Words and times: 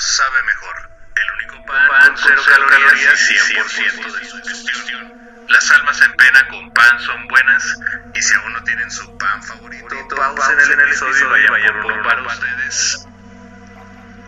sabe 0.00 0.42
mejor. 0.42 0.90
El 1.14 1.30
único 1.32 1.66
pan, 1.66 2.06
con 2.06 2.16
cero 2.16 2.42
calorías 2.46 3.30
y 3.30 3.34
100% 3.34 4.12
de 4.18 4.24
sugestión. 4.26 5.46
Las 5.48 5.70
almas 5.70 6.00
en 6.02 6.12
pena 6.14 6.48
con 6.48 6.72
pan 6.72 7.00
son 7.00 7.28
buenas 7.28 7.76
y 8.20 8.22
si 8.22 8.34
aún 8.34 8.52
no 8.52 8.62
tienen 8.64 8.90
su 8.90 9.16
pan 9.16 9.42
favorito, 9.42 9.88
pausen 10.14 10.58
el 10.58 10.80
episodio 10.86 11.38
y 11.38 11.50
vayan 11.50 11.82
por 11.82 11.92
uno 11.92 12.02
para 12.02 12.22
ustedes. 12.22 13.08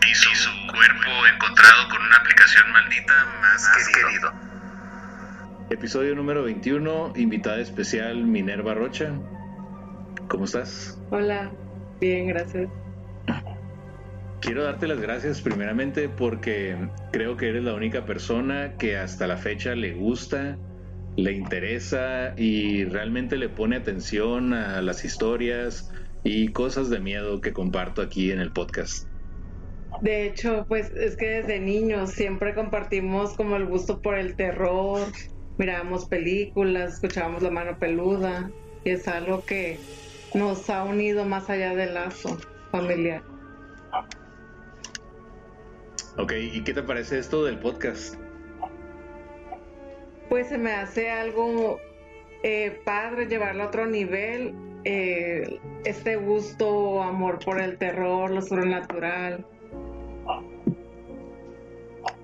Y 0.09 0.15
su, 0.15 0.49
cuerpo 0.65 1.27
encontrado 1.31 1.89
con 1.89 2.01
una 2.01 2.15
aplicación 2.17 2.71
maldita 2.71 3.13
más, 3.39 3.69
querido. 3.93 4.33
Episodio 5.69 6.15
número 6.15 6.41
21, 6.41 7.13
invitada 7.17 7.59
especial 7.59 8.23
Minerva 8.23 8.73
Rocha. 8.73 9.11
¿Cómo 10.27 10.45
estás? 10.45 10.99
Hola, 11.11 11.51
bien, 12.01 12.27
gracias. 12.29 12.69
Quiero 14.41 14.63
darte 14.63 14.87
las 14.87 14.99
gracias 14.99 15.39
primeramente 15.39 16.09
porque 16.09 16.89
creo 17.11 17.37
que 17.37 17.49
eres 17.49 17.63
la 17.63 17.75
única 17.75 18.05
persona 18.05 18.73
que 18.79 18.97
hasta 18.97 19.27
la 19.27 19.37
fecha 19.37 19.75
le 19.75 19.93
gusta, 19.93 20.57
le 21.15 21.33
interesa 21.33 22.33
y 22.37 22.85
realmente 22.85 23.37
le 23.37 23.49
pone 23.49 23.75
atención 23.75 24.53
a 24.53 24.81
las 24.81 25.05
historias 25.05 25.91
y 26.23 26.51
cosas 26.51 26.89
de 26.89 26.99
miedo 26.99 27.41
que 27.41 27.53
comparto 27.53 28.01
aquí 28.01 28.31
en 28.31 28.39
el 28.39 28.51
podcast. 28.51 29.07
De 30.01 30.25
hecho, 30.25 30.65
pues 30.67 30.91
es 30.91 31.15
que 31.15 31.27
desde 31.27 31.59
niños 31.59 32.11
siempre 32.11 32.55
compartimos 32.55 33.35
como 33.35 33.55
el 33.55 33.65
gusto 33.65 34.01
por 34.01 34.17
el 34.17 34.35
terror, 34.35 35.01
mirábamos 35.57 36.05
películas, 36.07 36.95
escuchábamos 36.95 37.43
La 37.43 37.51
mano 37.51 37.77
peluda 37.77 38.49
y 38.83 38.91
es 38.91 39.07
algo 39.07 39.43
que 39.45 39.79
nos 40.33 40.69
ha 40.69 40.83
unido 40.83 41.25
más 41.25 41.49
allá 41.49 41.75
del 41.75 41.93
lazo 41.93 42.37
familiar. 42.71 43.23
Ok, 46.17 46.33
¿y 46.53 46.63
qué 46.63 46.73
te 46.73 46.83
parece 46.83 47.19
esto 47.19 47.43
del 47.43 47.59
podcast? 47.59 48.22
Pues 50.29 50.47
se 50.47 50.57
me 50.57 50.71
hace 50.71 51.09
algo 51.09 51.79
eh, 52.43 52.81
padre 52.83 53.25
llevarlo 53.27 53.63
a 53.63 53.67
otro 53.67 53.85
nivel, 53.85 54.53
eh, 54.83 55.59
este 55.85 56.17
gusto, 56.17 57.01
amor 57.01 57.39
por 57.43 57.61
el 57.61 57.77
terror, 57.77 58.29
lo 58.31 58.41
sobrenatural. 58.41 59.45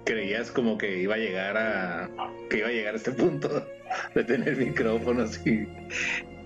¿Creías 0.04 0.52
como 0.52 0.78
que 0.78 1.00
iba 1.00 1.16
a 1.16 1.18
llegar 1.18 1.56
a 1.58 2.10
que 2.50 2.58
iba 2.58 2.68
a 2.68 2.72
llegar 2.72 2.96
a 2.96 2.98
este 2.98 3.12
punto 3.12 3.66
de 4.16 4.24
tener 4.24 4.58
micrófonos 4.58 5.46
y 5.46 5.68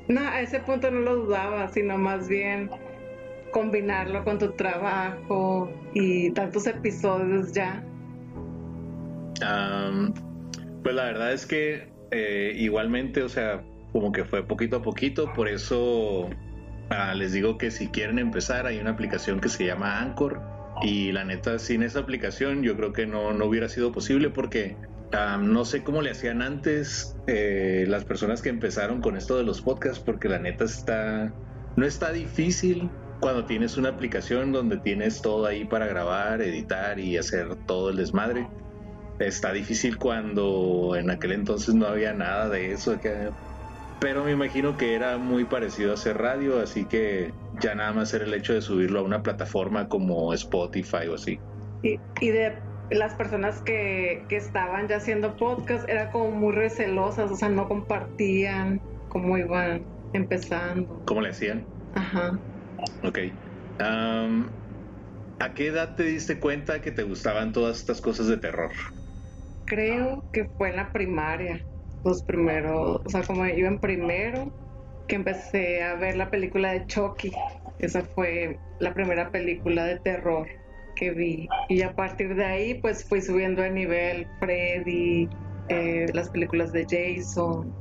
No, 0.07 0.21
a 0.21 0.41
ese 0.41 0.59
punto 0.59 0.91
no 0.91 0.99
lo 0.99 1.15
dudaba, 1.15 1.69
sino 1.69 1.97
más 1.97 2.27
bien 2.27 2.69
combinarlo 3.51 4.23
con 4.23 4.37
tu 4.37 4.51
trabajo 4.51 5.71
y 5.93 6.31
tantos 6.31 6.67
episodios 6.67 7.53
ya. 7.53 7.83
Am, 9.41 10.13
pues 10.83 10.95
la 10.95 11.05
verdad 11.05 11.33
es 11.33 11.45
que 11.45 11.91
eh, 12.11 12.53
igualmente, 12.55 13.23
o 13.23 13.29
sea, 13.29 13.63
como 13.91 14.11
que 14.11 14.25
fue 14.25 14.45
poquito 14.45 14.77
a 14.77 14.81
poquito, 14.81 15.31
por 15.33 15.47
eso 15.47 16.29
ah, 16.89 17.13
les 17.15 17.31
digo 17.33 17.57
que 17.57 17.71
si 17.71 17.87
quieren 17.87 18.19
empezar 18.19 18.67
hay 18.67 18.79
una 18.79 18.91
aplicación 18.91 19.39
que 19.39 19.49
se 19.49 19.65
llama 19.65 20.01
Anchor 20.01 20.41
y 20.81 21.11
la 21.11 21.23
neta 21.23 21.59
sin 21.59 21.83
esa 21.83 21.99
aplicación 21.99 22.63
yo 22.63 22.75
creo 22.75 22.93
que 22.93 23.05
no, 23.05 23.31
no 23.33 23.45
hubiera 23.45 23.69
sido 23.69 23.91
posible 23.91 24.29
porque 24.29 24.75
am, 25.11 25.53
no 25.53 25.65
sé 25.65 25.83
cómo 25.83 26.01
le 26.01 26.11
hacían 26.11 26.41
antes 26.41 27.15
eh, 27.27 27.85
las 27.87 28.03
personas 28.03 28.41
que 28.41 28.49
empezaron 28.49 28.99
con 28.99 29.15
esto 29.15 29.37
de 29.37 29.43
los 29.43 29.61
podcasts 29.61 29.99
porque 30.03 30.27
la 30.27 30.39
neta 30.39 30.65
está, 30.65 31.31
no 31.75 31.85
está 31.85 32.11
difícil 32.11 32.89
cuando 33.19 33.45
tienes 33.45 33.77
una 33.77 33.89
aplicación 33.89 34.51
donde 34.51 34.77
tienes 34.77 35.21
todo 35.21 35.45
ahí 35.45 35.63
para 35.63 35.87
grabar, 35.87 36.41
editar 36.41 36.99
y 36.99 37.17
hacer 37.17 37.55
todo 37.67 37.91
el 37.91 37.95
desmadre. 37.95 38.47
Está 39.19 39.53
difícil 39.53 39.97
cuando 39.97 40.95
en 40.97 41.09
aquel 41.09 41.33
entonces 41.33 41.75
no 41.75 41.87
había 41.87 42.13
nada 42.13 42.49
de 42.49 42.71
eso. 42.71 42.97
Pero 43.99 44.23
me 44.23 44.31
imagino 44.31 44.75
que 44.75 44.95
era 44.95 45.17
muy 45.17 45.45
parecido 45.45 45.91
a 45.91 45.93
hacer 45.93 46.17
radio, 46.17 46.59
así 46.59 46.87
que 46.87 47.31
ya 47.61 47.75
nada 47.75 47.93
más 47.93 48.13
era 48.13 48.25
el 48.25 48.33
hecho 48.33 48.53
de 48.53 48.61
subirlo 48.61 48.99
a 48.99 49.03
una 49.03 49.21
plataforma 49.21 49.87
como 49.87 50.33
Spotify 50.33 51.07
o 51.09 51.15
así. 51.15 51.39
Y, 51.81 51.99
y 52.19 52.29
de 52.29 52.57
las 52.89 53.15
personas 53.15 53.61
que, 53.61 54.25
que 54.27 54.37
estaban 54.37 54.87
ya 54.87 54.97
haciendo 54.97 55.35
podcast, 55.35 55.87
eran 55.87 56.11
como 56.11 56.31
muy 56.31 56.53
recelosas, 56.53 57.31
o 57.31 57.35
sea, 57.35 57.49
no 57.49 57.67
compartían 57.67 58.81
cómo 59.07 59.37
iban 59.37 59.85
empezando. 60.11 61.01
¿Cómo 61.05 61.21
le 61.21 61.29
hacían? 61.29 61.65
Ajá. 61.93 62.31
Ok. 63.03 63.19
¿A 65.39 65.53
qué 65.53 65.67
edad 65.67 65.95
te 65.95 66.03
diste 66.03 66.39
cuenta 66.39 66.81
que 66.81 66.91
te 66.91 67.03
gustaban 67.03 67.51
todas 67.51 67.79
estas 67.79 68.01
cosas 68.01 68.27
de 68.27 68.37
terror? 68.37 68.71
Creo 69.65 70.23
que 70.31 70.45
fue 70.57 70.69
en 70.69 70.77
la 70.77 70.91
primaria, 70.91 71.65
los 72.03 72.23
primeros, 72.23 73.01
o 73.05 73.09
sea, 73.09 73.23
como 73.23 73.45
iba 73.45 73.67
en 73.67 73.79
primero, 73.79 74.51
que 75.07 75.15
empecé 75.15 75.83
a 75.83 75.95
ver 75.95 76.15
la 76.15 76.29
película 76.29 76.71
de 76.71 76.85
Chucky. 76.87 77.31
Esa 77.79 78.01
fue 78.01 78.59
la 78.79 78.93
primera 78.93 79.31
película 79.31 79.85
de 79.85 79.99
terror 79.99 80.47
que 80.95 81.11
vi. 81.11 81.47
Y 81.69 81.81
a 81.81 81.93
partir 81.93 82.35
de 82.35 82.45
ahí, 82.45 82.73
pues 82.81 83.05
fui 83.07 83.21
subiendo 83.21 83.61
de 83.61 83.71
nivel 83.71 84.27
Freddy, 84.39 85.27
eh, 85.69 86.07
las 86.13 86.29
películas 86.29 86.71
de 86.71 86.85
Jason. 86.89 87.73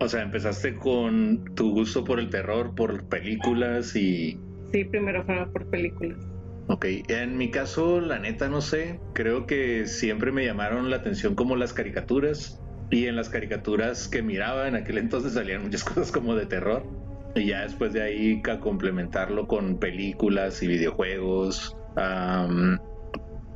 O 0.00 0.08
sea, 0.08 0.22
empezaste 0.22 0.74
con 0.76 1.44
tu 1.54 1.72
gusto 1.72 2.04
por 2.04 2.18
el 2.18 2.30
terror, 2.30 2.74
por 2.74 3.06
películas 3.08 3.94
y... 3.94 4.38
Sí, 4.72 4.84
primero 4.84 5.24
fueron 5.24 5.52
por 5.52 5.68
películas. 5.68 6.29
Ok, 6.72 6.86
en 7.08 7.36
mi 7.36 7.50
caso, 7.50 8.00
la 8.00 8.20
neta 8.20 8.48
no 8.48 8.60
sé, 8.60 9.00
creo 9.12 9.44
que 9.44 9.88
siempre 9.88 10.30
me 10.30 10.46
llamaron 10.46 10.88
la 10.88 10.96
atención 10.96 11.34
como 11.34 11.56
las 11.56 11.72
caricaturas 11.72 12.62
y 12.92 13.06
en 13.06 13.16
las 13.16 13.28
caricaturas 13.28 14.06
que 14.06 14.22
miraba 14.22 14.68
en 14.68 14.76
aquel 14.76 14.98
entonces 14.98 15.32
salían 15.32 15.64
muchas 15.64 15.82
cosas 15.82 16.12
como 16.12 16.36
de 16.36 16.46
terror 16.46 16.86
y 17.34 17.46
ya 17.46 17.62
después 17.62 17.92
de 17.92 18.02
ahí 18.02 18.40
a 18.48 18.60
complementarlo 18.60 19.48
con 19.48 19.80
películas 19.80 20.62
y 20.62 20.68
videojuegos. 20.68 21.76
am, 21.96 22.78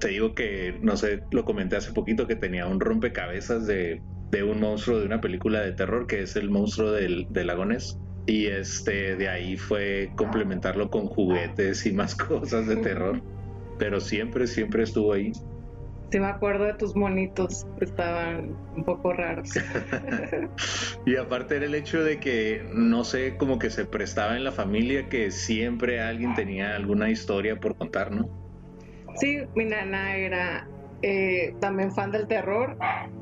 te 0.01 0.09
digo 0.09 0.35
que, 0.35 0.77
no 0.83 0.97
sé, 0.97 1.23
lo 1.31 1.45
comenté 1.45 1.77
hace 1.77 1.93
poquito 1.93 2.27
que 2.27 2.35
tenía 2.35 2.67
un 2.67 2.81
rompecabezas 2.81 3.65
de, 3.69 4.03
de 4.33 4.43
un 4.43 4.59
monstruo 4.59 4.99
de 4.99 5.07
una 5.07 5.21
película 5.21 5.61
de 5.61 5.71
terror 5.71 6.09
que 6.09 6.23
es 6.23 6.35
el 6.35 6.51
monstruo 6.51 6.91
del, 6.91 7.29
del 7.31 7.47
lago 7.47 7.65
Ness. 7.65 7.97
Y 8.27 8.47
este, 8.47 9.17
de 9.17 9.29
ahí 9.29 9.57
fue 9.57 10.11
complementarlo 10.17 10.91
con 10.91 11.07
juguetes 11.07 11.85
y 11.87 11.93
más 11.93 12.15
cosas 12.17 12.67
de 12.67 12.77
terror. 12.77 13.21
Pero 13.79 14.01
siempre, 14.01 14.47
siempre 14.47 14.85
estuvo 14.85 15.13
ahí. 15.13 15.33
Sí 16.11 16.21
me 16.21 16.27
acuerdo 16.27 16.65
de 16.65 16.75
tus 16.75 16.95
monitos, 16.95 17.67
estaban 17.81 18.57
un 18.77 18.85
poco 18.85 19.13
raros. 19.13 19.51
Y 21.07 21.17
aparte 21.17 21.57
era 21.57 21.67
el 21.67 21.75
hecho 21.75 22.03
de 22.03 22.19
que, 22.19 22.67
no 22.73 23.05
sé, 23.05 23.37
como 23.37 23.59
que 23.59 23.69
se 23.69 23.85
prestaba 23.85 24.37
en 24.37 24.45
la 24.45 24.53
familia 24.53 25.09
que 25.09 25.31
siempre 25.31 26.01
alguien 26.01 26.35
tenía 26.35 26.77
alguna 26.77 27.11
historia 27.11 27.57
por 27.57 27.77
contar, 27.77 28.11
¿no? 28.11 28.31
Sí, 29.17 29.43
mi 29.55 29.67
nana 29.67 30.17
era 30.17 30.67
eh, 31.03 31.55
también 31.61 31.93
fan 31.93 32.11
del 32.11 32.27
terror. 32.27 32.79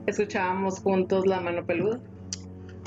Escuchábamos 0.06 0.78
juntos 0.80 1.26
La 1.26 1.40
Mano 1.40 1.66
Peluda. 1.66 1.98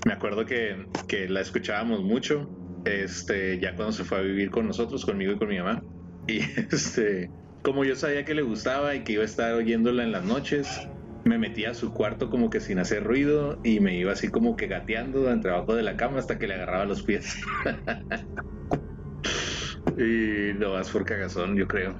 Me 0.06 0.14
acuerdo 0.14 0.46
que, 0.46 0.86
que 1.08 1.28
la 1.28 1.42
escuchábamos 1.42 2.04
mucho, 2.04 2.48
este, 2.86 3.60
ya 3.60 3.76
cuando 3.76 3.92
se 3.92 4.04
fue 4.04 4.20
a 4.20 4.22
vivir 4.22 4.52
con 4.52 4.68
nosotros, 4.68 5.04
conmigo 5.04 5.34
y 5.34 5.38
con 5.38 5.50
mi 5.50 5.57
mamá. 5.57 5.84
Y 6.28 6.40
este, 6.40 7.30
como 7.62 7.86
yo 7.86 7.96
sabía 7.96 8.25
que 8.25 8.34
le 8.34 8.42
gustaba 8.42 8.96
y 8.96 9.04
que 9.04 9.13
iba 9.13 9.22
a 9.22 9.25
estar 9.25 9.54
oyéndola 9.54 10.04
en 10.04 10.12
las 10.12 10.24
noches, 10.24 10.88
me 11.24 11.38
metía 11.38 11.69
a 11.69 11.74
su 11.75 11.94
cuarto 11.94 12.31
como 12.31 12.50
que 12.50 12.60
sin 12.60 12.80
hacer 12.80 13.04
ruido 13.04 13.60
y 13.63 13.80
me 13.80 13.96
iba 13.96 14.12
así 14.12 14.30
como 14.30 14.56
que 14.56 14.66
gateando 14.66 15.31
entre 15.31 15.52
abajo 15.52 15.75
de 15.75 15.84
la 15.84 15.98
cama 15.98 16.18
hasta 16.18 16.40
que 16.40 16.48
le 16.48 16.56
agarraba 16.56 16.86
los 16.86 17.04
pies. 17.04 17.40
y 19.98 20.54
no 20.58 20.74
más 20.74 20.90
por 20.90 21.06
cagazón, 21.06 21.56
yo 21.56 21.68
creo. 21.68 21.96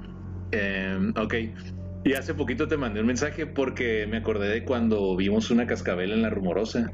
Em, 0.50 1.14
ok. 1.16 1.34
Y 2.04 2.14
hace 2.14 2.34
poquito 2.34 2.66
te 2.66 2.76
mandé 2.76 3.00
un 3.00 3.06
mensaje 3.06 3.46
porque 3.46 4.08
me 4.08 4.16
acordé 4.16 4.48
de 4.48 4.64
cuando 4.64 5.16
vimos 5.16 5.52
una 5.52 5.68
cascabel 5.68 6.12
en 6.12 6.22
la 6.22 6.30
rumorosa. 6.30 6.92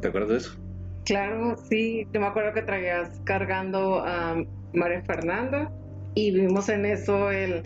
¿Te 0.00 0.08
acuerdas 0.08 0.30
de 0.30 0.36
eso? 0.38 0.58
Claro, 1.04 1.56
sí, 1.68 2.06
yo 2.12 2.20
me 2.20 2.26
acuerdo 2.26 2.52
que 2.52 2.62
traías 2.62 3.20
cargando 3.24 4.04
a 4.04 4.42
María 4.72 5.02
Fernanda 5.02 5.70
y 6.14 6.32
vimos 6.32 6.68
en 6.68 6.84
eso 6.84 7.30
el, 7.30 7.62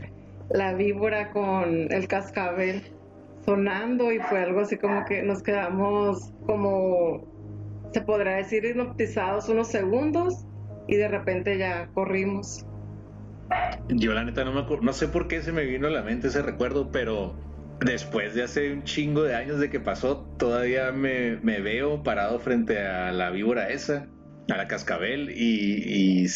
la 0.51 0.75
víbora 0.75 1.31
con 1.31 1.91
el 1.91 2.07
cascabel 2.07 2.83
sonando 3.45 4.13
y 4.13 4.19
fue 4.19 4.43
algo 4.43 4.61
así 4.61 4.77
como 4.77 5.05
que 5.07 5.23
nos 5.23 5.43
quedamos 5.43 6.33
como, 6.47 7.27
se 7.93 8.03
podrá 8.03 8.37
decir, 8.37 8.65
hipnotizados 8.65 9.49
unos 9.49 9.69
segundos 9.69 10.47
y 10.87 10.97
de 10.97 11.09
repente 11.09 11.57
ya 11.57 11.89
corrimos. 11.95 12.67
Yo 13.89 14.13
la 14.13 14.25
neta 14.25 14.45
no 14.45 14.53
me 14.53 14.61
acuerdo, 14.61 14.85
no 14.85 14.93
sé 14.93 15.09
por 15.09 15.29
qué 15.29 15.43
se 15.43 15.53
me 15.53 15.65
vino 15.65 15.89
a 15.89 15.91
la 15.91 16.03
mente 16.03 16.29
ese 16.29 16.43
recuerdo, 16.43 16.91
pero 16.93 17.35
después 17.81 18.35
de 18.35 18.43
hace 18.43 18.73
un 18.73 18.85
chingo 18.85 19.23
de 19.23 19.35
años 19.35 19.59
de 19.59 19.71
que 19.71 19.81
pasó, 19.81 20.19
todavía 20.39 20.93
me, 20.93 21.37
me 21.43 21.61
veo 21.61 22.03
parado 22.03 22.39
frente 22.39 22.79
a 22.79 23.13
la 23.13 23.31
víbora 23.31 23.71
esa, 23.71 24.07
a 24.51 24.57
la 24.57 24.69
cascabel, 24.69 25.31
y, 25.31 26.25
y 26.25 26.27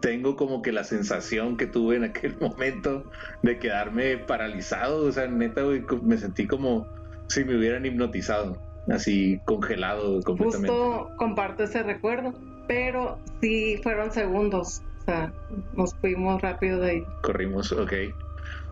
tengo 0.00 0.36
como 0.36 0.62
que 0.62 0.72
la 0.72 0.84
sensación 0.84 1.56
que 1.56 1.66
tuve 1.66 1.96
en 1.96 2.04
aquel 2.04 2.36
momento 2.40 3.10
de 3.42 3.58
quedarme 3.58 4.18
paralizado, 4.18 5.04
o 5.04 5.12
sea, 5.12 5.26
neta, 5.26 5.62
güey, 5.62 5.84
me 6.02 6.16
sentí 6.16 6.46
como 6.46 6.86
si 7.28 7.44
me 7.44 7.56
hubieran 7.56 7.84
hipnotizado, 7.84 8.56
así 8.88 9.40
congelado 9.44 10.22
completamente. 10.22 10.68
Justo 10.68 11.10
comparto 11.16 11.64
ese 11.64 11.82
recuerdo, 11.82 12.32
pero 12.68 13.18
sí 13.40 13.80
fueron 13.82 14.12
segundos, 14.12 14.82
o 15.00 15.04
sea, 15.04 15.32
nos 15.74 15.94
fuimos 15.96 16.40
rápido 16.40 16.80
de 16.80 16.90
ahí. 16.90 17.04
Corrimos, 17.22 17.72
ok. 17.72 17.92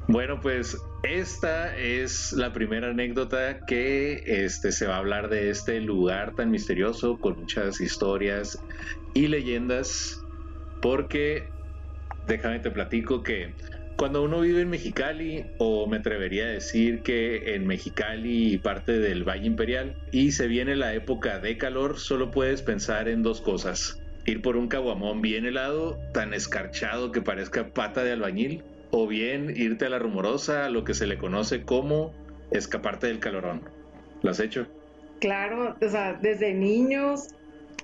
Bueno, 0.07 0.39
pues 0.41 0.79
esta 1.05 1.77
es 1.77 2.33
la 2.33 2.53
primera 2.53 2.89
anécdota 2.89 3.61
que 3.67 4.23
este, 4.27 4.73
se 4.73 4.87
va 4.87 4.97
a 4.97 4.99
hablar 4.99 5.29
de 5.29 5.51
este 5.51 5.81
lugar 5.81 6.35
tan 6.35 6.51
misterioso 6.51 7.19
con 7.19 7.39
muchas 7.39 7.81
historias 7.81 8.59
y 9.15 9.29
leyendas 9.29 10.21
porque 10.81 11.49
déjame 12.27 12.59
te 12.61 12.71
platico 12.71 13.23
que 13.23 13.55
cuando 13.97 14.23
uno 14.23 14.41
vive 14.41 14.63
en 14.63 14.71
Mexicali, 14.71 15.45
o 15.59 15.87
me 15.87 15.99
atrevería 15.99 16.47
a 16.47 16.49
decir 16.49 17.03
que 17.03 17.55
en 17.55 17.65
Mexicali 17.67 18.55
y 18.55 18.59
parte 18.59 18.99
del 18.99 19.23
Valle 19.23 19.47
Imperial, 19.47 19.95
y 20.11 20.33
se 20.33 20.49
viene 20.49 20.75
la 20.75 20.95
época 20.95 21.39
de 21.39 21.57
calor, 21.57 22.01
solo 22.01 22.33
puedes 22.33 22.61
pensar 22.61 23.09
en 23.09 23.23
dos 23.23 23.41
cosas. 23.41 23.97
Ir 24.27 24.43
por 24.43 24.57
un 24.57 24.67
caguamón 24.67 25.23
bien 25.23 25.47
helado, 25.47 25.97
tan 26.13 26.35
escarchado 26.35 27.13
que 27.13 27.23
parezca 27.23 27.69
pata 27.69 28.03
de 28.03 28.13
albañil, 28.13 28.65
o 28.91 29.07
bien 29.07 29.53
irte 29.57 29.87
a 29.87 29.91
la 29.91 29.99
rumorosa, 29.99 30.69
lo 30.71 30.85
que 30.85 30.95
se 30.95 31.07
le 31.07 31.19
conoce 31.19 31.65
como 31.65 32.13
escaparte 32.51 33.07
del 33.07 33.21
calorón. 33.21 33.69
¿Lo 34.23 34.31
has 34.31 34.41
hecho? 34.41 34.67
Claro, 35.21 35.77
o 35.81 35.89
sea, 35.89 36.15
desde 36.15 36.55
niños 36.55 37.29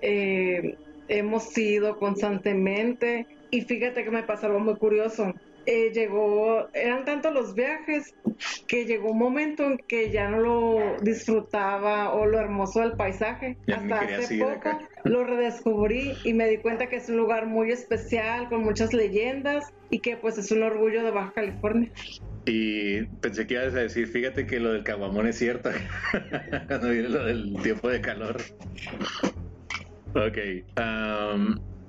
eh, 0.00 0.76
hemos 1.08 1.56
ido 1.56 1.96
constantemente 1.96 3.26
y 3.50 3.62
fíjate 3.62 4.04
que 4.04 4.10
me 4.10 4.22
pasó 4.22 4.46
algo 4.46 4.60
muy 4.60 4.76
curioso. 4.76 5.32
Eh, 5.66 5.90
llegó, 5.92 6.68
eran 6.72 7.04
tantos 7.04 7.34
los 7.34 7.54
viajes 7.54 8.14
que 8.66 8.86
llegó 8.86 9.10
un 9.10 9.18
momento 9.18 9.64
en 9.64 9.78
que 9.78 10.10
ya 10.10 10.28
no 10.28 10.40
lo 10.40 10.96
disfrutaba 11.02 12.14
o 12.14 12.26
lo 12.26 12.38
hermoso 12.38 12.80
del 12.80 12.92
paisaje. 12.92 13.58
Hasta 13.72 14.00
hace 14.00 14.38
poco 14.38 14.78
lo 15.04 15.24
redescubrí 15.24 16.14
y 16.24 16.32
me 16.32 16.48
di 16.48 16.58
cuenta 16.58 16.88
que 16.88 16.96
es 16.96 17.08
un 17.08 17.18
lugar 17.18 17.46
muy 17.46 17.70
especial, 17.70 18.48
con 18.48 18.62
muchas 18.62 18.92
leyendas 18.92 19.64
y 19.90 20.00
que 20.00 20.16
pues 20.16 20.38
es 20.38 20.50
un 20.50 20.62
orgullo 20.62 21.02
de 21.04 21.10
Baja 21.10 21.32
California. 21.32 21.90
Y 22.46 23.02
pensé 23.20 23.46
que 23.46 23.54
ibas 23.54 23.74
a 23.74 23.80
decir, 23.80 24.06
fíjate 24.08 24.46
que 24.46 24.58
lo 24.60 24.72
del 24.72 24.82
caguamón 24.82 25.26
es 25.26 25.36
cierto, 25.36 25.70
cuando 26.68 26.90
viene 26.90 27.08
lo 27.10 27.24
del 27.24 27.54
tiempo 27.62 27.88
de 27.88 28.00
calor. 28.00 28.36
Ok. 30.14 30.38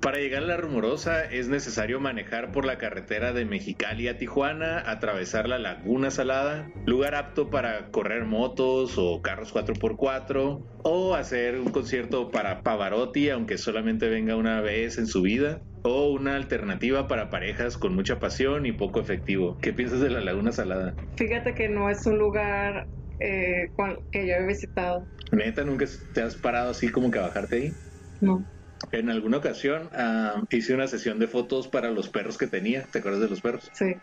Para 0.02 0.18
llegar 0.18 0.42
a 0.42 0.46
la 0.46 0.56
rumorosa 0.56 1.24
es 1.24 1.48
necesario 1.48 2.00
manejar 2.00 2.50
por 2.50 2.66
la 2.66 2.76
carretera 2.76 3.32
de 3.32 3.44
Mexicali 3.44 4.08
a 4.08 4.18
Tijuana, 4.18 4.82
atravesar 4.84 5.48
la 5.48 5.60
Laguna 5.60 6.10
Salada, 6.10 6.68
lugar 6.86 7.14
apto 7.14 7.50
para 7.50 7.86
correr 7.92 8.24
motos 8.24 8.98
o 8.98 9.22
carros 9.22 9.54
4x4, 9.54 10.60
o 10.82 11.14
hacer 11.14 11.56
un 11.56 11.70
concierto 11.70 12.32
para 12.32 12.62
Pavarotti, 12.62 13.30
aunque 13.30 13.58
solamente 13.58 14.08
venga 14.08 14.34
una 14.34 14.60
vez 14.60 14.98
en 14.98 15.06
su 15.06 15.22
vida, 15.22 15.60
o 15.82 16.10
una 16.10 16.34
alternativa 16.34 17.06
para 17.06 17.30
parejas 17.30 17.78
con 17.78 17.94
mucha 17.94 18.18
pasión 18.18 18.66
y 18.66 18.72
poco 18.72 18.98
efectivo. 18.98 19.56
¿Qué 19.62 19.72
piensas 19.72 20.00
de 20.00 20.10
la 20.10 20.20
Laguna 20.20 20.50
Salada? 20.50 20.94
Fíjate 21.14 21.54
que 21.54 21.68
no 21.68 21.88
es 21.88 22.04
un 22.06 22.18
lugar 22.18 22.88
eh, 23.20 23.70
que 24.10 24.26
yo 24.26 24.34
he 24.34 24.46
visitado. 24.48 25.06
¿Neta 25.30 25.62
nunca 25.62 25.86
te 26.12 26.22
has 26.22 26.34
parado 26.34 26.70
así 26.70 26.88
como 26.88 27.08
que 27.12 27.20
a 27.20 27.22
bajarte 27.22 27.56
ahí? 27.56 27.72
No. 28.20 28.44
En 28.90 29.10
alguna 29.10 29.38
ocasión 29.38 29.88
ah, 29.92 30.42
hice 30.50 30.74
una 30.74 30.86
sesión 30.86 31.18
de 31.18 31.28
fotos 31.28 31.68
para 31.68 31.90
los 31.90 32.08
perros 32.08 32.38
que 32.38 32.46
tenía. 32.46 32.82
¿Te 32.84 32.98
acuerdas 32.98 33.20
de 33.22 33.28
los 33.28 33.40
perros? 33.40 33.70
Sí. 33.72 33.94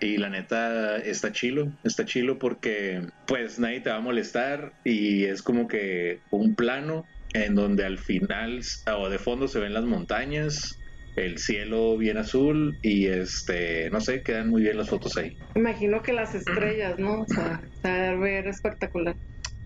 Y 0.00 0.16
la 0.16 0.28
neta 0.28 0.96
está 0.98 1.32
chilo, 1.32 1.72
está 1.84 2.04
chilo 2.04 2.38
porque 2.38 3.00
pues 3.26 3.58
nadie 3.58 3.80
te 3.80 3.90
va 3.90 3.96
a 3.96 4.00
molestar 4.00 4.72
y 4.84 5.24
es 5.24 5.40
como 5.40 5.68
que 5.68 6.20
un 6.30 6.54
plano 6.54 7.06
en 7.32 7.54
donde 7.54 7.84
al 7.84 7.98
final 7.98 8.60
o 8.96 9.08
de 9.08 9.18
fondo 9.18 9.48
se 9.48 9.60
ven 9.60 9.72
las 9.72 9.84
montañas, 9.84 10.78
el 11.16 11.38
cielo 11.38 11.96
bien 11.96 12.18
azul 12.18 12.76
y 12.82 13.06
este, 13.06 13.88
no 13.90 14.00
sé, 14.00 14.22
quedan 14.22 14.48
muy 14.50 14.62
bien 14.62 14.76
las 14.76 14.90
fotos 14.90 15.16
ahí. 15.16 15.36
Imagino 15.54 16.02
que 16.02 16.12
las 16.12 16.34
estrellas, 16.34 16.98
¿no? 16.98 17.22
O 17.22 17.26
sea, 17.28 17.60
a 17.84 18.14
ver 18.16 18.48
espectacular. 18.48 19.16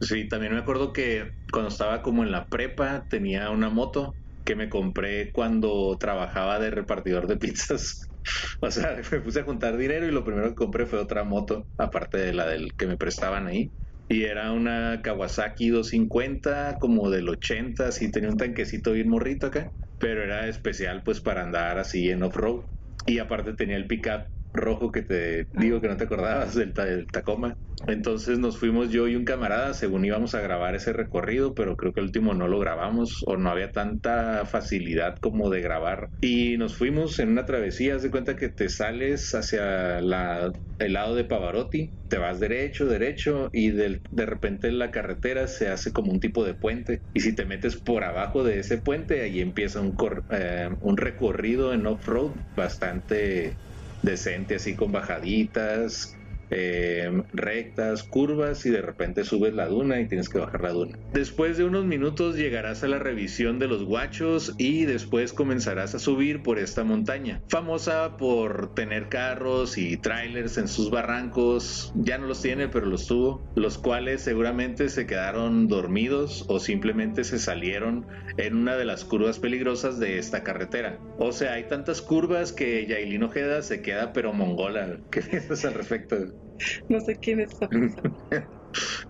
Sí, 0.01 0.29
también 0.29 0.53
me 0.53 0.61
acuerdo 0.61 0.93
que 0.93 1.33
cuando 1.51 1.69
estaba 1.69 2.03
como 2.03 2.23
en 2.23 2.31
la 2.31 2.47
prepa 2.47 3.07
tenía 3.09 3.51
una 3.51 3.69
moto 3.69 4.15
que 4.49 4.57
me 4.57 4.71
compré 4.71 5.31
cuando 5.31 5.99
trabajaba 6.01 6.59
de 6.59 6.71
repartidor 6.71 7.27
de 7.27 7.37
pizzas. 7.37 8.07
o 8.63 8.71
sea, 8.71 8.97
me 9.13 9.21
puse 9.21 9.41
a 9.41 9.45
juntar 9.45 9.77
dinero 9.77 10.07
y 10.07 10.11
lo 10.11 10.25
primero 10.25 10.49
que 10.49 10.55
compré 10.55 10.87
fue 10.87 10.99
otra 10.99 11.23
moto, 11.23 11.67
aparte 11.77 12.17
de 12.17 12.33
la 12.33 12.47
del 12.47 12.73
que 12.75 12.87
me 12.87 12.97
prestaban 12.97 13.47
ahí. 13.47 13.71
Y 14.09 14.25
era 14.25 14.53
una 14.53 15.03
Kawasaki 15.03 15.69
250, 15.69 16.79
como 16.81 17.11
del 17.11 17.29
80, 17.29 17.89
así 17.89 18.11
tenía 18.11 18.31
un 18.31 18.39
tanquecito 18.39 18.93
bien 18.93 19.11
morrito 19.11 19.49
acá, 19.49 19.71
pero 19.99 20.25
era 20.25 20.49
especial 20.49 21.03
pues 21.05 21.21
para 21.21 21.43
andar 21.43 21.79
así 21.79 22.09
en 22.09 22.23
off-road. 22.23 22.65
Y 23.05 23.19
aparte 23.19 23.53
tenía 23.53 23.77
el 23.77 23.87
pickup 23.87 24.29
rojo 24.53 24.91
que 24.93 25.03
te 25.03 25.47
digo 25.53 25.81
que 25.81 25.89
no 25.89 25.97
te 25.97 26.05
acordabas 26.05 26.55
del, 26.55 26.73
Tacoma. 27.11 27.55
Entonces 27.87 28.39
nos 28.39 28.59
fuimos 28.59 28.91
yo 28.91 29.07
y 29.07 29.15
un 29.15 29.25
camarada, 29.25 29.73
según 29.73 30.05
íbamos 30.05 30.35
a 30.35 30.41
grabar 30.41 30.75
ese 30.75 30.93
recorrido, 30.93 31.55
pero 31.55 31.77
creo 31.77 31.93
que 31.93 32.01
el 32.01 32.07
último 32.07 32.35
no 32.35 32.49
lo 32.49 32.59
grabamos 32.59 33.23
o 33.25 33.37
no 33.37 33.51
había 33.51 33.71
tanta 33.71 34.45
facilidad 34.47 35.17
como 35.21 35.49
de 35.49 35.61
grabar. 35.61 36.09
Y 36.21 36.57
nos 36.59 36.77
fuimos 36.77 37.19
en 37.21 37.29
una 37.29 37.47
travesía, 37.47 37.95
haz 37.95 38.03
de 38.03 38.11
cuenta 38.11 38.37
que 38.37 38.49
te 38.49 38.69
sales 38.69 39.33
hacia 39.33 40.01
la, 40.01 40.53
el 40.79 40.93
lado 40.93 41.15
de 41.15 41.25
Pavarotti, 41.25 41.93
te 42.09 42.19
vas 42.19 42.41
derecho, 42.41 42.87
derecho 42.87 43.49
y 43.53 43.71
de, 43.71 44.01
de 44.11 44.27
repente 44.27 44.73
la 44.73 44.91
carretera 44.91 45.47
se 45.47 45.69
hace 45.69 45.93
como 45.93 46.11
un 46.11 46.21
tipo 46.21 46.45
de 46.45 46.55
puente. 46.55 47.03
Y 47.15 47.21
si 47.21 47.35
te 47.35 47.45
metes 47.45 47.81
por 47.81 48.03
abajo 48.03 48.43
de 48.43 48.59
ese 48.61 48.79
puente, 48.79 49.23
ahí 49.23 49.41
empieza 49.41 49.81
un, 49.81 49.95
eh, 50.31 50.69
un 50.81 50.97
recorrido 50.97 51.73
en 51.73 51.87
off-road 51.87 52.33
bastante 52.57 53.57
decente, 54.03 54.57
así 54.57 54.77
con 54.77 54.93
bajaditas, 54.93 56.18
eh, 56.51 57.23
rectas, 57.33 58.03
curvas 58.03 58.65
y 58.67 58.71
de 58.71 58.83
repente 58.83 59.25
subes 59.25 59.55
la 59.55 59.67
duna 59.67 60.01
y 60.01 60.09
tienes 60.09 60.29
que 60.29 60.39
bajar 60.39 60.63
la 60.63 60.73
duna. 60.73 60.99
Después 61.13 61.57
de 61.57 61.65
unos 61.65 61.85
minutos 61.85 62.37
llegarás 62.37 62.83
a 62.85 62.89
la 62.89 62.99
revisión 62.99 63.59
de 63.59 63.69
los 63.69 63.85
guachos 63.85 64.55
y 64.59 64.85
después 64.85 65.33
comenzarás 65.33 65.95
a 65.95 65.99
subir 65.99 66.43
por 66.43 66.59
esta 66.59 66.85
montaña, 66.85 67.43
famosa 67.49 68.17
por 68.17 68.75
tener 68.75 69.09
carros 69.09 69.79
y 69.79 69.97
trailers 69.97 70.59
en 70.59 70.69
sus 70.69 70.91
barrancos, 70.91 71.93
ya 71.97 72.19
no 72.19 72.27
los 72.27 72.43
tiene 72.43 72.69
pero 72.69 72.87
los 72.87 73.07
tuvo, 73.07 73.43
los 73.55 73.79
cuales 73.79 74.23
seguramente 74.23 74.89
se 74.89 75.07
quedaron 75.07 75.69
dormidos 75.69 76.45
o 76.49 76.61
simplemente 76.61 77.25
se 77.25 77.39
salieron 77.39 78.07
en 78.37 78.57
una 78.57 78.77
de 78.77 78.85
las 78.85 79.05
curvas 79.05 79.39
peligrosas 79.39 79.99
de 79.99 80.19
esta 80.19 80.43
carretera. 80.43 80.99
O 81.19 81.33
sea, 81.33 81.55
hay 81.55 81.65
tantas 81.65 82.03
curvas 82.03 82.53
que 82.53 82.87
Yailin 82.87 83.25
Ojeda 83.25 83.63
se 83.63 83.83
queda 83.83 84.13
pero 84.13 84.33
mongola. 84.33 84.99
¿Qué 85.11 85.23
piensas 85.23 85.65
al 85.65 85.75
respecto? 85.75 86.17
No 86.89 87.01
sé 87.01 87.17
quién 87.17 87.41
es 87.41 87.59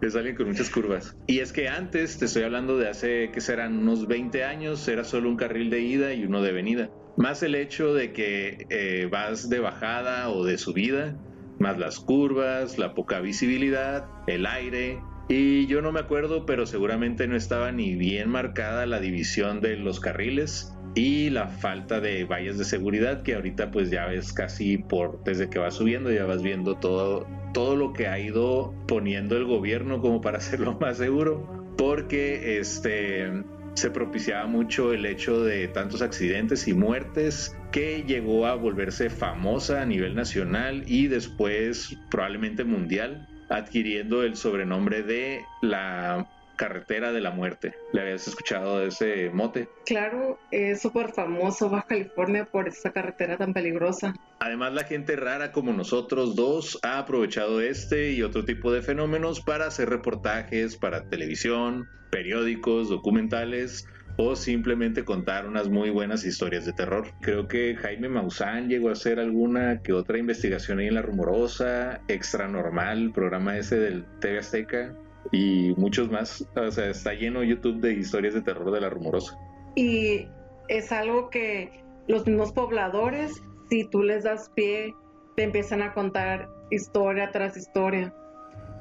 es 0.00 0.14
alguien 0.14 0.36
con 0.36 0.48
muchas 0.48 0.70
curvas. 0.70 1.16
Y 1.26 1.40
es 1.40 1.52
que 1.52 1.68
antes, 1.68 2.18
te 2.18 2.26
estoy 2.26 2.42
hablando 2.44 2.78
de 2.78 2.88
hace 2.88 3.30
que 3.32 3.40
serán 3.40 3.78
unos 3.78 4.06
20 4.06 4.44
años, 4.44 4.86
era 4.88 5.04
solo 5.04 5.28
un 5.28 5.36
carril 5.36 5.70
de 5.70 5.80
ida 5.80 6.14
y 6.14 6.24
uno 6.24 6.42
de 6.42 6.52
venida. 6.52 6.90
Más 7.16 7.42
el 7.42 7.54
hecho 7.54 7.94
de 7.94 8.12
que 8.12 8.66
eh, 8.70 9.08
vas 9.10 9.48
de 9.48 9.58
bajada 9.58 10.30
o 10.30 10.44
de 10.44 10.56
subida, 10.56 11.16
más 11.58 11.78
las 11.78 11.98
curvas, 11.98 12.78
la 12.78 12.94
poca 12.94 13.20
visibilidad, 13.20 14.08
el 14.26 14.46
aire. 14.46 15.00
Y 15.28 15.66
yo 15.66 15.82
no 15.82 15.92
me 15.92 16.00
acuerdo, 16.00 16.46
pero 16.46 16.64
seguramente 16.64 17.26
no 17.26 17.36
estaba 17.36 17.72
ni 17.72 17.96
bien 17.96 18.30
marcada 18.30 18.86
la 18.86 19.00
división 19.00 19.60
de 19.60 19.76
los 19.76 20.00
carriles 20.00 20.77
y 20.94 21.30
la 21.30 21.48
falta 21.48 22.00
de 22.00 22.24
vallas 22.24 22.58
de 22.58 22.64
seguridad 22.64 23.22
que 23.22 23.34
ahorita 23.34 23.70
pues 23.70 23.90
ya 23.90 24.06
ves 24.06 24.32
casi 24.32 24.78
por 24.78 25.22
desde 25.24 25.48
que 25.48 25.58
vas 25.58 25.74
subiendo 25.74 26.10
ya 26.10 26.24
vas 26.24 26.42
viendo 26.42 26.74
todo 26.76 27.26
todo 27.52 27.76
lo 27.76 27.92
que 27.92 28.08
ha 28.08 28.18
ido 28.18 28.74
poniendo 28.86 29.36
el 29.36 29.44
gobierno 29.44 30.00
como 30.00 30.20
para 30.20 30.38
hacerlo 30.38 30.78
más 30.80 30.98
seguro 30.98 31.46
porque 31.76 32.58
este 32.58 33.30
se 33.74 33.90
propiciaba 33.92 34.46
mucho 34.46 34.92
el 34.92 35.06
hecho 35.06 35.44
de 35.44 35.68
tantos 35.68 36.02
accidentes 36.02 36.66
y 36.66 36.74
muertes 36.74 37.56
que 37.70 38.02
llegó 38.02 38.46
a 38.46 38.56
volverse 38.56 39.08
famosa 39.08 39.82
a 39.82 39.86
nivel 39.86 40.16
nacional 40.16 40.82
y 40.86 41.06
después 41.06 41.96
probablemente 42.10 42.64
mundial 42.64 43.28
adquiriendo 43.48 44.24
el 44.24 44.34
sobrenombre 44.36 45.02
de 45.02 45.44
la 45.62 46.28
carretera 46.58 47.12
de 47.12 47.22
la 47.22 47.30
muerte. 47.30 47.74
¿Le 47.94 48.02
habías 48.02 48.28
escuchado 48.28 48.80
de 48.80 48.88
ese 48.88 49.30
mote? 49.30 49.70
Claro, 49.86 50.38
es 50.50 50.82
súper 50.82 51.12
famoso 51.12 51.70
Baja 51.70 51.86
California 51.86 52.44
por 52.44 52.68
esa 52.68 52.92
carretera 52.92 53.38
tan 53.38 53.54
peligrosa. 53.54 54.14
Además, 54.40 54.74
la 54.74 54.84
gente 54.84 55.16
rara 55.16 55.52
como 55.52 55.72
nosotros 55.72 56.36
dos 56.36 56.78
ha 56.82 56.98
aprovechado 56.98 57.62
este 57.62 58.12
y 58.12 58.22
otro 58.22 58.44
tipo 58.44 58.70
de 58.70 58.82
fenómenos 58.82 59.40
para 59.40 59.66
hacer 59.66 59.88
reportajes 59.88 60.76
para 60.76 61.08
televisión, 61.08 61.88
periódicos, 62.10 62.90
documentales 62.90 63.86
o 64.20 64.34
simplemente 64.34 65.04
contar 65.04 65.46
unas 65.46 65.68
muy 65.68 65.90
buenas 65.90 66.24
historias 66.24 66.66
de 66.66 66.72
terror. 66.72 67.06
Creo 67.20 67.46
que 67.46 67.76
Jaime 67.76 68.08
Maussan 68.08 68.68
llegó 68.68 68.88
a 68.88 68.92
hacer 68.92 69.20
alguna 69.20 69.80
que 69.80 69.92
otra 69.92 70.18
investigación 70.18 70.80
ahí 70.80 70.88
en 70.88 70.94
La 70.94 71.02
Rumorosa, 71.02 72.00
Extra 72.08 72.48
Normal, 72.48 73.12
programa 73.14 73.56
ese 73.56 73.78
del 73.78 74.04
TV 74.20 74.38
Azteca 74.40 74.92
y 75.32 75.74
muchos 75.76 76.10
más. 76.10 76.46
O 76.56 76.70
sea, 76.70 76.90
está 76.90 77.14
lleno 77.14 77.42
YouTube 77.42 77.80
de 77.80 77.94
historias 77.94 78.34
de 78.34 78.42
terror 78.42 78.70
de 78.70 78.80
La 78.80 78.90
Rumorosa. 78.90 79.38
Y 79.74 80.26
es 80.68 80.92
algo 80.92 81.30
que 81.30 81.82
los 82.06 82.26
mismos 82.26 82.52
pobladores, 82.52 83.42
si 83.70 83.84
tú 83.84 84.02
les 84.02 84.24
das 84.24 84.50
pie, 84.54 84.94
te 85.36 85.44
empiezan 85.44 85.82
a 85.82 85.92
contar 85.94 86.48
historia 86.70 87.30
tras 87.30 87.56
historia. 87.56 88.14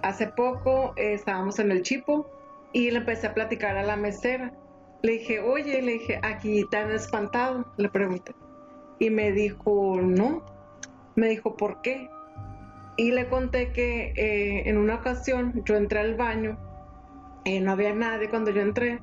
Hace 0.03 0.27
poco 0.27 0.93
eh, 0.95 1.13
estábamos 1.13 1.59
en 1.59 1.71
el 1.71 1.81
Chipo 1.81 2.29
y 2.73 2.91
le 2.91 2.99
empecé 2.99 3.27
a 3.27 3.33
platicar 3.33 3.77
a 3.77 3.83
la 3.83 3.95
mesera 3.95 4.53
le 5.01 5.13
dije, 5.13 5.39
oye, 5.39 5.81
le 5.81 5.93
dije, 5.93 6.19
aquí 6.23 6.65
tan 6.71 6.91
espantado, 6.91 7.65
le 7.77 7.89
pregunté. 7.89 8.33
Y 8.99 9.09
me 9.09 9.31
dijo, 9.31 9.99
no. 10.01 10.43
Me 11.15 11.29
dijo, 11.29 11.55
¿por 11.55 11.81
qué? 11.81 12.09
Y 12.97 13.11
le 13.11 13.27
conté 13.29 13.71
que 13.71 14.13
eh, 14.15 14.67
en 14.67 14.77
una 14.77 14.95
ocasión 14.95 15.61
yo 15.65 15.75
entré 15.75 15.99
al 15.99 16.15
baño, 16.15 16.57
eh, 17.45 17.61
no 17.61 17.71
había 17.71 17.93
nadie 17.93 18.29
cuando 18.29 18.51
yo 18.51 18.61
entré, 18.61 18.99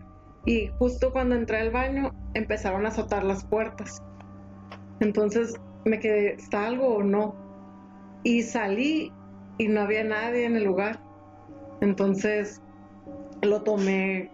y 0.47 0.69
justo 0.79 1.13
cuando 1.13 1.35
entré 1.37 1.61
al 1.61 1.71
baño 1.71 2.13
empezaron 2.35 2.85
a 2.85 2.89
azotar 2.89 3.25
las 3.25 3.45
puertas. 3.45 4.03
Entonces 5.01 5.55
me 5.85 5.99
quedé, 6.01 6.35
¿está 6.35 6.67
algo 6.67 6.97
o 6.97 7.03
no? 7.03 7.35
Y 8.25 8.43
salí 8.43 9.13
y 9.59 9.69
no 9.69 9.83
había 9.83 10.05
nadie 10.05 10.45
en 10.45 10.57
el 10.57 10.65
lugar. 10.65 11.01
Entonces 11.81 12.61
lo 13.43 13.63
tomé 13.63 14.31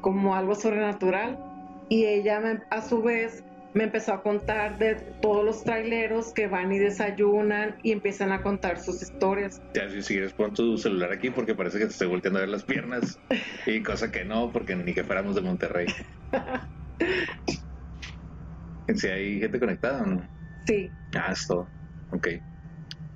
como 0.00 0.34
algo 0.34 0.54
sobrenatural. 0.54 1.38
Y 1.88 2.04
ella 2.04 2.40
a 2.70 2.82
su 2.82 3.02
vez 3.02 3.44
me 3.76 3.84
empezó 3.84 4.14
a 4.14 4.22
contar 4.22 4.78
de 4.78 4.94
todos 5.20 5.44
los 5.44 5.62
traileros 5.62 6.32
que 6.32 6.46
van 6.46 6.72
y 6.72 6.78
desayunan 6.78 7.76
y 7.82 7.92
empiezan 7.92 8.32
a 8.32 8.42
contar 8.42 8.80
sus 8.80 9.02
historias. 9.02 9.60
Ya, 9.74 9.86
si 9.90 10.14
quieres 10.14 10.32
pon 10.32 10.54
tu 10.54 10.78
celular 10.78 11.12
aquí 11.12 11.28
porque 11.28 11.54
parece 11.54 11.78
que 11.78 11.84
te 11.84 11.90
estoy 11.90 12.08
volteando 12.08 12.38
a 12.38 12.42
ver 12.42 12.48
las 12.48 12.64
piernas 12.64 13.20
y 13.66 13.82
cosa 13.82 14.10
que 14.10 14.24
no, 14.24 14.50
porque 14.50 14.74
ni 14.74 14.94
que 14.94 15.04
fuéramos 15.04 15.34
de 15.34 15.42
Monterrey. 15.42 15.86
si 18.94 19.08
hay 19.08 19.40
gente 19.40 19.60
conectada 19.60 20.02
o 20.02 20.06
no? 20.06 20.26
Sí. 20.66 20.90
Ah, 21.14 21.32
es 21.32 21.46
todo. 21.46 21.70
Ok. 22.12 22.28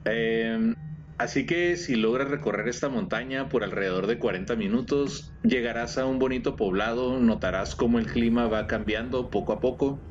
Eh, 0.04 0.74
Así 1.20 1.44
que 1.44 1.76
si 1.76 1.96
logras 1.96 2.30
recorrer 2.30 2.66
esta 2.66 2.88
montaña 2.88 3.50
por 3.50 3.62
alrededor 3.62 4.06
de 4.06 4.18
40 4.18 4.56
minutos, 4.56 5.34
llegarás 5.42 5.98
a 5.98 6.06
un 6.06 6.18
bonito 6.18 6.56
poblado, 6.56 7.20
notarás 7.20 7.76
cómo 7.76 7.98
el 7.98 8.06
clima 8.06 8.48
va 8.48 8.66
cambiando 8.66 9.28
poco 9.28 9.52
a 9.52 9.60
poco. 9.60 10.02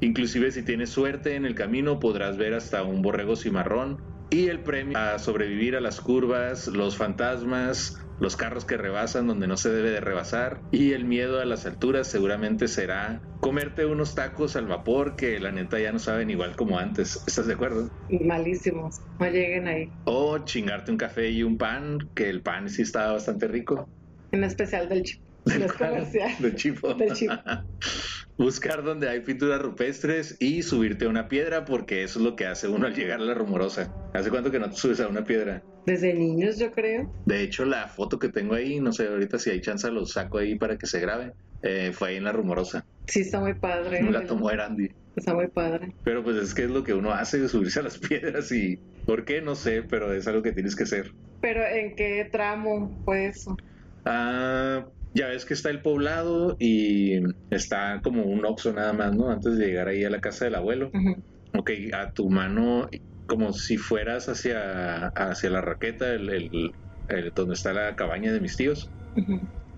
Inclusive 0.00 0.50
si 0.52 0.64
tienes 0.64 0.88
suerte 0.88 1.34
en 1.34 1.44
el 1.44 1.54
camino 1.54 1.98
podrás 1.98 2.38
ver 2.38 2.54
hasta 2.54 2.82
un 2.82 3.02
borrego 3.02 3.36
cimarrón 3.36 3.98
y 4.30 4.46
el 4.48 4.62
premio 4.62 4.96
a 4.96 5.18
sobrevivir 5.18 5.76
a 5.76 5.82
las 5.82 6.00
curvas, 6.00 6.66
los 6.68 6.96
fantasmas, 6.96 7.92
los 8.24 8.36
carros 8.36 8.64
que 8.64 8.78
rebasan 8.78 9.26
donde 9.26 9.46
no 9.46 9.58
se 9.58 9.68
debe 9.68 9.90
de 9.90 10.00
rebasar 10.00 10.62
y 10.70 10.92
el 10.92 11.04
miedo 11.04 11.40
a 11.40 11.44
las 11.44 11.66
alturas 11.66 12.06
seguramente 12.06 12.68
será 12.68 13.20
comerte 13.40 13.84
unos 13.84 14.14
tacos 14.14 14.56
al 14.56 14.66
vapor 14.66 15.14
que 15.14 15.38
la 15.38 15.52
neta 15.52 15.78
ya 15.78 15.92
no 15.92 15.98
saben 15.98 16.30
igual 16.30 16.56
como 16.56 16.78
antes. 16.78 17.22
¿Estás 17.26 17.46
de 17.46 17.52
acuerdo? 17.52 17.90
Malísimos, 18.24 19.02
no 19.18 19.26
lleguen 19.26 19.68
ahí. 19.68 19.92
O 20.04 20.38
chingarte 20.38 20.90
un 20.90 20.96
café 20.96 21.28
y 21.28 21.42
un 21.42 21.58
pan, 21.58 21.98
que 22.14 22.30
el 22.30 22.40
pan 22.40 22.70
sí 22.70 22.80
estaba 22.80 23.12
bastante 23.12 23.46
rico. 23.46 23.90
En 24.32 24.42
especial 24.42 24.88
del 24.88 25.02
chip. 25.02 25.20
Del, 25.44 25.70
del 26.38 26.56
chipo. 26.56 26.94
Del 26.94 27.12
chipo. 27.12 27.34
buscar 28.36 28.82
donde 28.82 29.08
hay 29.08 29.20
pinturas 29.20 29.60
rupestres 29.60 30.36
y 30.40 30.62
subirte 30.62 31.04
a 31.04 31.08
una 31.08 31.28
piedra 31.28 31.64
porque 31.64 32.02
eso 32.02 32.18
es 32.18 32.24
lo 32.24 32.36
que 32.36 32.46
hace 32.46 32.68
uno 32.68 32.86
al 32.86 32.94
llegar 32.94 33.20
a 33.20 33.24
la 33.24 33.34
rumorosa. 33.34 33.92
¿Hace 34.12 34.30
cuánto 34.30 34.50
que 34.50 34.58
no 34.58 34.70
te 34.70 34.76
subes 34.76 35.00
a 35.00 35.08
una 35.08 35.24
piedra? 35.24 35.62
Desde 35.86 36.14
niños 36.14 36.58
yo 36.58 36.72
creo. 36.72 37.12
De 37.26 37.42
hecho 37.42 37.64
la 37.64 37.88
foto 37.88 38.18
que 38.18 38.28
tengo 38.28 38.54
ahí, 38.54 38.80
no 38.80 38.92
sé 38.92 39.08
ahorita 39.08 39.38
si 39.38 39.50
hay 39.50 39.60
chance 39.60 39.90
lo 39.90 40.06
saco 40.06 40.38
ahí 40.38 40.56
para 40.56 40.76
que 40.78 40.86
se 40.86 41.00
grabe, 41.00 41.32
eh, 41.62 41.92
fue 41.92 42.10
ahí 42.10 42.16
en 42.16 42.24
la 42.24 42.32
rumorosa. 42.32 42.84
Sí, 43.06 43.20
está 43.20 43.40
muy 43.40 43.54
padre. 43.54 44.02
La 44.10 44.26
tomó 44.26 44.50
Erandi. 44.50 44.90
Está 45.16 45.34
muy 45.34 45.48
padre. 45.48 45.94
Pero 46.02 46.24
pues 46.24 46.36
es 46.36 46.54
que 46.54 46.64
es 46.64 46.70
lo 46.70 46.82
que 46.82 46.94
uno 46.94 47.12
hace, 47.12 47.48
subirse 47.48 47.80
a 47.80 47.82
las 47.82 47.98
piedras 48.08 48.50
y... 48.52 48.78
¿Por 49.06 49.24
qué? 49.26 49.42
No 49.42 49.54
sé, 49.54 49.82
pero 49.82 50.12
es 50.14 50.26
algo 50.26 50.42
que 50.42 50.52
tienes 50.52 50.74
que 50.74 50.84
hacer. 50.84 51.12
¿Pero 51.42 51.62
en 51.62 51.94
qué 51.94 52.26
tramo 52.32 53.02
fue 53.04 53.26
eso? 53.26 53.54
Ah, 54.06 54.86
ya 55.14 55.28
ves 55.28 55.44
que 55.44 55.54
está 55.54 55.70
el 55.70 55.82
poblado 55.82 56.56
y 56.58 57.20
está 57.50 58.00
como 58.02 58.24
un 58.24 58.44
oxo 58.44 58.72
nada 58.72 58.92
más, 58.92 59.14
¿no? 59.14 59.30
Antes 59.30 59.56
de 59.56 59.66
llegar 59.66 59.88
ahí 59.88 60.04
a 60.04 60.10
la 60.10 60.20
casa 60.20 60.44
del 60.44 60.56
abuelo. 60.56 60.90
Ok, 61.56 61.70
a 61.92 62.10
tu 62.12 62.28
mano, 62.30 62.88
como 63.26 63.52
si 63.52 63.76
fueras 63.76 64.28
hacia, 64.28 65.08
hacia 65.08 65.50
la 65.50 65.60
raqueta, 65.60 66.12
el, 66.12 66.72
donde 67.34 67.54
está 67.54 67.72
la 67.72 67.94
cabaña 67.96 68.32
de 68.32 68.40
mis 68.40 68.56
tíos. 68.56 68.90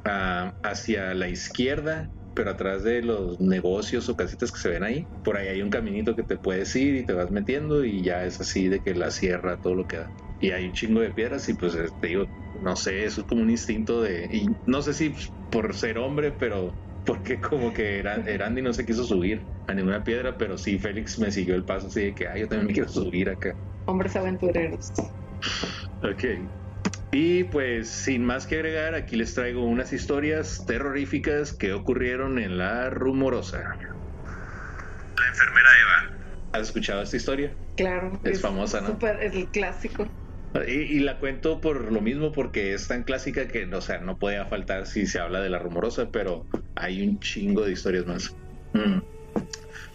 Ah, 0.05 0.53
hacia 0.63 1.15
la 1.15 1.29
izquierda, 1.29 2.09
pero 2.35 2.51
atrás 2.51 2.83
de 2.85 3.03
los 3.03 3.41
negocios 3.41 4.09
o 4.09 4.15
casitas 4.17 4.53
que 4.53 4.61
se 4.61 4.69
ven 4.71 4.85
ahí, 4.85 5.05
por 5.23 5.37
ahí 5.37 5.49
hay 5.49 5.63
un 5.63 5.71
caminito 5.71 6.15
que 6.15 6.23
te 6.23 6.39
puedes 6.39 6.75
ir 6.77 6.95
y 6.97 7.05
te 7.05 7.13
vas 7.13 7.31
metiendo 7.31 7.85
y 7.85 8.03
ya 8.05 8.25
es 8.25 8.41
así 8.41 8.69
de 8.69 8.81
que 8.81 8.95
la 8.95 9.11
sierra, 9.11 9.59
todo 9.59 9.75
lo 9.75 9.87
que 9.87 9.99
da. 9.99 10.11
Y 10.39 10.51
hay 10.51 10.67
un 10.67 10.73
chingo 10.73 11.01
de 11.01 11.13
piedras 11.13 11.49
y 11.49 11.55
pues 11.55 11.77
te 11.99 12.07
digo, 12.07 12.27
no 12.61 12.77
sé, 12.77 13.05
eso 13.05 13.23
es 13.23 13.27
como 13.27 13.43
un 13.43 13.51
instinto 13.51 14.03
de, 14.03 14.29
y 14.31 14.47
no 14.67 14.83
sé 14.83 14.93
si 14.93 15.15
por 15.51 15.75
ser 15.75 15.99
hombre, 15.99 16.33
pero 16.33 16.77
porque 17.05 17.41
como 17.41 17.73
que 17.73 18.01
Erandi 18.01 18.63
no 18.63 18.73
se 18.73 18.85
quiso 18.85 19.05
subir 19.05 19.47
a 19.67 19.75
ninguna 19.75 20.03
piedra, 20.03 20.37
pero 20.37 20.59
sí 20.59 20.79
Félix 20.79 21.19
me 21.19 21.31
siguió 21.31 21.55
el 21.55 21.65
paso 21.65 21.87
así 21.87 22.05
de 22.07 22.15
que, 22.15 22.29
ay, 22.29 22.41
yo 22.41 22.49
también 22.49 22.67
me 22.67 22.73
quiero 22.75 22.89
subir 22.89 23.31
acá. 23.31 23.57
Hombres 23.87 24.17
aventureros. 24.17 24.93
Ok. 26.03 26.25
Y 27.13 27.45
pues 27.45 27.91
sin 27.91 28.25
más 28.25 28.47
que 28.47 28.57
agregar, 28.57 28.95
aquí 28.95 29.17
les 29.17 29.35
traigo 29.35 29.65
unas 29.65 29.93
historias 29.93 30.65
terroríficas 30.67 31.57
que 31.57 31.73
ocurrieron 31.73 32.39
en 32.39 32.59
la 32.59 32.91
rumorosa. 32.91 33.59
La 33.59 35.29
enfermera 35.29 35.69
Eva. 35.83 36.51
¿Has 36.53 36.63
escuchado 36.69 37.03
esta 37.03 37.17
historia? 37.17 37.57
Claro. 37.77 38.21
Es, 38.25 38.41
famosa, 38.41 38.81
¿no? 38.81 38.99
es 39.21 39.35
el 39.35 39.49
clásico. 39.49 40.07
Y, 40.67 41.01
la 41.01 41.19
cuento 41.19 41.61
por 41.61 41.93
lo 41.93 42.01
mismo, 42.01 42.33
porque 42.33 42.73
es 42.73 42.89
tan 42.89 43.03
clásica 43.03 43.49
que, 43.49 43.67
no 43.67 44.19
podía 44.19 44.47
faltar 44.47 44.87
si 44.87 45.07
se 45.07 45.19
habla 45.19 45.41
de 45.41 45.51
la 45.51 45.59
rumorosa, 45.59 46.11
pero 46.11 46.47
hay 46.75 47.07
un 47.07 47.19
chingo 47.21 47.65
de 47.65 47.73
historias 47.73 48.07
más. 48.07 48.35
Mm. 48.73 49.01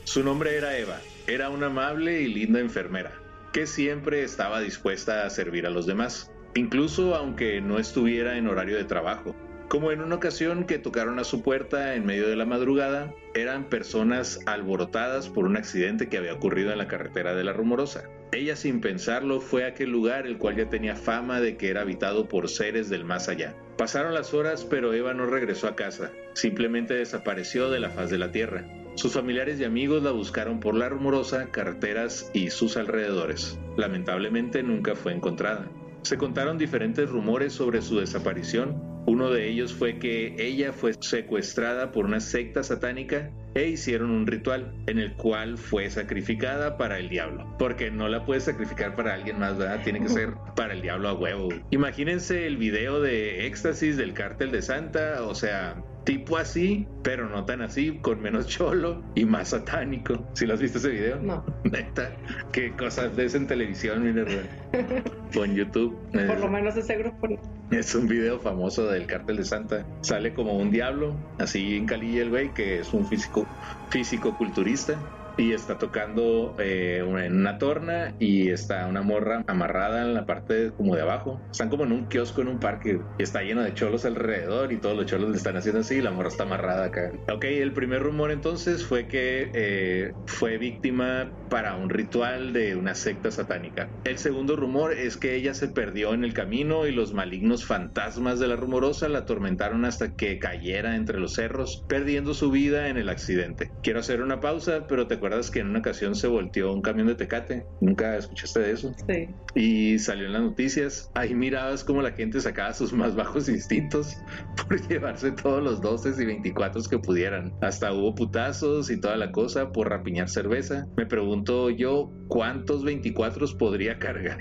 Su 0.03 0.23
nombre 0.23 0.57
era 0.57 0.77
Eva, 0.77 0.99
era 1.27 1.49
una 1.49 1.67
amable 1.67 2.21
y 2.21 2.27
linda 2.27 2.59
enfermera, 2.59 3.13
que 3.53 3.67
siempre 3.67 4.23
estaba 4.23 4.59
dispuesta 4.59 5.25
a 5.25 5.29
servir 5.29 5.65
a 5.65 5.69
los 5.69 5.85
demás, 5.85 6.31
incluso 6.55 7.15
aunque 7.15 7.61
no 7.61 7.79
estuviera 7.79 8.37
en 8.37 8.47
horario 8.47 8.77
de 8.77 8.83
trabajo. 8.83 9.35
Como 9.71 9.93
en 9.93 10.01
una 10.01 10.15
ocasión 10.15 10.65
que 10.65 10.79
tocaron 10.79 11.17
a 11.17 11.23
su 11.23 11.43
puerta 11.43 11.95
en 11.95 12.05
medio 12.05 12.27
de 12.27 12.35
la 12.35 12.45
madrugada, 12.45 13.15
eran 13.33 13.69
personas 13.69 14.41
alborotadas 14.45 15.29
por 15.29 15.45
un 15.45 15.55
accidente 15.55 16.09
que 16.09 16.17
había 16.17 16.33
ocurrido 16.33 16.73
en 16.73 16.77
la 16.77 16.89
carretera 16.89 17.35
de 17.35 17.45
la 17.45 17.53
Rumorosa. 17.53 18.03
Ella 18.33 18.57
sin 18.57 18.81
pensarlo 18.81 19.39
fue 19.39 19.63
a 19.63 19.69
aquel 19.69 19.89
lugar 19.89 20.27
el 20.27 20.37
cual 20.37 20.57
ya 20.57 20.69
tenía 20.69 20.97
fama 20.97 21.39
de 21.39 21.55
que 21.55 21.69
era 21.69 21.83
habitado 21.83 22.27
por 22.27 22.49
seres 22.49 22.89
del 22.89 23.05
más 23.05 23.29
allá. 23.29 23.55
Pasaron 23.77 24.13
las 24.13 24.33
horas 24.33 24.65
pero 24.65 24.93
Eva 24.93 25.13
no 25.13 25.25
regresó 25.25 25.69
a 25.69 25.75
casa, 25.77 26.11
simplemente 26.33 26.93
desapareció 26.93 27.69
de 27.69 27.79
la 27.79 27.91
faz 27.91 28.09
de 28.09 28.17
la 28.17 28.33
tierra. 28.33 28.65
Sus 28.95 29.13
familiares 29.13 29.57
y 29.61 29.63
amigos 29.63 30.03
la 30.03 30.11
buscaron 30.11 30.59
por 30.59 30.75
la 30.75 30.89
rumorosa, 30.89 31.49
carreteras 31.49 32.29
y 32.33 32.49
sus 32.49 32.75
alrededores. 32.75 33.57
Lamentablemente 33.77 34.63
nunca 34.63 34.95
fue 34.95 35.13
encontrada. 35.13 35.69
Se 36.01 36.17
contaron 36.17 36.57
diferentes 36.57 37.09
rumores 37.09 37.53
sobre 37.53 37.81
su 37.81 37.99
desaparición. 37.99 38.90
Uno 39.05 39.29
de 39.29 39.49
ellos 39.49 39.73
fue 39.73 39.97
que 39.97 40.35
ella 40.37 40.73
fue 40.73 40.93
secuestrada 40.99 41.91
por 41.91 42.05
una 42.05 42.19
secta 42.19 42.63
satánica 42.63 43.31
e 43.55 43.67
hicieron 43.67 44.11
un 44.11 44.27
ritual 44.27 44.73
en 44.87 44.99
el 44.99 45.13
cual 45.13 45.57
fue 45.57 45.89
sacrificada 45.89 46.77
para 46.77 46.99
el 46.99 47.09
diablo. 47.09 47.55
Porque 47.57 47.91
no 47.91 48.07
la 48.07 48.25
puedes 48.25 48.43
sacrificar 48.43 48.95
para 48.95 49.13
alguien 49.13 49.39
más, 49.39 49.57
¿verdad? 49.57 49.81
Tiene 49.83 50.01
que 50.01 50.09
ser 50.09 50.33
para 50.55 50.73
el 50.73 50.81
diablo 50.81 51.09
a 51.09 51.13
huevo. 51.13 51.49
Imagínense 51.71 52.45
el 52.45 52.57
video 52.57 53.01
de 53.01 53.47
éxtasis 53.47 53.97
del 53.97 54.13
cártel 54.13 54.51
de 54.51 54.61
Santa, 54.61 55.23
o 55.23 55.35
sea, 55.35 55.83
tipo 56.03 56.37
así, 56.37 56.87
pero 57.03 57.29
no 57.29 57.45
tan 57.45 57.61
así, 57.61 57.99
con 57.99 58.21
menos 58.21 58.47
cholo 58.47 59.01
y 59.15 59.25
más 59.25 59.49
satánico. 59.49 60.25
¿Sí 60.33 60.45
lo 60.45 60.53
has 60.53 60.61
visto 60.61 60.77
ese 60.77 60.89
video? 60.89 61.19
No. 61.21 61.43
Neta, 61.63 62.11
qué 62.51 62.71
cosas 62.71 63.15
ves 63.15 63.35
en 63.35 63.47
televisión, 63.47 64.03
mira, 64.03 64.25
o 65.37 65.45
en 65.45 65.55
YouTube. 65.55 65.97
Por 66.11 66.39
lo 66.39 66.47
menos 66.49 66.75
ese 66.75 66.97
grupo. 66.97 67.27
Es 67.71 67.95
un 67.95 68.07
video 68.07 68.39
famoso 68.39 68.87
del 68.87 69.05
Cártel 69.05 69.37
de 69.37 69.45
Santa. 69.45 69.85
Sale 70.01 70.33
como 70.33 70.57
un 70.57 70.71
diablo, 70.71 71.15
así 71.39 71.75
en 71.75 71.85
Calilla 71.85 72.23
el 72.23 72.29
güey, 72.29 72.53
que 72.53 72.79
es 72.79 72.93
un 72.93 73.05
físico, 73.05 73.45
físico 73.89 74.35
culturista 74.37 74.97
y 75.37 75.53
está 75.53 75.77
tocando 75.77 76.55
eh, 76.59 76.97
en 76.99 77.35
una 77.35 77.57
torna 77.57 78.13
y 78.19 78.49
está 78.49 78.87
una 78.87 79.01
morra 79.01 79.43
amarrada 79.47 80.01
en 80.03 80.13
la 80.13 80.25
parte 80.25 80.71
como 80.75 80.95
de 80.95 81.01
abajo. 81.01 81.39
Están 81.51 81.69
como 81.69 81.83
en 81.83 81.91
un 81.91 82.05
kiosco 82.05 82.41
en 82.41 82.47
un 82.47 82.59
parque 82.59 82.99
y 83.17 83.23
está 83.23 83.41
lleno 83.41 83.61
de 83.61 83.73
cholos 83.73 84.05
alrededor 84.05 84.71
y 84.71 84.77
todos 84.77 84.95
los 84.95 85.05
cholos 85.05 85.29
le 85.29 85.37
están 85.37 85.57
haciendo 85.57 85.81
así 85.81 85.95
y 85.95 86.01
la 86.01 86.11
morra 86.11 86.29
está 86.29 86.43
amarrada 86.43 86.85
acá. 86.85 87.11
Ok, 87.31 87.45
el 87.45 87.73
primer 87.73 88.03
rumor 88.03 88.31
entonces 88.31 88.85
fue 88.85 89.07
que 89.07 89.51
eh, 89.53 90.13
fue 90.25 90.57
víctima 90.57 91.31
para 91.49 91.75
un 91.75 91.89
ritual 91.89 92.53
de 92.53 92.75
una 92.75 92.95
secta 92.95 93.31
satánica. 93.31 93.89
El 94.03 94.17
segundo 94.17 94.55
rumor 94.55 94.93
es 94.93 95.17
que 95.17 95.35
ella 95.35 95.53
se 95.53 95.67
perdió 95.67 96.13
en 96.13 96.23
el 96.23 96.33
camino 96.33 96.87
y 96.87 96.91
los 96.91 97.13
malignos 97.13 97.65
fantasmas 97.65 98.39
de 98.39 98.47
la 98.47 98.55
rumorosa 98.55 99.09
la 99.09 99.19
atormentaron 99.19 99.85
hasta 99.85 100.15
que 100.15 100.39
cayera 100.39 100.95
entre 100.95 101.19
los 101.19 101.33
cerros, 101.33 101.83
perdiendo 101.87 102.33
su 102.33 102.51
vida 102.51 102.87
en 102.87 102.97
el 102.97 103.09
accidente. 103.09 103.71
Quiero 103.83 103.99
hacer 103.99 104.21
una 104.21 104.39
pausa, 104.39 104.85
pero 104.87 105.07
te 105.07 105.19
acuerdas 105.21 105.51
que 105.51 105.59
en 105.59 105.69
una 105.69 105.79
ocasión 105.79 106.15
se 106.15 106.27
volteó 106.27 106.73
un 106.73 106.81
camión 106.81 107.07
de 107.07 107.15
Tecate? 107.15 107.65
¿Nunca 107.79 108.17
escuchaste 108.17 108.59
de 108.59 108.71
eso? 108.71 108.93
Sí. 109.07 109.29
Y 109.55 109.99
salió 109.99 110.25
en 110.25 110.33
las 110.33 110.41
noticias. 110.41 111.11
Ahí 111.13 111.35
mirabas 111.35 111.83
cómo 111.83 112.01
la 112.01 112.11
gente 112.11 112.41
sacaba 112.41 112.73
sus 112.73 112.91
más 112.91 113.15
bajos 113.15 113.47
instintos 113.47 114.17
por 114.67 114.87
llevarse 114.87 115.31
todos 115.31 115.63
los 115.63 115.79
12 115.81 116.21
y 116.21 116.25
24 116.25 116.81
que 116.89 116.97
pudieran. 116.97 117.53
Hasta 117.61 117.93
hubo 117.93 118.15
putazos 118.15 118.89
y 118.89 118.99
toda 118.99 119.15
la 119.17 119.31
cosa 119.31 119.71
por 119.71 119.89
rapiñar 119.89 120.27
cerveza. 120.27 120.87
Me 120.97 121.05
pregunto 121.05 121.69
yo 121.69 122.11
cuántos 122.27 122.83
24 122.83 123.45
podría 123.57 123.99
cargar. 123.99 124.39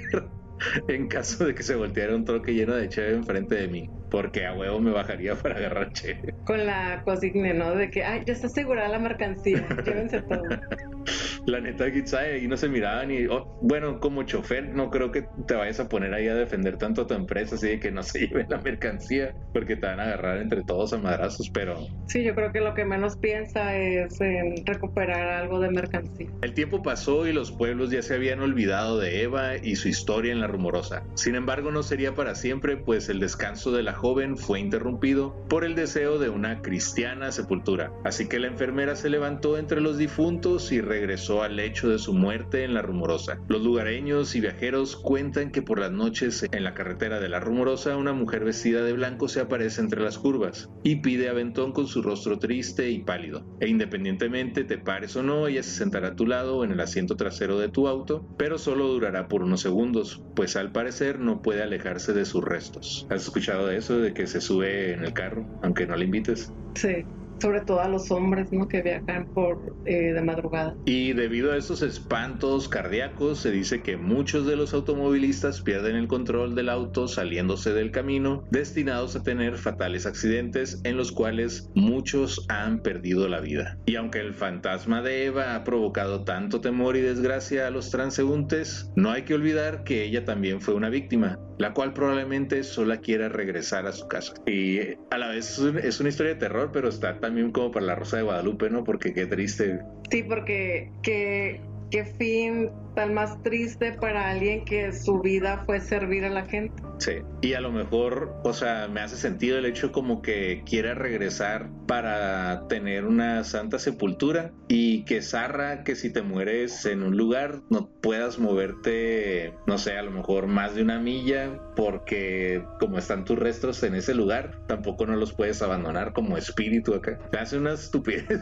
en 0.88 1.08
caso 1.08 1.46
de 1.46 1.54
que 1.54 1.62
se 1.62 1.74
volteara 1.74 2.14
un 2.14 2.24
troque 2.24 2.54
lleno 2.54 2.74
de 2.74 2.88
cheve 2.88 3.14
enfrente 3.14 3.54
de 3.54 3.68
mí, 3.68 3.90
porque 4.10 4.46
a 4.46 4.54
huevo 4.54 4.80
me 4.80 4.90
bajaría 4.90 5.34
para 5.34 5.56
agarrar 5.56 5.92
cheve. 5.92 6.34
Con 6.44 6.66
la 6.66 7.02
consigna, 7.04 7.52
¿no? 7.52 7.74
De 7.74 7.90
que, 7.90 8.04
ay, 8.04 8.22
ya 8.26 8.32
está 8.32 8.48
asegurada 8.48 8.88
la 8.88 8.98
mercancía, 8.98 9.66
llévense 9.84 10.22
todo. 10.22 10.42
La 11.46 11.60
neta, 11.60 11.90
quizá 11.90 12.20
ahí 12.20 12.46
no 12.46 12.56
se 12.56 12.68
miraban 12.68 13.10
y, 13.10 13.26
oh, 13.26 13.58
bueno, 13.62 14.00
como 14.00 14.22
chofer, 14.24 14.68
no 14.74 14.90
creo 14.90 15.10
que 15.10 15.26
te 15.46 15.54
vayas 15.54 15.80
a 15.80 15.88
poner 15.88 16.12
ahí 16.14 16.28
a 16.28 16.34
defender 16.34 16.76
tanto 16.76 17.02
a 17.02 17.06
tu 17.06 17.14
empresa, 17.14 17.54
así 17.54 17.68
de 17.68 17.80
que 17.80 17.90
no 17.90 18.02
se 18.02 18.26
lleven 18.26 18.46
la 18.48 18.58
mercancía, 18.58 19.34
porque 19.52 19.76
te 19.76 19.86
van 19.86 20.00
a 20.00 20.04
agarrar 20.04 20.38
entre 20.38 20.62
todos 20.62 20.92
a 20.92 20.98
madrazos, 20.98 21.50
pero... 21.50 21.86
Sí, 22.06 22.22
yo 22.24 22.34
creo 22.34 22.52
que 22.52 22.60
lo 22.60 22.74
que 22.74 22.84
menos 22.84 23.16
piensa 23.16 23.76
es 23.76 24.20
en 24.20 24.64
recuperar 24.66 25.28
algo 25.28 25.60
de 25.60 25.70
mercancía. 25.70 26.28
El 26.42 26.54
tiempo 26.54 26.82
pasó 26.82 27.26
y 27.26 27.32
los 27.32 27.52
pueblos 27.52 27.90
ya 27.90 28.02
se 28.02 28.14
habían 28.14 28.40
olvidado 28.40 28.98
de 28.98 29.22
Eva 29.22 29.56
y 29.56 29.76
su 29.76 29.88
historia 29.88 30.32
en 30.32 30.40
la 30.40 30.46
rumorosa. 30.46 31.02
Sin 31.14 31.34
embargo, 31.34 31.70
no 31.70 31.82
sería 31.82 32.14
para 32.14 32.34
siempre, 32.34 32.76
pues 32.76 33.08
el 33.08 33.20
descanso 33.20 33.72
de 33.72 33.82
la 33.82 33.92
joven 33.92 34.36
fue 34.36 34.60
interrumpido 34.60 35.34
por 35.48 35.64
el 35.64 35.74
deseo 35.74 36.18
de 36.18 36.28
una 36.28 36.62
cristiana 36.62 37.32
sepultura. 37.32 37.92
Así 38.04 38.28
que 38.28 38.38
la 38.38 38.48
enfermera 38.48 38.96
se 38.96 39.10
levantó 39.10 39.58
entre 39.58 39.80
los 39.80 39.98
difuntos 39.98 40.72
y 40.72 40.80
regresó 40.80 41.29
al 41.38 41.56
lecho 41.56 41.88
de 41.88 41.98
su 41.98 42.12
muerte 42.12 42.64
en 42.64 42.74
la 42.74 42.82
rumorosa. 42.82 43.38
Los 43.48 43.62
lugareños 43.62 44.34
y 44.34 44.40
viajeros 44.40 44.96
cuentan 44.96 45.52
que 45.52 45.62
por 45.62 45.78
las 45.78 45.92
noches 45.92 46.44
en 46.50 46.64
la 46.64 46.74
carretera 46.74 47.20
de 47.20 47.28
la 47.28 47.38
rumorosa 47.38 47.96
una 47.96 48.12
mujer 48.12 48.44
vestida 48.44 48.82
de 48.82 48.92
blanco 48.92 49.28
se 49.28 49.40
aparece 49.40 49.80
entre 49.80 50.02
las 50.02 50.18
curvas 50.18 50.68
y 50.82 50.96
pide 50.96 51.28
aventón 51.28 51.72
con 51.72 51.86
su 51.86 52.02
rostro 52.02 52.38
triste 52.38 52.90
y 52.90 53.04
pálido. 53.04 53.46
E 53.60 53.68
independientemente 53.68 54.64
te 54.64 54.78
pares 54.78 55.14
o 55.16 55.22
no, 55.22 55.46
ella 55.46 55.62
se 55.62 55.70
sentará 55.70 56.08
a 56.08 56.16
tu 56.16 56.26
lado 56.26 56.64
en 56.64 56.72
el 56.72 56.80
asiento 56.80 57.16
trasero 57.16 57.58
de 57.58 57.68
tu 57.68 57.86
auto, 57.86 58.26
pero 58.36 58.58
solo 58.58 58.88
durará 58.88 59.28
por 59.28 59.42
unos 59.42 59.60
segundos, 59.60 60.22
pues 60.34 60.56
al 60.56 60.72
parecer 60.72 61.20
no 61.20 61.42
puede 61.42 61.62
alejarse 61.62 62.12
de 62.12 62.24
sus 62.24 62.44
restos. 62.44 63.06
¿Has 63.10 63.22
escuchado 63.22 63.66
de 63.66 63.76
eso, 63.76 63.98
de 63.98 64.12
que 64.12 64.26
se 64.26 64.40
sube 64.40 64.92
en 64.92 65.04
el 65.04 65.12
carro, 65.12 65.46
aunque 65.62 65.86
no 65.86 65.94
la 65.94 66.04
invites? 66.04 66.52
Sí 66.74 67.04
sobre 67.40 67.60
todo 67.62 67.80
a 67.80 67.88
los 67.88 68.10
hombres 68.10 68.52
¿no? 68.52 68.68
que 68.68 68.82
viajan 68.82 69.26
por 69.32 69.74
eh, 69.86 70.12
de 70.12 70.22
madrugada. 70.22 70.74
Y 70.84 71.12
debido 71.12 71.52
a 71.52 71.56
esos 71.56 71.82
espantos 71.82 72.68
cardíacos, 72.68 73.38
se 73.38 73.50
dice 73.50 73.82
que 73.82 73.96
muchos 73.96 74.46
de 74.46 74.56
los 74.56 74.74
automovilistas 74.74 75.62
pierden 75.62 75.96
el 75.96 76.08
control 76.08 76.54
del 76.54 76.68
auto 76.68 77.08
saliéndose 77.08 77.72
del 77.72 77.90
camino, 77.90 78.44
destinados 78.50 79.16
a 79.16 79.22
tener 79.22 79.56
fatales 79.56 80.06
accidentes 80.06 80.80
en 80.84 80.96
los 80.96 81.12
cuales 81.12 81.70
muchos 81.74 82.44
han 82.48 82.80
perdido 82.80 83.28
la 83.28 83.40
vida. 83.40 83.78
Y 83.86 83.96
aunque 83.96 84.20
el 84.20 84.34
fantasma 84.34 85.02
de 85.02 85.26
Eva 85.26 85.54
ha 85.54 85.64
provocado 85.64 86.24
tanto 86.24 86.60
temor 86.60 86.96
y 86.96 87.00
desgracia 87.00 87.66
a 87.66 87.70
los 87.70 87.90
transeúntes, 87.90 88.90
no 88.96 89.10
hay 89.10 89.22
que 89.22 89.34
olvidar 89.34 89.84
que 89.84 90.04
ella 90.04 90.24
también 90.24 90.60
fue 90.60 90.74
una 90.74 90.90
víctima, 90.90 91.38
la 91.58 91.72
cual 91.72 91.92
probablemente 91.92 92.62
solo 92.62 92.90
quiera 93.00 93.28
regresar 93.28 93.86
a 93.86 93.92
su 93.92 94.08
casa. 94.08 94.34
Y 94.46 94.80
a 95.10 95.18
la 95.18 95.28
vez 95.28 95.58
es 95.58 96.00
una 96.00 96.08
historia 96.08 96.34
de 96.34 96.40
terror, 96.40 96.70
pero 96.72 96.88
está 96.88 97.20
también 97.30 97.52
como 97.52 97.70
para 97.70 97.86
la 97.86 97.94
Rosa 97.94 98.16
de 98.16 98.24
Guadalupe, 98.24 98.70
¿no? 98.70 98.82
Porque 98.82 99.14
qué 99.14 99.24
triste. 99.24 99.78
Sí, 100.10 100.24
porque 100.24 100.90
qué, 101.00 101.60
qué 101.90 102.04
fin 102.04 102.70
tan 102.94 103.14
más 103.14 103.42
triste 103.42 103.92
para 103.92 104.28
alguien 104.30 104.64
que 104.64 104.92
su 104.92 105.20
vida 105.20 105.62
fue 105.66 105.80
servir 105.80 106.24
a 106.24 106.30
la 106.30 106.44
gente. 106.44 106.82
Sí, 106.98 107.12
y 107.40 107.54
a 107.54 107.60
lo 107.60 107.72
mejor, 107.72 108.34
o 108.44 108.52
sea, 108.52 108.88
me 108.88 109.00
hace 109.00 109.16
sentido 109.16 109.56
el 109.56 109.64
hecho 109.64 109.90
como 109.90 110.20
que 110.20 110.62
quiera 110.66 110.94
regresar 110.94 111.70
para 111.86 112.66
tener 112.68 113.06
una 113.06 113.42
santa 113.44 113.78
sepultura 113.78 114.52
y 114.68 115.04
que 115.04 115.22
zarra 115.22 115.82
que 115.82 115.96
si 115.96 116.12
te 116.12 116.22
mueres 116.22 116.84
en 116.84 117.02
un 117.02 117.16
lugar 117.16 117.62
no 117.70 117.88
puedas 118.02 118.38
moverte, 118.38 119.54
no 119.66 119.78
sé, 119.78 119.96
a 119.96 120.02
lo 120.02 120.10
mejor 120.10 120.46
más 120.46 120.74
de 120.74 120.82
una 120.82 120.98
milla 120.98 121.58
porque 121.74 122.62
como 122.78 122.98
están 122.98 123.24
tus 123.24 123.38
restos 123.38 123.82
en 123.82 123.94
ese 123.94 124.14
lugar, 124.14 124.60
tampoco 124.66 125.06
no 125.06 125.16
los 125.16 125.32
puedes 125.32 125.62
abandonar 125.62 126.12
como 126.12 126.36
espíritu 126.36 126.94
acá. 126.94 127.18
Me 127.32 127.38
hace 127.38 127.56
una 127.56 127.72
estupidez, 127.74 128.40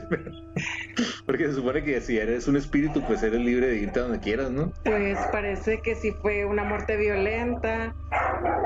porque 1.26 1.46
se 1.46 1.54
supone 1.54 1.84
que 1.84 2.00
si 2.00 2.18
eres 2.18 2.48
un 2.48 2.56
espíritu, 2.56 3.02
pues 3.06 3.22
eres 3.22 3.37
libre 3.38 3.68
de 3.68 3.76
irte 3.78 4.00
a 4.00 4.02
donde 4.02 4.20
quieras, 4.20 4.50
¿no? 4.50 4.72
Pues 4.84 5.18
parece 5.32 5.80
que 5.80 5.94
si 5.94 6.12
fue 6.12 6.44
una 6.44 6.64
muerte 6.64 6.96
violenta, 6.96 7.94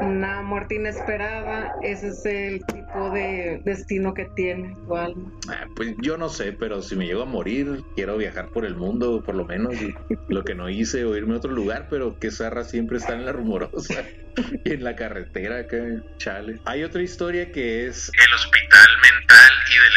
una 0.00 0.42
muerte 0.42 0.76
inesperada, 0.76 1.74
ese 1.82 2.08
es 2.08 2.24
el 2.26 2.64
tipo 2.66 3.10
de 3.10 3.60
destino 3.64 4.14
que 4.14 4.26
tiene 4.36 4.76
tu 4.86 4.96
alma. 4.96 5.30
Ah, 5.48 5.66
pues 5.74 5.94
yo 6.00 6.16
no 6.16 6.28
sé, 6.28 6.52
pero 6.52 6.82
si 6.82 6.96
me 6.96 7.06
llego 7.06 7.22
a 7.22 7.26
morir, 7.26 7.82
quiero 7.94 8.16
viajar 8.16 8.48
por 8.48 8.64
el 8.64 8.74
mundo, 8.74 9.22
por 9.24 9.34
lo 9.34 9.44
menos. 9.44 9.74
lo 10.28 10.44
que 10.44 10.54
no 10.54 10.68
hice 10.68 11.04
o 11.04 11.16
irme 11.16 11.34
a 11.34 11.38
otro 11.38 11.52
lugar, 11.52 11.86
pero 11.90 12.18
que 12.18 12.30
Zarra 12.30 12.64
siempre 12.64 12.98
está 12.98 13.14
en 13.14 13.26
la 13.26 13.32
rumorosa 13.32 14.04
y 14.64 14.72
en 14.72 14.84
la 14.84 14.96
carretera 14.96 15.60
acá, 15.60 15.78
chale. 16.18 16.58
Hay 16.64 16.84
otra 16.84 17.02
historia 17.02 17.52
que 17.52 17.86
es 17.86 18.10
el 18.26 18.34
hospital 18.34 18.88
mental 19.02 19.50
y 19.68 19.74
de 19.74 19.90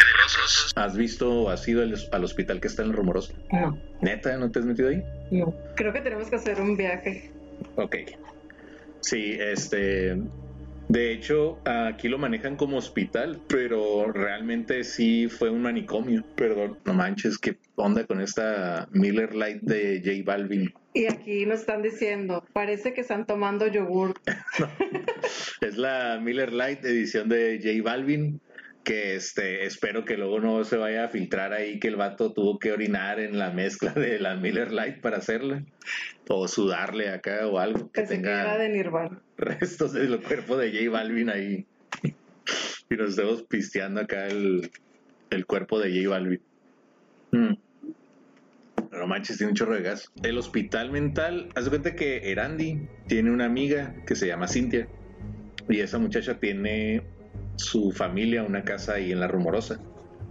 ¿Has 0.74 0.96
visto 0.96 1.42
o 1.42 1.50
has 1.50 1.66
ido 1.68 1.82
al, 1.82 2.24
hospital 2.24 2.60
que 2.60 2.68
está 2.68 2.82
en 2.82 2.88
la 2.88 2.94
rumorosa? 2.94 3.34
No. 3.52 3.78
¿Neta? 4.00 4.36
¿No 4.36 4.50
te 4.50 4.58
has 4.58 4.64
metido 4.64 4.88
ahí? 4.88 5.02
No. 5.30 5.54
Creo 5.74 5.92
que 5.92 6.00
tenemos 6.00 6.28
que 6.28 6.36
hacer 6.36 6.60
un 6.60 6.76
viaje. 6.76 7.30
Ok. 7.76 7.96
Sí, 9.00 9.36
este. 9.38 10.16
De 10.88 11.10
hecho, 11.10 11.58
aquí 11.64 12.08
lo 12.08 12.16
manejan 12.16 12.54
como 12.54 12.76
hospital, 12.76 13.40
pero 13.48 14.12
realmente 14.12 14.84
sí 14.84 15.28
fue 15.28 15.50
un 15.50 15.62
manicomio. 15.62 16.24
Perdón, 16.36 16.78
no 16.84 16.94
manches, 16.94 17.38
qué 17.38 17.58
onda 17.74 18.04
con 18.04 18.20
esta 18.20 18.88
Miller 18.92 19.34
Light 19.34 19.62
de 19.62 20.00
J 20.04 20.22
Balvin. 20.24 20.72
Y 20.94 21.06
aquí 21.06 21.44
nos 21.44 21.60
están 21.60 21.82
diciendo, 21.82 22.44
parece 22.52 22.94
que 22.94 23.00
están 23.00 23.26
tomando 23.26 23.66
yogur. 23.66 24.14
es 25.60 25.76
la 25.76 26.20
Miller 26.22 26.52
Light 26.52 26.84
edición 26.84 27.28
de 27.28 27.58
J 27.60 27.82
Balvin 27.82 28.40
que 28.86 29.16
este, 29.16 29.66
espero 29.66 30.04
que 30.04 30.16
luego 30.16 30.38
no 30.38 30.62
se 30.62 30.76
vaya 30.76 31.06
a 31.06 31.08
filtrar 31.08 31.52
ahí 31.52 31.80
que 31.80 31.88
el 31.88 31.96
vato 31.96 32.32
tuvo 32.32 32.60
que 32.60 32.70
orinar 32.70 33.18
en 33.18 33.36
la 33.36 33.50
mezcla 33.50 33.90
de 33.92 34.20
la 34.20 34.36
Miller 34.36 34.70
Light 34.70 35.00
para 35.00 35.16
hacerla, 35.16 35.64
o 36.28 36.46
sudarle 36.46 37.08
acá 37.08 37.48
o 37.48 37.58
algo 37.58 37.90
que 37.90 38.02
tenga 38.02 38.56
de 38.56 38.68
Nirvana. 38.68 39.20
restos 39.36 39.92
del 39.92 40.22
cuerpo 40.22 40.56
de 40.56 40.70
J 40.70 40.88
Balvin 40.88 41.30
ahí. 41.30 41.66
y 42.88 42.94
nos 42.94 43.10
estemos 43.10 43.42
pisteando 43.42 44.02
acá 44.02 44.28
el, 44.28 44.70
cuerpo 45.48 45.80
de 45.80 45.90
J 45.90 46.08
Balvin. 46.08 46.40
Mm. 47.32 47.56
No 48.92 49.06
manches, 49.08 49.36
tiene 49.36 49.50
un 49.50 49.56
chorro 49.56 49.74
de 49.74 49.82
gas. 49.82 50.12
El 50.22 50.38
hospital 50.38 50.92
mental, 50.92 51.48
haz 51.56 51.64
de 51.64 51.70
cuenta 51.70 51.96
que 51.96 52.30
Erandi 52.30 52.88
tiene 53.08 53.32
una 53.32 53.46
amiga 53.46 53.96
que 54.06 54.14
se 54.14 54.28
llama 54.28 54.46
Cintia. 54.46 54.86
Y 55.68 55.80
esa 55.80 55.98
muchacha 55.98 56.38
tiene 56.38 57.02
su 57.56 57.92
familia 57.92 58.42
una 58.42 58.64
casa 58.64 58.94
ahí 58.94 59.12
en 59.12 59.20
La 59.20 59.28
Rumorosa. 59.28 59.78